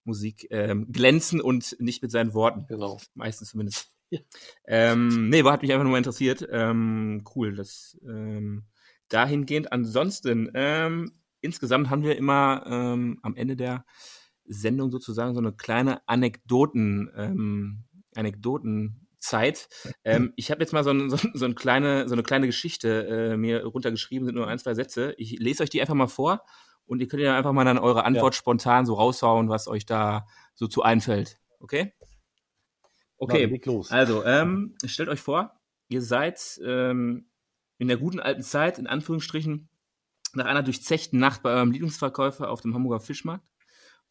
Musik 0.05 0.47
ähm, 0.51 0.93
glänzen 0.93 1.41
und 1.41 1.77
nicht 1.79 2.03
mit 2.03 2.11
seinen 2.11 2.35
Worten. 2.35 2.67
Genau. 2.69 2.99
Meistens 3.15 3.51
zumindest. 3.51 3.96
Ja. 4.11 4.21
Ähm, 4.67 5.31
nee, 5.31 5.43
hat 5.43 5.63
mich 5.63 5.73
einfach 5.73 5.85
nur 5.85 5.93
mal 5.93 5.99
interessiert. 5.99 6.47
Ähm, 6.51 7.25
cool, 7.35 7.55
das 7.57 7.99
ähm, 8.07 8.65
dahingehend. 9.09 9.73
Ansonsten, 9.73 10.51
ähm, 10.55 11.13
insgesamt 11.41 11.91
haben 11.91 12.03
wir 12.03 12.17
immer 12.17 12.65
ähm, 12.67 13.19
am 13.23 13.37
Ende 13.37 13.57
der 13.57 13.85
Sendung 14.45 14.91
sozusagen 14.91 15.35
so 15.35 15.41
eine 15.41 15.53
kleine 15.53 16.07
Anekdoten, 16.09 17.11
ähm, 17.17 17.85
Anekdotenzeit. 18.15 19.69
Ähm, 20.05 20.33
ich 20.37 20.51
habe 20.51 20.61
jetzt 20.61 20.73
mal 20.73 20.85
so, 20.85 20.91
ein, 20.91 21.11
so, 21.11 21.17
so, 21.35 21.45
ein 21.45 21.55
kleine, 21.55 22.09
so 22.09 22.15
eine 22.15 22.23
kleine 22.23 22.47
Geschichte 22.47 23.07
äh, 23.07 23.37
mir 23.37 23.65
runtergeschrieben, 23.65 24.27
sind 24.27 24.37
nur 24.37 24.49
ein, 24.49 24.59
zwei 24.59 24.75
Sätze. 24.75 25.15
Ich 25.19 25.39
lese 25.39 25.63
euch 25.63 25.71
die 25.71 25.81
einfach 25.81 25.95
mal 25.95 26.07
vor 26.07 26.43
und 26.87 27.01
ihr 27.01 27.09
könnt 27.09 27.23
ja 27.23 27.37
einfach 27.37 27.53
mal 27.53 27.65
dann 27.65 27.79
eure 27.79 28.05
Antwort 28.05 28.35
ja. 28.35 28.39
spontan 28.39 28.87
so 28.87 28.95
raushauen, 28.95 29.49
was 29.49 29.69
euch 29.69 29.85
da 29.85 30.27
so 30.55 30.69
zu 30.69 30.83
einfällt. 30.83 31.39
Okay? 31.61 31.93
Okay, 33.19 33.61
also 33.91 34.25
ähm, 34.25 34.75
stellt 34.85 35.09
euch 35.09 35.21
vor, 35.21 35.59
ihr 35.89 36.03
seid 36.03 36.61
ähm, 36.65 37.31
in 37.79 37.89
der 37.89 37.97
guten 37.97 38.21
alten 38.21 38.43
Zeit, 38.43 38.79
in 38.79 38.87
Anführungsstrichen, 38.87 39.69
nach 40.35 40.47
einer 40.47 40.63
durchzechten 40.63 41.19
Nacht 41.19 41.43
bei 41.43 41.51
eurem 41.51 41.73
Lieblingsverkäufer 41.73 42.51
auf 42.51 42.61
dem 42.61 42.75
Hamburger 42.75 43.01
Fischmarkt, 43.01 43.47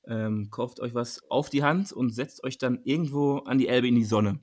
ähm, 0.07 0.49
kauft 0.49 0.79
euch 0.79 0.93
was 0.93 1.21
auf 1.29 1.49
die 1.49 1.63
Hand 1.63 1.91
und 1.91 2.11
setzt 2.11 2.43
euch 2.43 2.57
dann 2.57 2.81
irgendwo 2.83 3.37
an 3.39 3.57
die 3.57 3.67
Elbe 3.67 3.87
in 3.87 3.95
die 3.95 4.03
Sonne. 4.03 4.39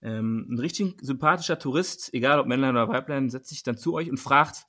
Ähm, 0.00 0.46
ein 0.50 0.58
richtig 0.58 0.96
sympathischer 1.02 1.58
Tourist, 1.58 2.14
egal 2.14 2.38
ob 2.38 2.46
Männlein 2.46 2.70
oder 2.70 2.88
Weiblein, 2.88 3.30
setzt 3.30 3.48
sich 3.48 3.62
dann 3.62 3.76
zu 3.76 3.94
euch 3.94 4.10
und 4.10 4.18
fragt, 4.18 4.64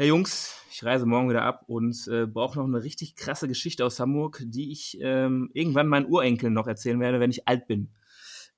Herr 0.00 0.06
Jungs, 0.06 0.54
ich 0.70 0.82
reise 0.82 1.04
morgen 1.04 1.28
wieder 1.28 1.42
ab 1.42 1.64
und 1.66 2.08
äh, 2.08 2.24
brauche 2.24 2.58
noch 2.58 2.64
eine 2.64 2.82
richtig 2.82 3.16
krasse 3.16 3.48
Geschichte 3.48 3.84
aus 3.84 4.00
Hamburg, 4.00 4.42
die 4.46 4.72
ich 4.72 4.96
ähm, 5.02 5.50
irgendwann 5.52 5.88
meinen 5.88 6.06
Urenkeln 6.06 6.54
noch 6.54 6.66
erzählen 6.66 6.98
werde, 7.00 7.20
wenn 7.20 7.30
ich 7.30 7.46
alt 7.46 7.66
bin. 7.66 7.90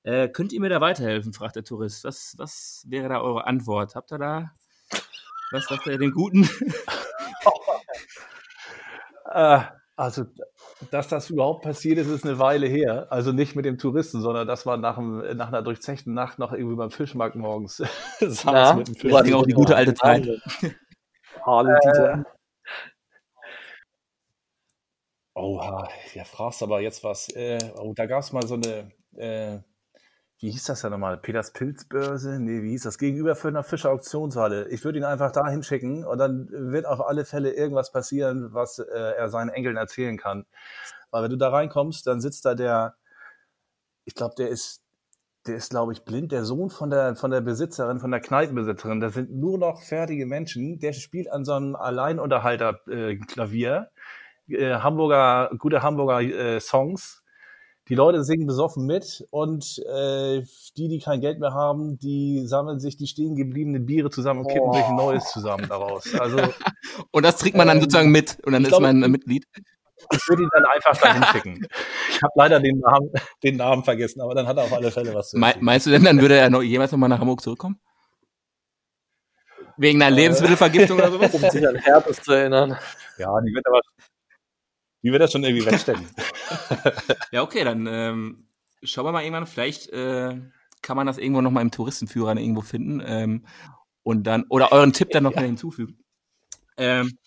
Äh, 0.03 0.29
könnt 0.29 0.53
ihr 0.53 0.61
mir 0.61 0.69
da 0.69 0.79
weiterhelfen, 0.79 1.33
fragt 1.33 1.57
der 1.57 1.65
Tourist. 1.65 2.05
Was, 2.05 2.35
was 2.37 2.85
wäre 2.87 3.09
da 3.09 3.19
eure 3.19 3.45
Antwort? 3.45 3.93
Habt 3.93 4.13
ihr 4.13 4.19
da 4.19 4.53
was 5.51 5.65
sagt 5.65 5.85
ihr 5.85 5.97
den 5.97 6.13
Guten? 6.13 6.49
äh, 9.25 9.59
Also, 9.95 10.25
dass 10.89 11.07
das 11.07 11.29
überhaupt 11.29 11.63
passiert 11.63 11.99
ist, 11.99 12.07
ist 12.07 12.25
eine 12.25 12.39
Weile 12.39 12.65
her. 12.65 13.07
Also 13.11 13.31
nicht 13.31 13.55
mit 13.55 13.65
dem 13.65 13.77
Touristen, 13.77 14.21
sondern 14.21 14.47
das 14.47 14.65
war 14.65 14.77
nach, 14.77 14.95
dem, 14.95 15.19
nach 15.37 15.49
einer 15.49 15.61
durchzechten 15.61 16.15
Nacht 16.15 16.39
noch 16.39 16.51
irgendwie 16.51 16.75
beim 16.75 16.89
Fischmarkt 16.89 17.35
morgens. 17.35 17.83
Saß 18.19 18.75
mit 18.75 18.87
dem 18.87 18.95
Fisch. 18.95 19.11
War 19.11 19.23
auch 19.35 19.45
die 19.45 19.53
gute 19.53 19.75
alte 19.75 19.93
Zeit. 19.93 20.27
Harley 21.45 21.73
äh, 21.73 22.23
Oha, 25.35 25.89
ja, 26.13 26.23
fragst 26.25 26.61
aber 26.61 26.81
jetzt 26.81 27.03
was. 27.03 27.29
Äh, 27.29 27.59
oh, 27.77 27.93
da 27.95 28.05
gab 28.05 28.21
es 28.21 28.31
mal 28.31 28.45
so 28.45 28.53
eine, 28.53 28.91
äh, 29.17 29.59
wie 30.37 30.51
hieß 30.51 30.65
das 30.65 30.83
ja 30.83 30.89
nochmal? 30.89 31.17
Peters 31.17 31.53
Pilzbörse? 31.53 32.39
Nee, 32.39 32.61
wie 32.61 32.69
hieß 32.71 32.83
das? 32.83 32.97
Gegenüber 32.99 33.35
für 33.35 33.47
eine 33.47 33.63
Fischer 33.63 33.91
Auktionshalle. 33.91 34.67
Ich 34.69 34.83
würde 34.85 34.99
ihn 34.99 35.05
einfach 35.05 35.31
da 35.31 35.47
hinschicken 35.49 36.05
und 36.05 36.17
dann 36.19 36.49
wird 36.51 36.85
auf 36.85 37.01
alle 37.01 37.25
Fälle 37.25 37.51
irgendwas 37.51 37.91
passieren, 37.91 38.53
was 38.53 38.77
äh, 38.77 38.83
er 38.93 39.29
seinen 39.29 39.49
Enkeln 39.49 39.75
erzählen 39.75 40.17
kann. 40.17 40.45
Weil 41.09 41.23
wenn 41.23 41.31
du 41.31 41.37
da 41.37 41.49
reinkommst, 41.49 42.05
dann 42.05 42.21
sitzt 42.21 42.45
da 42.45 42.53
der, 42.53 42.95
ich 44.05 44.13
glaube, 44.13 44.35
der 44.37 44.49
ist, 44.49 44.82
der 45.47 45.57
ist, 45.57 45.71
glaube 45.71 45.93
ich, 45.93 46.03
blind, 46.03 46.31
der 46.31 46.45
Sohn 46.45 46.69
von 46.69 46.89
der, 46.89 47.15
von 47.15 47.31
der 47.31 47.41
Besitzerin, 47.41 47.99
von 47.99 48.11
der 48.11 48.21
Kneipenbesitzerin. 48.21 49.01
Das 49.01 49.13
sind 49.13 49.31
nur 49.31 49.57
noch 49.57 49.81
fertige 49.81 50.25
Menschen. 50.25 50.79
Der 50.79 50.93
spielt 50.93 51.29
an 51.31 51.43
so 51.43 51.53
einem 51.53 51.75
Alleinunterhalter-Klavier. 51.75 53.89
Äh, 54.47 54.55
äh, 54.55 54.75
Hamburger, 54.75 55.51
gute 55.57 55.83
Hamburger 55.83 56.21
äh, 56.21 56.59
Songs. 56.59 57.23
Die 57.89 57.95
Leute 57.95 58.23
singen 58.23 58.47
besoffen 58.47 58.85
mit 58.85 59.27
und 59.29 59.77
äh, 59.93 60.41
die, 60.77 60.87
die 60.87 60.99
kein 60.99 61.19
Geld 61.19 61.41
mehr 61.41 61.53
haben, 61.53 61.99
die 61.99 62.47
sammeln 62.47 62.79
sich 62.79 62.95
die 62.95 63.07
stehen 63.07 63.35
gebliebenen 63.35 63.85
Biere 63.85 64.09
zusammen 64.09 64.41
und 64.41 64.47
kippen 64.47 64.69
oh. 64.69 64.73
sich 64.73 64.85
ein 64.85 64.95
neues 64.95 65.29
zusammen 65.29 65.67
daraus. 65.67 66.15
Also, 66.15 66.37
und 67.11 67.25
das 67.25 67.35
trinkt 67.35 67.57
man 67.57 67.67
dann 67.67 67.77
ähm, 67.77 67.83
sozusagen 67.83 68.09
mit 68.09 68.37
und 68.45 68.53
dann 68.53 68.63
ist 68.63 68.69
glaube, 68.69 68.83
man 68.83 69.03
ein 69.03 69.11
Mitglied. 69.11 69.45
Ich 70.11 70.27
würde 70.27 70.43
ihn 70.43 70.49
dann 70.51 70.65
einfach 70.65 70.97
dahin 70.99 71.23
schicken. 71.31 71.67
Ich 72.09 72.21
habe 72.21 72.33
leider 72.35 72.59
den 72.59 72.79
Namen, 72.79 73.11
den 73.43 73.57
Namen 73.57 73.83
vergessen, 73.83 74.21
aber 74.21 74.35
dann 74.35 74.47
hat 74.47 74.57
er 74.57 74.63
auf 74.63 74.73
alle 74.73 74.91
Fälle 74.91 75.13
was 75.13 75.29
zu 75.29 75.37
Me 75.37 75.53
Meinst 75.59 75.85
du 75.85 75.91
denn, 75.91 76.03
dann 76.03 76.19
würde 76.19 76.35
er 76.35 76.49
noch 76.49 76.61
jemals 76.61 76.91
nochmal 76.91 77.09
nach 77.09 77.19
Hamburg 77.19 77.41
zurückkommen? 77.41 77.79
Wegen 79.77 80.01
einer 80.01 80.15
äh, 80.15 80.19
Lebensmittelvergiftung 80.21 80.97
oder 80.97 81.11
sowas? 81.11 81.33
Um 81.33 81.49
sich 81.49 81.67
an 81.67 81.75
Herpes 81.75 82.21
zu 82.21 82.33
erinnern. 82.33 82.77
Ja, 83.17 83.29
die 83.41 83.53
wird 83.53 83.65
aber 83.67 83.81
wie 85.03 85.11
wir 85.11 85.19
das 85.19 85.31
schon 85.33 85.43
irgendwie 85.43 85.65
wegstecken. 85.65 86.07
ja, 87.31 87.43
okay, 87.43 87.63
dann 87.65 87.87
ähm, 87.87 88.47
schauen 88.81 89.05
wir 89.05 89.11
mal 89.11 89.21
irgendwann. 89.21 89.47
Vielleicht 89.47 89.89
äh, 89.89 90.39
kann 90.81 90.97
man 90.97 91.05
das 91.05 91.17
irgendwo 91.17 91.41
noch 91.41 91.51
mal 91.51 91.61
im 91.61 91.71
Touristenführer 91.71 92.37
irgendwo 92.37 92.61
finden. 92.61 93.03
Ähm, 93.05 93.45
und 94.03 94.23
dann, 94.23 94.45
oder 94.49 94.71
euren 94.71 94.93
Tipp 94.93 95.09
dann 95.11 95.23
noch 95.23 95.35
mal 95.35 95.45
hinzufügen. 95.45 95.99
Ähm, 96.77 97.17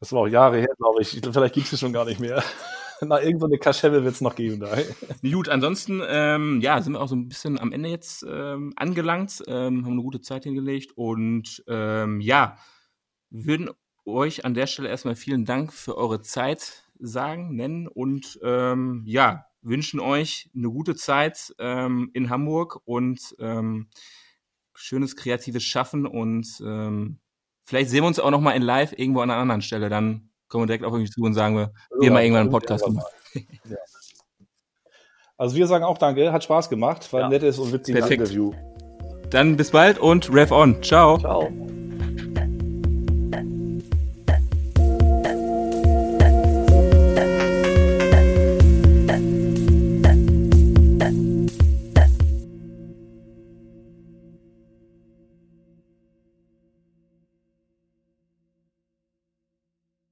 das 0.00 0.12
war 0.12 0.20
auch 0.20 0.28
Jahre 0.28 0.58
her, 0.58 0.74
glaube 0.78 1.02
ich. 1.02 1.20
Vielleicht 1.20 1.54
gibt 1.54 1.66
es 1.66 1.72
es 1.72 1.80
schon 1.80 1.92
gar 1.92 2.04
nicht 2.04 2.20
mehr. 2.20 2.42
Na, 3.00 3.22
irgendwo 3.22 3.46
eine 3.46 3.58
Kaschemme 3.58 4.02
wird 4.02 4.14
es 4.14 4.20
noch 4.20 4.34
geben 4.34 4.60
da. 4.60 4.76
Gut, 5.22 5.48
ansonsten, 5.48 6.02
ähm, 6.06 6.60
ja, 6.60 6.80
sind 6.82 6.94
wir 6.94 7.00
auch 7.00 7.08
so 7.08 7.14
ein 7.14 7.28
bisschen 7.28 7.58
am 7.58 7.72
Ende 7.72 7.88
jetzt 7.88 8.26
ähm, 8.28 8.72
angelangt, 8.76 9.42
ähm, 9.46 9.84
haben 9.84 9.92
eine 9.92 10.02
gute 10.02 10.20
Zeit 10.20 10.44
hingelegt 10.44 10.92
und 10.96 11.62
ähm, 11.68 12.20
ja, 12.20 12.58
würden 13.30 13.70
euch 14.04 14.44
an 14.44 14.54
der 14.54 14.66
Stelle 14.66 14.88
erstmal 14.88 15.14
vielen 15.14 15.44
Dank 15.44 15.72
für 15.72 15.96
eure 15.96 16.22
Zeit 16.22 16.84
sagen, 16.98 17.54
nennen 17.54 17.86
und 17.86 18.40
ähm, 18.42 19.04
ja, 19.06 19.46
wünschen 19.62 20.00
euch 20.00 20.50
eine 20.56 20.70
gute 20.70 20.96
Zeit 20.96 21.54
ähm, 21.58 22.10
in 22.14 22.30
Hamburg 22.30 22.80
und 22.84 23.36
ähm, 23.38 23.88
schönes 24.74 25.14
kreatives 25.14 25.62
Schaffen 25.62 26.06
und 26.06 26.60
ähm, 26.64 27.20
vielleicht 27.68 27.90
sehen 27.90 28.02
wir 28.02 28.08
uns 28.08 28.18
auch 28.18 28.30
noch 28.30 28.40
mal 28.40 28.52
in 28.52 28.62
Live 28.62 28.92
irgendwo 28.96 29.20
an 29.20 29.30
einer 29.30 29.40
anderen 29.40 29.60
Stelle. 29.60 29.90
Dann 29.90 30.30
kommen 30.48 30.62
wir 30.62 30.66
direkt 30.66 30.84
auf 30.84 30.94
mich 30.94 31.12
zu 31.12 31.22
und 31.22 31.34
sagen 31.34 31.54
wir, 31.54 31.70
wir 31.98 32.06
ja, 32.06 32.12
mal 32.12 32.22
irgendwann 32.22 32.42
einen 32.42 32.50
Podcast 32.50 32.88
machen. 32.88 33.02
Ja. 33.68 33.76
Also 35.36 35.54
wir 35.54 35.66
sagen 35.68 35.84
auch 35.84 35.98
Danke, 35.98 36.32
hat 36.32 36.42
Spaß 36.42 36.70
gemacht, 36.70 37.12
war 37.12 37.24
ein 37.24 37.30
nettes 37.30 37.58
und 37.58 37.72
witziges 37.72 38.10
Interview. 38.10 38.52
Dann 39.30 39.56
bis 39.56 39.70
bald 39.70 39.98
und 39.98 40.32
Rev 40.32 40.52
on. 40.52 40.82
Ciao. 40.82 41.18
Ciao. 41.18 41.52